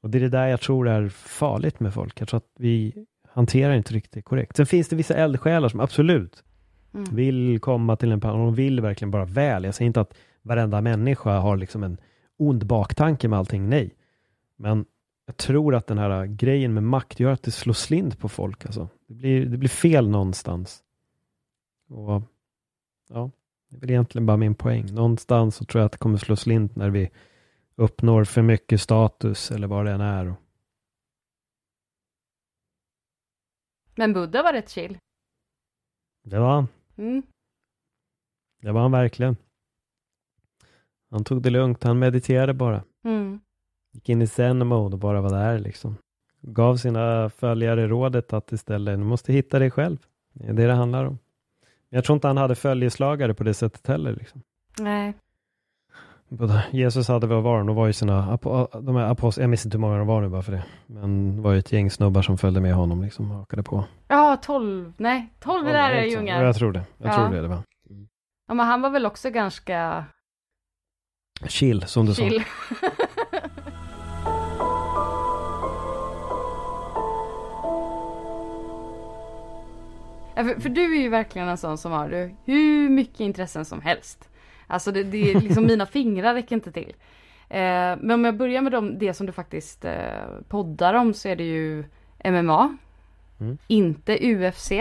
Och 0.04 0.10
det 0.10 0.18
är 0.18 0.20
det 0.20 0.30
där 0.30 0.48
jag 0.48 0.62
tror 0.62 0.88
är 0.88 1.10
farligt 1.10 1.80
med 1.80 1.94
folk. 1.94 2.22
Jag 2.22 2.28
tror 2.28 2.38
att 2.38 2.52
vi 2.60 2.94
hanterar 3.34 3.74
inte 3.74 3.94
riktigt 3.94 4.26
korrekt. 4.26 4.56
Sen 4.58 4.66
finns 4.66 4.88
det 4.90 4.96
vissa 4.96 5.14
eldsjälar 5.16 5.70
som 5.70 5.80
absolut 5.80 6.44
Mm. 6.94 7.16
vill 7.16 7.60
komma 7.60 7.96
till 7.96 8.12
en 8.12 8.24
och 8.24 8.38
de 8.38 8.56
vill 8.56 8.82
verkligen 8.82 9.12
bara 9.12 9.26
väl. 9.26 9.64
Jag 9.64 9.76
säger 9.76 9.88
inte 9.88 10.02
att 10.02 10.14
varenda 10.42 10.82
människa 10.82 11.38
har 11.40 11.58
liksom 11.58 11.84
en 11.84 11.98
ond 12.42 12.66
baktanke 12.66 13.28
med 13.28 13.40
allting, 13.40 13.70
nej. 13.70 13.96
Men 14.56 14.86
jag 15.26 15.38
tror 15.38 15.76
att 15.76 15.88
den 15.88 15.98
här 15.98 16.26
grejen 16.26 16.74
med 16.74 16.84
makt 16.84 17.20
gör 17.20 17.32
att 17.32 17.44
det 17.44 17.52
slår 17.52 17.74
slint 17.74 18.20
på 18.20 18.30
folk. 18.30 18.66
Alltså. 18.66 18.90
Det, 19.08 19.14
blir, 19.14 19.46
det 19.46 19.58
blir 19.58 19.70
fel 19.70 20.10
någonstans. 20.10 20.84
Och 21.90 22.22
ja, 23.10 23.32
Det 23.70 23.76
är 23.76 23.80
väl 23.80 23.90
egentligen 23.90 24.26
bara 24.26 24.38
min 24.38 24.56
poäng. 24.56 24.94
Någonstans 24.94 25.56
så 25.56 25.66
tror 25.66 25.80
jag 25.80 25.86
att 25.86 25.92
det 25.92 25.98
kommer 25.98 26.18
slå 26.18 26.36
slint 26.36 26.76
när 26.76 26.90
vi 26.90 27.10
uppnår 27.76 28.24
för 28.24 28.42
mycket 28.42 28.82
status 28.82 29.52
eller 29.52 29.68
vad 29.68 29.86
det 29.86 29.92
än 29.92 30.02
är. 30.02 30.36
Men 33.96 34.14
Buddha 34.14 34.44
var 34.44 34.54
rätt 34.54 34.70
chill. 34.70 34.98
Det 36.24 36.40
var 36.40 36.54
han. 36.54 36.68
Mm. 36.98 37.24
Det 38.62 38.72
var 38.72 38.82
han 38.82 38.92
verkligen. 38.92 39.36
Han 41.12 41.24
tog 41.24 41.42
det 41.42 41.50
lugnt. 41.50 41.84
Han 41.84 42.00
mediterade 42.00 42.54
bara. 42.54 42.84
Mm. 43.06 43.40
Gick 43.94 44.10
in 44.10 44.22
i 44.22 44.28
zen 44.28 44.68
mode 44.68 44.94
och 44.96 45.00
bara 45.00 45.22
var 45.22 45.30
där 45.30 45.60
liksom. 45.60 45.96
Gav 46.42 46.76
sina 46.78 47.30
följare 47.30 47.88
rådet 47.88 48.34
att 48.34 48.52
istället, 48.52 48.98
du 49.00 49.04
måste 49.04 49.34
hitta 49.34 49.60
dig 49.60 49.72
själv. 49.72 49.98
Det 50.34 50.48
är 50.48 50.54
det 50.54 50.68
det 50.68 50.74
handlar 50.74 51.06
om. 51.06 51.18
Men 51.90 51.98
jag 51.98 52.04
tror 52.04 52.14
inte 52.16 52.28
han 52.28 52.38
hade 52.38 52.56
följeslagare 52.56 53.34
på 53.34 53.44
det 53.44 53.54
sättet 53.54 53.88
heller. 53.88 54.14
Liksom. 54.16 54.42
Nej. 54.80 55.14
Jesus 56.72 57.08
hade 57.08 57.28
vad 57.28 57.44
var 57.44 57.58
de 57.64 57.76
var 57.76 57.88
ju 57.88 57.94
sina, 57.94 58.38
de 58.82 58.96
här 58.96 59.06
apostlar, 59.12 59.44
jag 59.44 59.50
minns 59.50 59.66
inte 59.66 59.78
hur 59.78 59.82
många 59.82 59.98
de 59.98 60.08
var 60.08 60.22
nu 60.22 60.30
bara 60.30 60.42
för 60.42 60.52
det. 60.52 60.64
Men 60.88 61.36
det 61.36 61.42
var 61.42 61.52
ju 61.52 61.60
ett 61.60 61.72
gäng 61.72 61.90
snubbar 61.92 62.22
som 62.22 62.38
följde 62.38 62.62
med 62.62 62.74
honom 62.74 63.02
liksom 63.04 63.32
och 63.32 63.38
hakade 63.38 63.64
på. 63.64 63.86
Ja, 64.08 64.38
tolv. 64.42 64.94
Nej, 64.98 65.34
tolv 65.40 65.68
Ja, 65.68 65.74
där 65.74 65.90
är 65.92 65.96
exakt. 65.96 66.22
jungar. 66.22 66.44
Jag 66.44 66.56
tror 66.56 66.72
det. 66.72 66.84
Jag 66.98 67.10
Ja. 67.10 67.16
tror 67.16 67.36
det 67.36 67.42
det 67.42 67.48
var. 67.48 67.60
Ja, 68.48 68.54
men 68.54 68.66
han 68.66 68.82
var 68.82 68.90
väl 68.90 69.06
också 69.06 69.30
ganska 69.30 70.06
Chill, 71.48 71.84
som 71.88 72.06
du 72.06 72.14
sa. 72.14 72.22
chill. 72.22 72.44
Ja, 80.36 80.44
för, 80.44 80.62
för 80.62 80.70
du 80.70 80.96
är 80.98 81.02
ju 81.02 81.10
verkligen 81.10 81.48
en 81.48 81.58
sån 81.58 81.78
som 81.78 81.92
har 81.92 82.10
du, 82.10 82.32
hur 82.46 82.90
mycket 82.90 83.20
intressen 83.20 83.66
som 83.66 83.82
helst. 83.82 84.30
Alltså 84.68 84.92
det, 84.92 85.04
det 85.04 85.32
är 85.32 85.42
liksom 85.42 85.66
mina 85.68 85.86
fingrar 85.86 86.34
räcker 86.34 86.56
inte 86.56 86.72
till. 86.72 86.94
Eh, 87.50 87.60
men 88.00 88.12
om 88.12 88.26
jag 88.26 88.38
börjar 88.38 88.62
med 88.62 88.72
dem, 88.72 89.00
det 89.00 89.14
som 89.14 89.26
du 89.26 89.32
faktiskt 89.32 89.86
eh, 89.86 89.94
poddar 90.48 90.94
om 90.94 91.14
så 91.14 91.28
är 91.30 91.36
det 91.36 91.44
ju 91.44 91.84
MMA. 92.26 92.78
Mm. 93.40 93.58
Inte 93.68 94.18
UFC. 94.36 94.72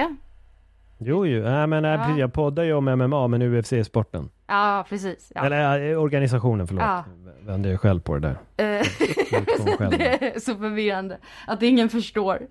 Jo, 0.98 1.26
jo. 1.26 1.42
Nej, 1.42 1.66
men 1.66 1.82
nej, 1.82 1.98
Ja. 2.08 2.18
jag 2.18 2.32
poddar 2.32 2.62
ju 2.64 2.72
om 2.72 2.84
MMA, 2.84 3.28
men 3.28 3.42
UFC 3.42 3.72
är 3.72 3.82
sporten. 3.82 4.28
Ja, 4.50 4.84
precis. 4.88 5.32
Ja. 5.34 5.44
Eller 5.44 5.90
äh, 5.92 5.98
organisationen, 6.02 6.66
förlåt. 6.66 6.84
Ja. 6.84 7.04
Vände 7.40 7.68
jag 7.70 7.80
själv 7.80 8.00
på 8.00 8.18
det 8.18 8.20
där. 8.20 8.30
Eh, 8.56 8.86
det 9.90 10.34
är 10.34 10.40
så 10.40 10.56
förvirrande 10.56 11.18
att 11.46 11.62
ingen 11.62 11.88
förstår. 11.88 12.46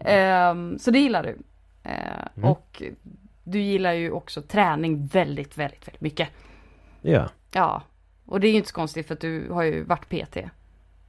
Ehm, 0.00 0.78
så 0.78 0.90
det 0.90 0.98
gillar 0.98 1.22
du. 1.22 1.38
Eh, 1.82 1.92
Mm. 2.36 2.50
Och 2.50 2.82
du 3.44 3.60
gillar 3.60 3.92
ju 3.92 4.10
också 4.10 4.42
träning 4.42 5.06
väldigt, 5.06 5.58
väldigt, 5.58 5.88
väldigt 5.88 6.00
mycket. 6.00 6.28
Ja, 7.02 7.28
Ja, 7.52 7.82
och 8.26 8.40
det 8.40 8.46
är 8.46 8.50
ju 8.50 8.56
inte 8.56 8.68
så 8.68 8.74
konstigt 8.74 9.06
för 9.06 9.14
att 9.14 9.20
du 9.20 9.50
har 9.50 9.62
ju 9.62 9.84
varit 9.84 10.08
PT 10.08 10.36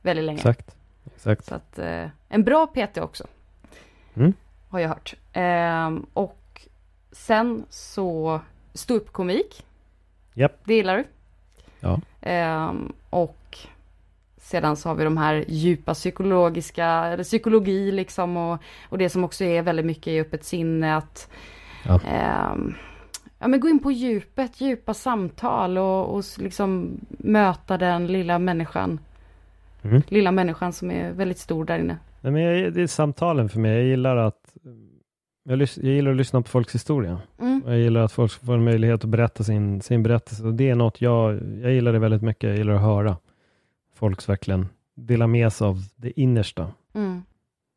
väldigt 0.02 0.26
länge. 0.26 0.38
exakt. 0.38 0.76
Exakt. 1.16 1.46
Så 1.46 1.56
att, 1.56 1.80
eh, 1.80 2.08
en 2.30 2.44
bra 2.44 2.68
PT 2.68 2.98
också. 2.98 3.28
Mm. 4.16 4.34
har 4.70 4.80
jag 4.80 4.90
hört. 4.90 5.16
Ehm, 5.34 6.06
och 6.14 6.68
sen 7.12 7.66
så 7.70 8.40
ståuppkomik. 8.74 9.66
Japp. 10.38 10.62
Det 10.66 10.74
gillar 10.76 10.98
du. 10.98 11.04
Ja. 11.80 12.00
Ehm, 12.22 12.94
och 13.10 13.58
sedan 14.38 14.76
så 14.76 14.90
har 14.90 14.96
vi 14.96 15.04
de 15.04 15.18
här 15.18 15.46
djupa 15.48 15.94
psykologiska, 15.94 16.86
eller 16.86 17.24
psykologi 17.24 17.92
liksom 17.92 18.38
och, 18.38 18.60
och 18.90 18.98
det 18.98 19.10
som 19.10 19.24
också 19.24 19.44
är 19.44 19.62
väldigt 19.62 19.86
mycket 19.86 20.08
i 20.08 20.20
öppet 20.20 20.44
sinne 20.44 20.96
att 20.98 21.30
Ja. 21.86 22.00
ehm, 22.08 22.74
ja, 23.40 23.48
men 23.48 23.60
gå 23.60 23.70
in 23.70 23.80
på 23.80 23.92
djupet, 23.92 24.62
djupa 24.62 24.94
samtal 24.94 25.78
och, 25.78 26.16
och 26.16 26.24
liksom 26.38 27.00
möta 27.10 27.78
den 27.78 28.08
lilla 28.08 28.40
människan. 28.40 29.00
Mm. 29.84 30.02
Lilla 30.08 30.32
människan 30.32 30.74
som 30.74 30.92
är 30.92 31.12
väldigt 31.12 31.40
stor 31.40 31.66
där 31.66 31.80
inne. 31.80 31.98
Nej, 32.22 32.32
men 32.32 32.42
jag, 32.42 32.74
det 32.74 32.82
är 32.82 32.88
samtalen 32.88 33.50
för 33.50 33.60
mig. 33.60 33.72
Jag 33.76 33.84
gillar 33.84 34.18
att 34.18 34.56
jag, 35.48 35.62
jag 35.62 35.94
gillar 35.94 36.12
att 36.12 36.18
lyssna 36.18 36.42
på 36.42 36.48
folks 36.48 36.76
historia. 36.76 37.22
Mm. 37.40 37.64
Jag 37.66 37.80
gillar 37.80 38.02
att 38.02 38.12
folk 38.12 38.32
får 38.32 38.54
en 38.54 38.64
möjlighet 38.64 39.04
att 39.04 39.10
berätta 39.10 39.44
sin, 39.44 39.82
sin 39.82 40.04
berättelse. 40.04 40.44
Och 40.44 40.54
det 40.54 40.70
är 40.70 40.76
något 40.76 41.02
jag, 41.02 41.34
jag 41.62 41.74
gillar 41.74 41.94
det 41.94 42.00
väldigt 42.00 42.22
mycket. 42.22 42.50
Jag 42.50 42.58
gillar 42.58 42.74
att 42.74 42.82
höra 42.82 43.18
folks 43.96 44.30
verkligen 44.30 44.68
dela 44.96 45.28
med 45.28 45.54
sig 45.54 45.68
av 45.68 45.84
det 45.96 46.20
innersta. 46.20 46.72
Mm. 46.94 47.24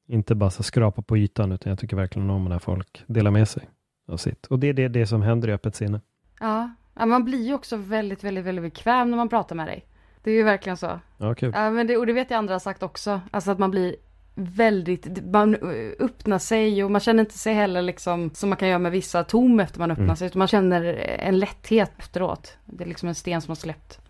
Inte 0.09 0.35
bara 0.35 0.51
så 0.51 0.63
skrapa 0.63 1.03
på 1.03 1.17
ytan, 1.17 1.53
utan 1.53 1.71
jag 1.71 1.79
tycker 1.79 1.97
verkligen 1.97 2.31
om 2.31 2.45
när 2.45 2.59
folk 2.59 3.05
delar 3.07 3.31
med 3.31 3.49
sig 3.49 3.69
av 4.09 4.17
sitt. 4.17 4.47
Och 4.47 4.59
det 4.59 4.67
är 4.67 4.73
det, 4.73 4.89
det 4.89 5.07
som 5.07 5.23
händer 5.23 5.49
i 5.49 5.53
öppet 5.53 5.75
sinne. 5.75 6.01
Ja. 6.41 6.71
ja, 6.95 7.07
man 7.07 7.25
blir 7.25 7.47
ju 7.47 7.55
också 7.55 7.77
väldigt, 7.77 8.25
väldigt, 8.25 8.45
väldigt 8.45 8.65
bekväm 8.65 9.11
när 9.11 9.17
man 9.17 9.29
pratar 9.29 9.57
med 9.57 9.67
dig. 9.67 9.85
Det 10.23 10.31
är 10.31 10.35
ju 10.35 10.43
verkligen 10.43 10.77
så. 10.77 11.01
Ja, 11.19 11.35
kul. 11.35 11.53
Ja, 11.55 11.71
men 11.71 11.87
det, 11.87 11.97
och 11.97 12.07
det 12.07 12.13
vet 12.13 12.31
jag 12.31 12.39
andra 12.39 12.55
har 12.55 12.59
sagt 12.59 12.83
också. 12.83 13.21
Alltså 13.31 13.51
att 13.51 13.59
man 13.59 13.71
blir 13.71 13.97
väldigt, 14.39 15.25
man 15.33 15.55
öppnar 15.99 16.39
sig 16.39 16.85
och 16.85 16.91
man 16.91 17.01
känner 17.01 17.21
inte 17.21 17.39
sig 17.39 17.55
heller 17.55 17.83
liksom 17.83 18.31
som 18.35 18.49
man 18.49 18.57
kan 18.59 18.69
göra 18.69 18.79
med 18.79 18.93
vissa 18.93 19.25
tom 19.25 19.61
efter 19.61 19.79
man 19.79 19.91
öppnar 19.91 20.05
Mm. 20.05 20.17
sig. 20.17 20.27
Utan 20.27 20.39
man 20.39 20.49
känner 20.49 20.85
en 21.19 21.39
lätthet 21.39 21.93
efteråt. 21.99 22.59
Det 22.65 22.85
är 22.85 22.89
liksom 22.89 23.09
en 23.09 23.15
sten 23.15 23.41
som 23.41 23.51
har 23.51 23.57
släppt. 23.57 24.01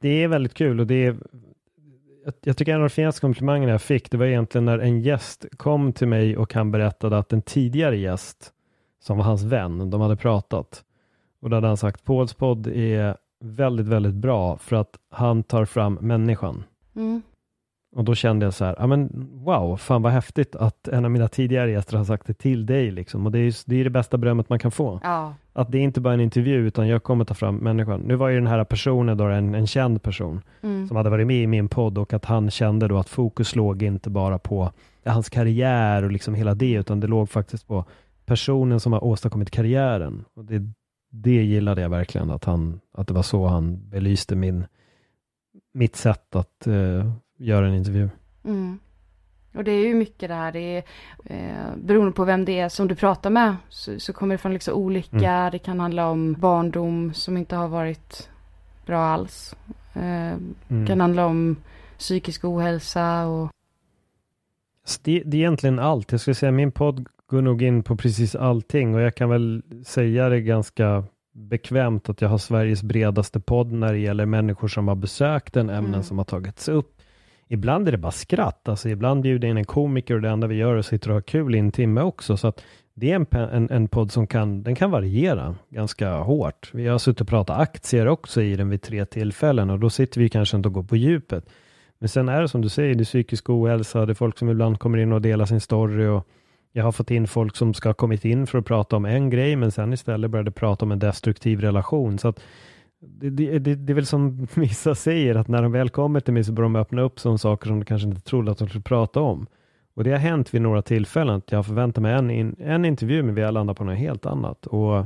Det 0.00 0.22
är 0.22 0.28
väldigt 0.28 0.54
kul 0.54 0.80
och 0.80 0.86
det 0.86 1.06
är 1.06 1.16
jag, 2.24 2.34
jag 2.42 2.56
tycker 2.56 2.72
en 2.72 2.76
av 2.82 2.88
de 2.88 2.90
finaste 2.90 3.20
komplimangerna 3.20 3.72
jag 3.72 3.82
fick, 3.82 4.10
det 4.10 4.16
var 4.16 4.26
egentligen 4.26 4.64
när 4.64 4.78
en 4.78 5.00
gäst 5.00 5.46
kom 5.56 5.92
till 5.92 6.08
mig 6.08 6.36
och 6.36 6.54
han 6.54 6.70
berättade 6.70 7.18
att 7.18 7.32
en 7.32 7.42
tidigare 7.42 7.96
gäst, 7.96 8.52
som 9.00 9.16
var 9.18 9.24
hans 9.24 9.42
vän, 9.42 9.90
de 9.90 10.00
hade 10.00 10.16
pratat. 10.16 10.84
Och 11.40 11.50
då 11.50 11.56
hade 11.56 11.66
han 11.66 11.76
sagt, 11.76 12.04
Pauls 12.04 12.34
podd 12.34 12.66
är 12.66 13.16
väldigt, 13.40 13.86
väldigt 13.86 14.14
bra 14.14 14.56
för 14.58 14.76
att 14.76 14.96
han 15.10 15.42
tar 15.42 15.64
fram 15.64 15.94
människan. 15.94 16.64
Mm. 16.96 17.22
Och 17.96 18.04
då 18.04 18.14
kände 18.14 18.46
jag 18.46 18.54
så 18.54 18.64
här, 18.64 18.76
ja 18.78 18.86
men 18.86 19.28
wow, 19.32 19.76
fan 19.76 20.02
vad 20.02 20.12
häftigt 20.12 20.56
att 20.56 20.88
en 20.88 21.04
av 21.04 21.10
mina 21.10 21.28
tidigare 21.28 21.70
gäster 21.70 21.96
har 21.96 22.04
sagt 22.04 22.26
det 22.26 22.34
till 22.34 22.66
dig 22.66 22.90
liksom. 22.90 23.26
Och 23.26 23.32
det 23.32 23.38
är 23.38 23.54
det, 23.66 23.76
är 23.80 23.84
det 23.84 23.90
bästa 23.90 24.18
berömmet 24.18 24.48
man 24.48 24.58
kan 24.58 24.70
få. 24.70 25.00
Ja. 25.02 25.34
Att 25.52 25.72
det 25.72 25.78
är 25.78 25.82
inte 25.82 26.00
bara 26.00 26.14
en 26.14 26.20
intervju, 26.20 26.66
utan 26.66 26.88
jag 26.88 27.02
kommer 27.02 27.24
ta 27.24 27.34
fram 27.34 27.56
människan. 27.56 28.00
Nu 28.00 28.14
var 28.16 28.28
ju 28.28 28.34
den 28.38 28.46
här 28.46 28.64
personen 28.64 29.16
då 29.16 29.24
en, 29.24 29.54
en 29.54 29.66
känd 29.66 30.02
person 30.02 30.40
Mm. 30.62 30.88
som 30.88 30.96
hade 30.96 31.10
varit 31.10 31.26
med 31.26 31.42
i 31.42 31.46
min 31.46 31.68
podd 31.68 31.98
och 31.98 32.12
att 32.12 32.24
han 32.24 32.50
kände 32.50 32.88
då 32.88 32.98
att 32.98 33.08
fokus 33.08 33.56
låg 33.56 33.82
inte 33.82 34.10
bara 34.10 34.38
på 34.38 34.72
hans 35.04 35.28
karriär 35.28 36.02
och 36.02 36.12
liksom 36.12 36.34
hela 36.34 36.54
det, 36.54 36.72
utan 36.72 37.00
det 37.00 37.06
låg 37.06 37.30
faktiskt 37.30 37.66
på 37.68 37.84
personen 38.26 38.80
som 38.80 38.92
har 38.92 39.04
åstadkommit 39.04 39.50
karriären. 39.50 40.24
Och 40.34 40.44
det, 40.44 40.62
det 41.12 41.42
gillade 41.44 41.82
jag 41.82 41.88
verkligen, 41.90 42.30
att, 42.30 42.44
han, 42.44 42.80
att 42.92 43.06
det 43.08 43.14
var 43.14 43.22
så 43.22 43.46
han 43.46 43.88
belyste 43.90 44.36
min, 44.36 44.64
mitt 45.74 45.96
sätt 45.96 46.36
att 46.36 46.66
eh, 46.66 47.12
göra 47.36 47.66
en 47.68 47.74
intervju. 47.74 48.08
Mm. 48.44 48.78
Och 49.54 49.64
det 49.64 49.72
är 49.72 49.86
ju 49.86 49.94
mycket 49.94 50.28
det 50.28 50.34
här, 50.34 50.52
det 50.52 50.58
är 50.76 50.82
eh, 51.24 51.76
beroende 51.76 52.12
på 52.12 52.24
vem 52.24 52.44
det 52.44 52.58
är 52.60 52.68
som 52.68 52.88
du 52.88 52.94
pratar 52.94 53.30
med 53.30 53.56
så, 53.68 54.00
så 54.00 54.12
kommer 54.12 54.34
det 54.34 54.38
från 54.38 54.52
liksom 54.52 54.74
olika, 54.74 55.16
Mm. 55.32 55.50
det 55.52 55.58
kan 55.58 55.80
handla 55.80 56.08
om 56.10 56.32
barndom 56.32 57.14
som 57.14 57.36
inte 57.36 57.56
har 57.56 57.68
varit 57.68 58.28
bra 58.86 59.04
alls. 59.04 59.54
Eh, 59.94 60.02
Mm. 60.68 60.86
kan 60.86 61.00
handla 61.00 61.26
om 61.26 61.56
psykisk 61.98 62.44
ohälsa 62.44 63.26
och 63.26 63.48
Det, 65.02 65.22
det 65.26 65.36
är 65.36 65.38
egentligen 65.38 65.78
allt. 65.78 66.12
Jag 66.12 66.20
skulle 66.20 66.34
säga 66.34 66.52
min 66.52 66.72
podd 66.72 67.06
går 67.26 67.42
nog 67.42 67.62
in 67.62 67.82
på 67.82 67.96
precis 67.96 68.34
allting 68.34 68.94
och 68.94 69.00
jag 69.00 69.14
kan 69.14 69.28
väl 69.28 69.62
säga 69.86 70.28
det 70.28 70.40
ganska 70.40 71.04
bekvämt 71.32 72.08
att 72.08 72.20
jag 72.20 72.28
har 72.28 72.38
Sveriges 72.38 72.82
bredaste 72.82 73.40
podd 73.40 73.72
när 73.72 73.92
det 73.92 73.98
gäller 73.98 74.26
människor 74.26 74.68
som 74.68 74.88
har 74.88 74.94
besökt 74.94 75.54
den, 75.54 75.70
ämnen 75.70 75.94
Mm. 75.94 76.02
som 76.02 76.18
har 76.18 76.24
tagits 76.24 76.68
upp. 76.68 76.95
Ibland 77.48 77.88
är 77.88 77.92
det 77.92 77.98
bara 77.98 78.12
skratt, 78.12 78.68
alltså 78.68 78.88
ibland 78.88 79.22
bjuder 79.22 79.48
jag 79.48 79.50
in 79.50 79.58
en 79.58 79.64
komiker 79.64 80.14
och 80.14 80.22
det 80.22 80.28
enda 80.28 80.46
vi 80.46 80.54
gör 80.54 80.74
är 80.74 80.78
att 80.78 80.86
sitta 80.86 81.10
och 81.10 81.14
ha 81.14 81.20
kul 81.20 81.54
i 81.54 81.58
en 81.58 81.72
timme 81.72 82.00
också. 82.00 82.36
Så 82.36 82.48
att 82.48 82.64
det 82.94 83.10
är 83.10 83.16
en, 83.16 83.26
en, 83.50 83.70
en 83.70 83.88
podd 83.88 84.12
som 84.12 84.26
kan, 84.26 84.62
den 84.62 84.74
kan 84.74 84.90
variera 84.90 85.54
ganska 85.68 86.14
hårt. 86.14 86.70
Vi 86.74 86.86
har 86.86 86.98
suttit 86.98 87.20
och 87.20 87.28
pratat 87.28 87.58
aktier 87.58 88.08
också 88.08 88.42
i 88.42 88.56
den 88.56 88.68
vid 88.68 88.82
tre 88.82 89.06
tillfällen 89.06 89.70
och 89.70 89.78
då 89.78 89.90
sitter 89.90 90.20
vi 90.20 90.28
kanske 90.28 90.56
inte 90.56 90.68
och 90.68 90.72
går 90.72 90.82
på 90.82 90.96
djupet. 90.96 91.44
Men 91.98 92.08
sen 92.08 92.28
är 92.28 92.40
det 92.40 92.48
som 92.48 92.62
du 92.62 92.68
säger, 92.68 92.94
det 92.94 93.02
är 93.02 93.04
psykisk 93.04 93.50
ohälsa, 93.50 94.06
det 94.06 94.12
är 94.12 94.14
folk 94.14 94.38
som 94.38 94.50
ibland 94.50 94.78
kommer 94.78 94.98
in 94.98 95.12
och 95.12 95.22
delar 95.22 95.46
sin 95.46 95.60
story 95.60 96.06
och 96.06 96.28
jag 96.72 96.84
har 96.84 96.92
fått 96.92 97.10
in 97.10 97.26
folk 97.26 97.56
som 97.56 97.74
ska 97.74 97.88
ha 97.88 97.94
kommit 97.94 98.24
in 98.24 98.46
för 98.46 98.58
att 98.58 98.66
prata 98.66 98.96
om 98.96 99.04
en 99.04 99.30
grej, 99.30 99.56
men 99.56 99.72
sen 99.72 99.92
istället 99.92 100.30
började 100.30 100.50
prata 100.50 100.84
om 100.84 100.92
en 100.92 100.98
destruktiv 100.98 101.60
relation. 101.60 102.18
Så 102.18 102.28
att 102.28 102.40
det, 103.08 103.30
det, 103.30 103.58
det, 103.58 103.74
det 103.74 103.92
är 103.92 103.94
väl 103.94 104.06
som 104.06 104.46
vissa 104.54 104.94
säger, 104.94 105.34
att 105.34 105.48
när 105.48 105.62
de 105.62 105.72
väl 105.72 105.88
kommer 105.88 106.20
till 106.20 106.34
mig 106.34 106.44
så 106.44 106.52
börjar 106.52 106.68
de 106.68 106.76
öppna 106.76 107.02
upp 107.02 107.20
sig 107.20 107.30
om 107.30 107.38
saker 107.38 107.66
som 107.66 107.78
de 107.78 107.84
kanske 107.84 108.08
inte 108.08 108.20
trodde 108.20 108.50
att 108.50 108.58
de 108.58 108.68
skulle 108.68 108.82
prata 108.82 109.20
om. 109.20 109.46
Och 109.94 110.04
det 110.04 110.10
har 110.10 110.18
hänt 110.18 110.54
vid 110.54 110.62
några 110.62 110.82
tillfällen, 110.82 111.36
att 111.36 111.52
jag 111.52 111.66
förväntar 111.66 112.02
mig 112.02 112.12
en, 112.14 112.30
in, 112.30 112.56
en 112.58 112.84
intervju, 112.84 113.22
men 113.22 113.34
vi 113.34 113.42
har 113.42 113.52
landat 113.52 113.76
på 113.76 113.84
något 113.84 113.98
helt 113.98 114.26
annat. 114.26 114.66
Och 114.66 115.04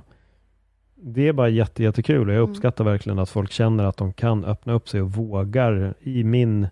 det 1.03 1.29
är 1.29 1.33
bara 1.33 1.49
jätte, 1.49 1.83
jättekul 1.83 2.29
och 2.29 2.35
jag 2.35 2.41
Mm. 2.41 2.51
uppskattar 2.51 2.85
verkligen 2.85 3.19
att 3.19 3.31
folk 3.31 3.51
känner 3.51 3.85
att 3.85 3.97
de 3.97 4.13
kan 4.13 4.45
öppna 4.45 4.73
upp 4.73 4.89
sig 4.89 5.03
och 5.03 5.13
vågar 5.13 5.95
i 6.01 6.25
min 6.25 6.67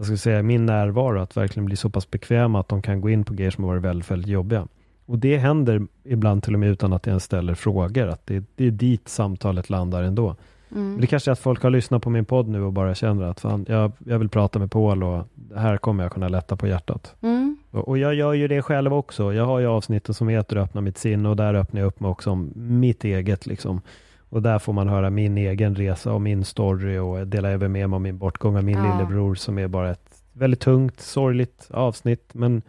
jag 0.00 0.06
ska 0.06 0.16
säga, 0.16 0.42
min 0.42 0.66
närvaro, 0.66 1.20
att 1.20 1.36
verkligen 1.36 1.66
bli 1.66 1.76
så 1.76 1.90
pass 1.90 2.10
bekväma 2.10 2.60
att 2.60 2.68
de 2.68 2.82
kan 2.82 3.00
gå 3.00 3.10
in 3.10 3.24
på 3.24 3.34
grejer 3.34 3.50
som 3.50 3.64
har 3.64 3.70
varit 3.70 3.84
väldigt, 3.84 4.10
väldigt 4.10 4.30
jobbiga. 4.30 4.68
Och 5.06 5.18
det 5.18 5.36
händer 5.36 5.86
ibland 6.04 6.42
till 6.42 6.54
och 6.54 6.60
med 6.60 6.68
utan 6.68 6.92
att 6.92 7.06
jag 7.06 7.10
ens 7.10 7.24
ställer 7.24 7.54
frågor, 7.54 8.08
att 8.08 8.26
det, 8.26 8.44
det 8.54 8.66
är 8.66 8.70
dit 8.70 9.08
samtalet 9.08 9.70
landar 9.70 10.02
ändå. 10.02 10.36
Mm. 10.72 10.90
Men 10.90 11.00
det 11.00 11.06
kanske 11.06 11.30
är 11.30 11.32
att 11.32 11.38
folk 11.38 11.62
har 11.62 11.70
lyssnat 11.70 12.02
på 12.02 12.10
min 12.10 12.24
podd 12.24 12.48
nu 12.48 12.62
och 12.62 12.72
bara 12.72 12.94
känner 12.94 13.24
att 13.24 13.40
fan, 13.40 13.64
jag, 13.68 13.92
jag 13.98 14.18
vill 14.18 14.28
prata 14.28 14.58
med 14.58 14.70
Paul 14.70 15.02
och 15.02 15.26
här 15.56 15.76
kommer 15.76 16.02
jag 16.04 16.12
kunna 16.12 16.28
lätta 16.28 16.56
på 16.56 16.66
hjärtat. 16.66 17.14
Mm. 17.20 17.56
Och, 17.70 17.88
och 17.88 17.98
jag 17.98 18.14
gör 18.14 18.32
ju 18.32 18.48
det 18.48 18.62
själv 18.62 18.94
också. 18.94 19.32
Jag 19.32 19.46
har 19.46 19.58
ju 19.58 19.66
avsnittet 19.66 20.16
som 20.16 20.28
heter 20.28 20.56
Öppna 20.56 20.80
mitt 20.80 20.98
sinne 20.98 21.28
och 21.28 21.36
där 21.36 21.54
öppnar 21.54 21.80
jag 21.80 21.88
upp 21.88 22.00
mig 22.00 22.10
också 22.10 22.30
om 22.30 22.52
mitt 22.54 23.04
eget 23.04 23.46
liksom. 23.46 23.80
Och 24.28 24.42
där 24.42 24.58
får 24.58 24.72
man 24.72 24.88
höra 24.88 25.10
min 25.10 25.38
egen 25.38 25.74
resa 25.74 26.12
och 26.12 26.20
min 26.20 26.44
story 26.44 26.98
och 26.98 27.26
dela 27.26 27.50
över 27.50 27.68
med 27.68 27.90
mig 27.90 27.96
om 27.96 28.02
min 28.02 28.18
bortgång 28.18 28.56
av 28.56 28.64
min 28.64 28.78
Ja. 28.78 28.92
lillebror 28.92 29.34
som 29.34 29.58
är 29.58 29.68
bara 29.68 29.90
ett 29.90 30.22
väldigt 30.32 30.60
tungt, 30.60 31.00
sorgligt 31.00 31.68
avsnitt. 31.70 32.30
Men 32.32 32.62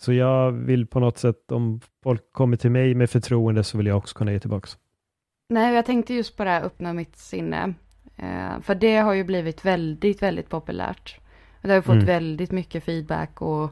så 0.00 0.12
jag 0.12 0.52
vill 0.52 0.86
på 0.86 1.00
något 1.00 1.18
sätt, 1.18 1.52
om 1.52 1.80
folk 2.02 2.32
kommer 2.32 2.56
till 2.56 2.70
mig 2.70 2.94
med 2.94 3.10
förtroende 3.10 3.64
så 3.64 3.78
vill 3.78 3.86
jag 3.86 3.96
också 3.96 4.18
kunna 4.18 4.32
ge 4.32 4.40
tillbaks. 4.40 4.76
Nej, 5.50 5.74
jag 5.74 5.86
tänkte 5.86 6.14
just 6.14 6.36
på 6.36 6.44
det 6.44 6.50
här 6.50 6.62
öppna 6.62 6.92
mitt 6.92 7.16
sinne. 7.16 7.74
Eh, 8.16 8.60
för 8.62 8.74
det 8.74 8.96
har 8.96 9.12
ju 9.12 9.24
blivit 9.24 9.64
väldigt, 9.64 10.22
väldigt 10.22 10.48
populärt. 10.48 11.18
Det 11.62 11.68
har 11.68 11.76
ju 11.76 11.82
fått 11.82 11.94
Mm. 11.94 12.06
väldigt 12.06 12.50
mycket 12.50 12.84
feedback 12.84 13.42
och, 13.42 13.70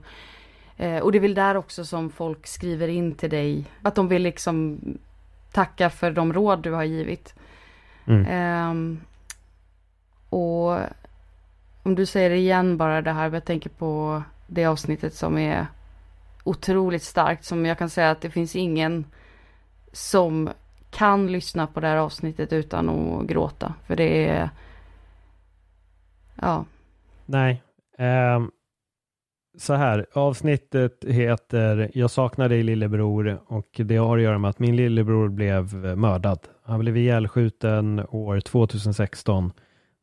eh, 0.77 0.99
och 0.99 1.13
det 1.13 1.19
är 1.19 1.21
väl 1.21 1.35
där 1.35 1.57
också 1.57 1.85
som 1.85 2.11
folk 2.11 2.47
skriver 2.47 2.89
in 2.89 3.15
till 3.15 3.31
dig. 3.31 3.65
Att 3.83 3.95
de 3.95 4.09
vill 4.09 4.23
liksom 4.23 4.79
tacka 5.53 5.91
för 5.91 6.11
de 6.11 6.33
råd 6.33 6.63
du 6.63 6.73
har 6.73 6.85
givit. 6.85 7.35
Mm. 8.07 8.27
Ehm, 8.31 9.01
och 10.29 10.79
om 11.83 11.95
du 11.95 12.07
säger 12.07 12.31
det 12.31 12.37
igen 12.37 12.77
bara 12.77 13.03
det 13.03 13.13
här, 13.13 13.31
jag 13.33 13.45
tänker 13.45 13.71
på 13.71 14.23
det 14.47 14.67
avsnittet 14.67 15.15
som 15.15 15.39
är 15.39 15.67
otroligt 16.45 17.03
starkt, 17.03 17.45
som 17.45 17.67
jag 17.67 17.79
kan 17.79 17.91
säga 17.91 18.11
att 18.11 18.21
det 18.21 18.31
finns 18.31 18.57
ingen 18.57 19.05
som 19.93 20.51
kan 20.91 21.33
lyssna 21.33 21.67
på 21.67 21.81
det 21.81 21.87
här 21.87 21.97
avsnittet 21.97 22.53
utan 22.53 22.89
att 22.89 23.27
gråta. 23.27 23.75
För 23.87 23.97
det 23.97 24.29
är, 24.29 24.51
ja, 26.35 26.65
Nej. 27.31 27.63
Um, 27.99 28.51
så 29.59 29.75
här, 29.75 30.07
avsnittet 30.13 31.05
heter 31.05 31.91
Jag 31.95 32.11
saknar 32.11 32.49
dig 32.49 32.63
lillebror 32.63 33.41
och 33.47 33.69
det 33.85 33.97
har 33.97 34.17
att 34.17 34.23
göra 34.23 34.39
med 34.39 34.49
att 34.49 34.59
min 34.59 34.77
lillebror 34.77 35.29
blev 35.29 35.75
mördad. 35.75 36.39
Han 36.65 36.81
blev 36.81 36.97
ihjälskjuten 36.97 38.07
år 38.11 38.41
2016 38.41 39.53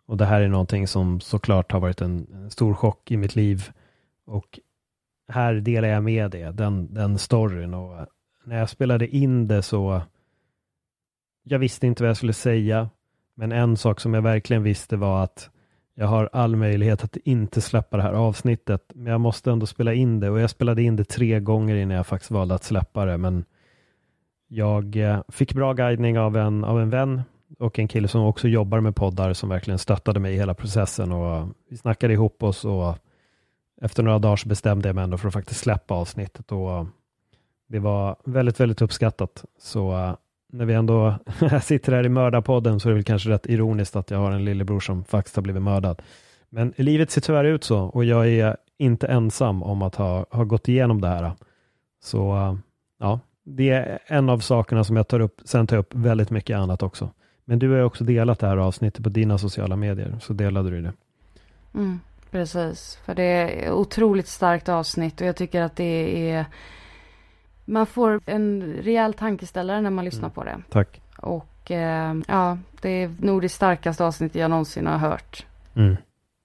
och 0.06 0.18
det 0.18 0.26
här 0.26 0.42
är 0.42 0.48
någonting 0.48 0.88
som 0.88 1.20
såklart 1.20 1.72
har 1.72 1.80
varit 1.80 2.02
en, 2.02 2.28
en 2.34 2.52
stor 2.52 2.74
chock 2.74 3.12
i 3.12 3.18
mitt 3.18 3.36
liv 3.36 3.70
och 4.26 4.60
här 5.28 5.54
delar 5.54 5.88
jag 5.88 6.04
med 6.04 6.32
det, 6.32 6.52
den, 6.52 6.94
den 6.94 7.18
storyn 7.18 7.74
och 7.74 8.08
när 8.44 8.60
jag 8.60 8.70
spelade 8.70 9.08
in 9.08 9.48
det 9.48 9.62
så 9.62 10.02
jag 11.48 11.60
visste 11.60 11.88
inte 11.88 12.04
vad 12.04 12.10
jag 12.10 12.18
skulle 12.18 12.34
säga 12.34 12.90
men 13.36 13.52
en 13.52 13.78
sak 13.78 14.00
som 14.00 14.14
jag 14.14 14.22
verkligen 14.22 14.64
visste 14.64 14.98
var 14.98 15.24
att 15.24 15.50
jag 15.96 16.08
har 16.08 16.30
all 16.34 16.56
möjlighet 16.56 17.04
att 17.04 17.18
inte 17.18 17.62
släppa 17.62 17.98
det 17.98 18.04
här 18.04 18.14
avsnittet, 18.14 18.92
men 18.96 19.12
jag 19.12 19.22
måste 19.22 19.52
ändå 19.52 19.66
spela 19.66 19.94
in 19.94 20.20
det. 20.20 20.30
Och 20.30 20.40
jag 20.40 20.50
spelade 20.50 20.84
in 20.84 20.96
det 20.96 21.04
tre 21.04 21.40
gånger 21.40 21.76
innan 21.76 21.98
jag 21.98 22.08
faktiskt 22.08 22.32
valde 22.32 22.56
att 22.56 22.64
släppa 22.64 23.06
det, 23.06 23.18
men 23.18 23.46
jag 24.48 24.96
eh, 24.96 25.22
fick 25.28 25.54
bra 25.54 25.74
guidning 25.74 26.20
av 26.20 26.38
en, 26.38 26.64
av 26.64 26.82
en 26.82 26.90
vän 26.90 27.22
och 27.60 27.80
en 27.80 27.88
kille 27.88 28.08
som 28.08 28.22
också 28.22 28.48
jobbar 28.48 28.80
med 28.80 28.96
poddar 28.96 29.34
som 29.34 29.50
verkligen 29.50 29.80
stöttade 29.80 30.20
mig 30.20 30.34
i 30.34 30.38
hela 30.38 30.54
processen. 30.54 31.12
Och 31.12 31.48
vi 31.70 31.78
snackade 31.78 32.14
ihop 32.14 32.44
oss 32.44 32.66
och 32.66 32.98
efter 33.82 34.04
några 34.04 34.20
dagar 34.20 34.36
så 34.36 34.48
bestämde 34.48 34.90
jag 34.90 34.96
mig 34.96 35.04
ändå 35.04 35.18
för 35.18 35.28
att 35.28 35.34
faktiskt 35.34 35.60
släppa 35.60 35.94
avsnittet. 35.94 36.52
Och 36.52 36.88
det 37.68 37.80
var 37.80 38.16
väldigt, 38.24 38.60
väldigt 38.60 38.82
uppskattat. 38.82 39.46
Så 39.60 39.98
eh, 39.98 40.16
när 40.56 40.66
vi 40.66 40.74
ändå 40.74 41.16
sitter 41.62 41.92
här 41.92 42.06
i 42.06 42.10
mördarpodden 42.10 42.80
så 42.80 42.88
är 42.88 42.92
det 42.92 42.96
väl 42.96 43.04
kanske 43.04 43.30
rätt 43.30 43.46
ironiskt 43.46 43.96
att 43.96 44.12
jag 44.12 44.18
har 44.18 44.32
en 44.32 44.46
lillebror 44.46 44.80
som 44.80 45.04
faktiskt 45.04 45.36
har 45.36 45.44
blivit 45.44 45.62
mördad. 45.62 46.02
Men 46.50 46.74
livet 46.78 47.12
ser 47.12 47.22
tyvärr 47.22 47.44
ut 47.44 47.64
så 47.64 47.80
och 47.80 48.06
jag 48.06 48.28
är 48.28 48.58
inte 48.78 49.08
ensam 49.08 49.64
om 49.64 49.82
att 49.82 49.96
ha, 49.96 50.26
ha 50.30 50.44
gått 50.44 50.68
igenom 50.68 51.02
det 51.02 51.08
här. 51.08 51.32
Så 52.04 52.36
eh, 52.36 52.56
ja, 53.00 53.20
det 53.44 53.70
är 53.70 54.00
en 54.08 54.30
av 54.30 54.40
sakerna 54.40 54.84
som 54.84 54.96
jag 54.96 55.08
tar 55.08 55.20
upp, 55.20 55.42
sen 55.46 55.68
tar 55.68 55.76
jag 55.76 55.82
upp 55.82 55.94
väldigt 55.94 56.30
mycket 56.30 56.58
annat 56.58 56.84
också. 56.84 57.10
Men 57.46 57.60
du 57.60 57.70
har 57.70 57.78
ju 57.78 57.84
också 57.84 58.04
delat 58.04 58.40
det 58.40 58.48
här 58.48 58.58
avsnittet 58.58 59.04
på 59.04 59.10
dina 59.10 59.38
sociala 59.38 59.76
medier, 59.76 60.18
så 60.22 60.34
delade 60.34 60.70
du 60.70 60.82
det. 60.82 60.94
Mm, 61.74 62.00
precis, 62.32 63.00
för 63.06 63.16
det 63.16 63.24
är 63.24 63.72
otroligt 63.72 64.28
starkt 64.28 64.70
avsnitt 64.70 65.22
och 65.22 65.28
jag 65.28 65.36
tycker 65.36 65.62
att 65.62 65.76
det 65.76 66.30
är 66.32 66.46
man 67.66 67.86
får 67.86 68.22
en 68.26 68.74
rejäl 68.82 69.14
tankeställare 69.14 69.82
när 69.82 69.90
man 69.90 70.06
lyssnar 70.06 70.20
mm. 70.20 70.32
på 70.32 70.44
det. 70.44 70.62
Tack. 70.70 71.02
Och 71.18 71.72
eh, 71.72 72.16
ja, 72.28 72.58
det 72.82 72.90
är 72.90 73.16
nog 73.20 73.42
det 73.42 73.50
starkaste 73.50 74.06
avsnittet 74.06 74.36
jag 74.36 74.50
någonsin 74.50 74.88
har 74.88 74.98
hört. 74.98 75.46
Mm. 75.74 75.96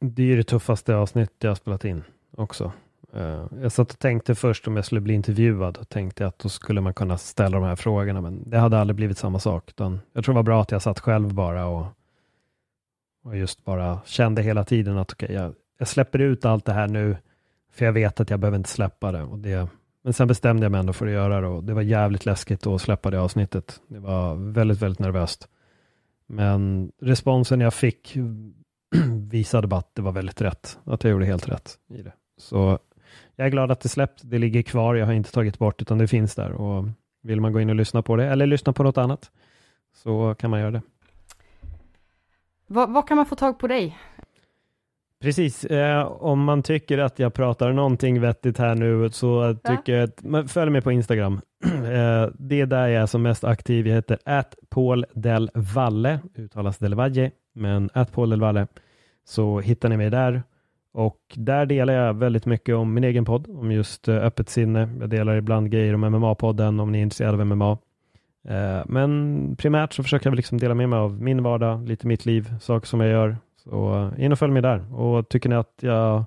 Det 0.00 0.32
är 0.32 0.36
det 0.36 0.44
tuffaste 0.44 0.96
avsnitt 0.96 1.32
jag 1.38 1.50
har 1.50 1.54
spelat 1.54 1.84
in 1.84 2.04
också. 2.36 2.72
Uh, 3.16 3.46
jag 3.62 3.72
satt 3.72 3.92
och 3.92 3.98
tänkte 3.98 4.34
först 4.34 4.68
om 4.68 4.76
jag 4.76 4.84
skulle 4.84 5.00
bli 5.00 5.14
intervjuad 5.14 5.76
och 5.76 5.88
tänkte 5.88 6.26
att 6.26 6.38
då 6.38 6.48
skulle 6.48 6.80
man 6.80 6.94
kunna 6.94 7.18
ställa 7.18 7.58
de 7.58 7.66
här 7.66 7.76
frågorna, 7.76 8.20
men 8.20 8.50
det 8.50 8.58
hade 8.58 8.78
aldrig 8.78 8.96
blivit 8.96 9.18
samma 9.18 9.38
sak. 9.38 9.64
Utan 9.68 10.00
jag 10.12 10.24
tror 10.24 10.34
det 10.34 10.38
var 10.38 10.42
bra 10.42 10.62
att 10.62 10.70
jag 10.70 10.82
satt 10.82 11.00
själv 11.00 11.34
bara 11.34 11.66
och, 11.66 11.86
och 13.24 13.36
just 13.36 13.64
bara 13.64 14.00
kände 14.04 14.42
hela 14.42 14.64
tiden 14.64 14.98
att 14.98 15.12
okej, 15.12 15.26
okay, 15.26 15.36
jag, 15.36 15.54
jag, 15.78 15.88
släpper 15.88 16.18
ut 16.18 16.44
allt 16.44 16.64
det 16.64 16.72
här 16.72 16.88
nu, 16.88 17.16
för 17.72 17.84
jag 17.84 17.92
vet 17.92 18.20
att 18.20 18.30
jag 18.30 18.40
behöver 18.40 18.58
inte 18.58 18.70
släppa 18.70 19.12
det. 19.12 19.22
Och 19.22 19.38
det 19.38 19.68
men 20.02 20.12
sen 20.12 20.28
bestämde 20.28 20.64
jag 20.64 20.72
mig 20.72 20.80
ändå 20.80 20.92
för 20.92 21.06
att 21.06 21.12
göra 21.12 21.40
det 21.40 21.46
och 21.46 21.64
det 21.64 21.74
var 21.74 21.82
jävligt 21.82 22.26
läskigt 22.26 22.66
att 22.66 22.82
släppa 22.82 23.10
det 23.10 23.20
avsnittet. 23.20 23.80
Det 23.88 23.98
var 23.98 24.34
väldigt, 24.52 24.82
väldigt 24.82 24.98
nervöst. 24.98 25.48
Men 26.26 26.92
responsen 27.00 27.60
jag 27.60 27.74
fick 27.74 28.16
visade 29.30 29.66
bara 29.66 29.78
att 29.78 29.94
det 29.94 30.02
var 30.02 30.12
väldigt 30.12 30.40
rätt, 30.40 30.78
att 30.84 31.04
jag 31.04 31.10
gjorde 31.10 31.26
helt 31.26 31.48
rätt 31.48 31.78
i 31.88 32.02
det. 32.02 32.12
Så 32.38 32.78
jag 33.36 33.46
är 33.46 33.50
glad 33.50 33.70
att 33.70 33.80
det 33.80 33.88
släppt. 33.88 34.20
Det 34.24 34.38
ligger 34.38 34.62
kvar. 34.62 34.94
Jag 34.94 35.06
har 35.06 35.12
inte 35.12 35.32
tagit 35.32 35.58
bort 35.58 35.82
utan 35.82 35.98
det 35.98 36.08
finns 36.08 36.34
där 36.34 36.52
och 36.52 36.84
vill 37.22 37.40
man 37.40 37.52
gå 37.52 37.60
in 37.60 37.70
och 37.70 37.76
lyssna 37.76 38.02
på 38.02 38.16
det 38.16 38.26
eller 38.26 38.46
lyssna 38.46 38.72
på 38.72 38.82
något 38.82 38.98
annat 38.98 39.30
så 39.94 40.34
kan 40.34 40.50
man 40.50 40.60
göra 40.60 40.70
det. 40.70 40.82
Vad, 42.66 43.08
kan 43.08 43.16
man 43.16 43.26
få 43.26 43.36
tag 43.36 43.58
på 43.58 43.66
dig? 43.66 43.98
Precis, 45.22 45.64
eh, 45.64 46.06
om 46.06 46.44
man 46.44 46.62
tycker 46.62 46.98
att 46.98 47.18
jag 47.18 47.34
pratar 47.34 47.72
någonting 47.72 48.20
vettigt 48.20 48.58
här 48.58 48.74
nu 48.74 49.10
så 49.10 49.54
tycker 49.64 49.92
jag 49.92 50.10
att, 50.34 50.50
följ 50.50 50.70
mig 50.70 50.80
på 50.80 50.92
Instagram. 50.92 51.40
eh, 51.64 52.28
det 52.38 52.60
är 52.60 52.66
där 52.66 52.88
jag 52.88 53.02
är 53.02 53.06
som 53.06 53.22
mest 53.22 53.44
aktiv. 53.44 53.86
Jag 53.86 53.94
heter 53.94 54.18
att 54.24 54.54
Paul 54.68 55.06
Del 55.14 55.50
Valle, 55.54 56.20
uttalas 56.38 56.78
Del 56.78 56.94
Valle, 56.94 57.30
men 57.54 57.90
att 57.92 58.12
Paul 58.12 58.30
Del 58.30 58.40
Valle. 58.40 58.66
Så 59.24 59.60
hittar 59.60 59.88
ni 59.88 59.96
mig 59.96 60.10
där. 60.10 60.42
Och 60.92 61.18
där 61.34 61.66
delar 61.66 61.94
jag 61.94 62.14
väldigt 62.14 62.46
mycket 62.46 62.74
om 62.74 62.94
min 62.94 63.04
egen 63.04 63.24
podd, 63.24 63.48
om 63.48 63.72
just 63.72 64.08
uh, 64.08 64.16
öppet 64.16 64.48
sinne. 64.48 64.88
Jag 65.00 65.10
delar 65.10 65.36
ibland 65.36 65.70
grejer 65.70 65.94
om 65.94 66.04
MMA-podden 66.04 66.80
om 66.80 66.92
ni 66.92 66.98
är 66.98 67.02
intresserade 67.02 67.42
av 67.42 67.46
MMA. 67.46 67.78
Eh, 68.48 68.82
men 68.86 69.56
primärt 69.56 69.92
så 69.92 70.02
försöker 70.02 70.30
jag 70.30 70.36
liksom 70.36 70.58
dela 70.58 70.74
med 70.74 70.88
mig 70.88 70.98
av 70.98 71.22
min 71.22 71.42
vardag, 71.42 71.88
lite 71.88 72.06
mitt 72.06 72.26
liv, 72.26 72.54
saker 72.60 72.86
som 72.86 73.00
jag 73.00 73.10
gör. 73.10 73.36
Så 73.64 73.94
uh, 73.94 74.24
in 74.24 74.32
och 74.32 74.38
följ 74.38 74.52
mig 74.52 74.62
där. 74.62 74.94
Och 74.94 75.28
tycker 75.28 75.48
ni 75.48 75.54
att 75.54 75.74
jag 75.80 76.24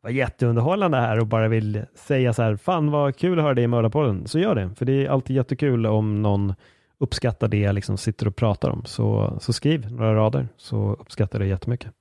var 0.00 0.10
jätteunderhållande 0.10 0.96
här 0.96 1.20
och 1.20 1.26
bara 1.26 1.48
vill 1.48 1.84
säga 1.94 2.32
så 2.32 2.42
här, 2.42 2.56
fan 2.56 2.90
vad 2.90 3.16
kul 3.16 3.38
att 3.38 3.42
höra 3.42 3.54
dig 3.54 3.64
i 3.64 3.68
Mördarpodden, 3.68 4.26
så 4.26 4.38
gör 4.38 4.54
det. 4.54 4.70
För 4.76 4.84
det 4.84 4.92
är 4.92 5.10
alltid 5.10 5.36
jättekul 5.36 5.86
om 5.86 6.22
någon 6.22 6.54
uppskattar 6.98 7.48
det 7.48 7.58
jag 7.58 7.74
liksom 7.74 7.98
sitter 7.98 8.28
och 8.28 8.36
pratar 8.36 8.70
om. 8.70 8.84
Så, 8.84 9.38
så 9.40 9.52
skriv 9.52 9.92
några 9.92 10.14
rader, 10.14 10.48
så 10.56 10.96
uppskattar 11.00 11.38
jag 11.38 11.46
det 11.46 11.50
jättemycket. 11.50 11.92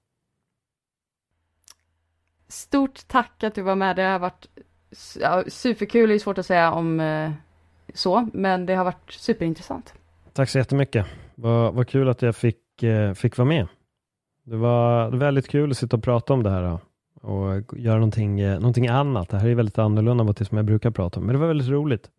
Stort 2.47 3.07
tack 3.07 3.43
att 3.43 3.55
du 3.55 3.61
var 3.61 3.75
med. 3.75 3.95
Det 3.95 4.03
har 4.03 4.19
varit 4.19 4.47
ja, 5.19 5.43
superkul, 5.47 6.09
det 6.09 6.15
är 6.15 6.19
svårt 6.19 6.37
att 6.37 6.45
säga 6.45 6.71
om 6.71 6.99
eh, 6.99 7.31
så, 7.93 8.29
men 8.33 8.65
det 8.65 8.75
har 8.75 8.83
varit 8.83 9.11
superintressant. 9.11 9.93
Tack 10.33 10.49
så 10.49 10.57
jättemycket. 10.57 11.05
Vad, 11.35 11.73
vad 11.73 11.87
kul 11.87 12.09
att 12.09 12.21
jag 12.21 12.35
fick, 12.35 12.83
eh, 12.83 13.13
fick 13.13 13.37
vara 13.37 13.47
med. 13.47 13.67
Det 14.43 14.57
var 14.57 15.09
väldigt 15.09 15.47
kul 15.47 15.71
att 15.71 15.77
sitta 15.77 15.97
och 15.97 16.03
prata 16.03 16.33
om 16.33 16.43
det 16.43 16.49
här 16.49 16.79
och 17.21 17.77
göra 17.77 17.95
någonting, 17.95 18.39
eh, 18.39 18.59
någonting 18.59 18.87
annat. 18.87 19.29
Det 19.29 19.37
här 19.37 19.47
är 19.47 19.55
väldigt 19.55 19.77
annorlunda 19.77 20.23
mot 20.23 20.37
det 20.37 20.45
som 20.45 20.57
jag 20.57 20.65
brukar 20.65 20.91
prata 20.91 21.19
om, 21.19 21.25
men 21.25 21.35
det 21.35 21.39
var 21.39 21.47
väldigt 21.47 21.67
roligt. 21.69 22.09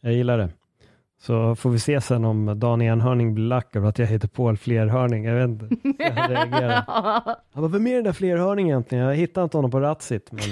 Jag 0.00 0.12
gillar 0.12 0.38
det. 0.38 0.50
Så 1.20 1.56
får 1.56 1.70
vi 1.70 1.78
se 1.78 2.00
sen 2.00 2.24
om 2.24 2.58
Dan 2.58 2.82
Enhörning 2.82 3.34
blir 3.34 3.44
lack 3.44 3.76
över 3.76 3.88
att 3.88 3.98
jag 3.98 4.06
heter 4.06 4.28
Paul 4.28 4.56
Flerhörning. 4.56 5.24
Jag 5.24 5.34
vet 5.34 5.48
inte. 5.48 5.88
Jag 5.98 6.30
reagerar. 6.30 6.84
Han 7.52 7.62
bara, 7.62 7.68
vem 7.68 7.86
är 7.86 7.94
den 7.94 8.04
där 8.04 8.12
Flerhörning 8.12 8.68
egentligen? 8.68 9.04
Jag 9.04 9.14
hittar 9.14 9.44
inte 9.44 9.56
honom 9.56 9.70
på 9.70 9.80
Ratsit. 9.80 10.32
Men... 10.32 10.42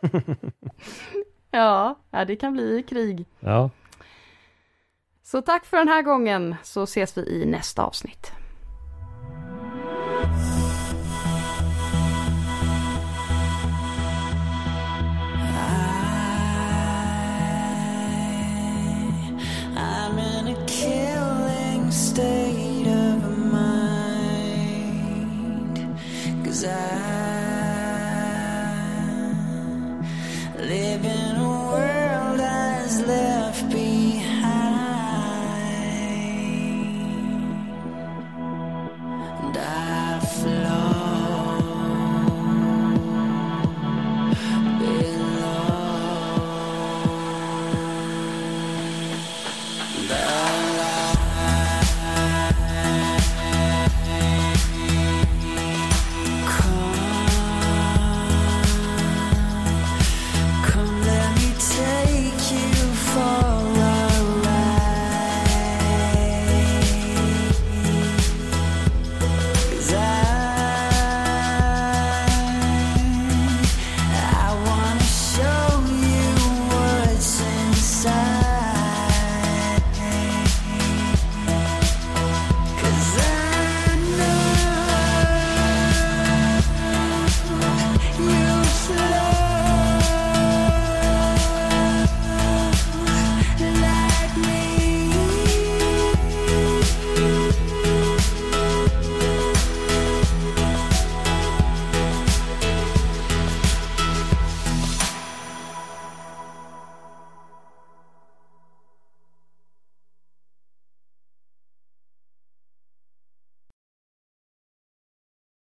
ja, 1.50 1.98
det 2.26 2.36
kan 2.36 2.52
bli 2.52 2.82
krig. 2.88 3.26
Ja. 3.40 3.70
Så 5.22 5.42
tack 5.42 5.64
för 5.64 5.76
den 5.76 5.88
här 5.88 6.02
gången 6.02 6.54
så 6.62 6.82
ses 6.82 7.18
vi 7.18 7.42
i 7.42 7.46
nästa 7.46 7.82
avsnitt. 7.82 8.32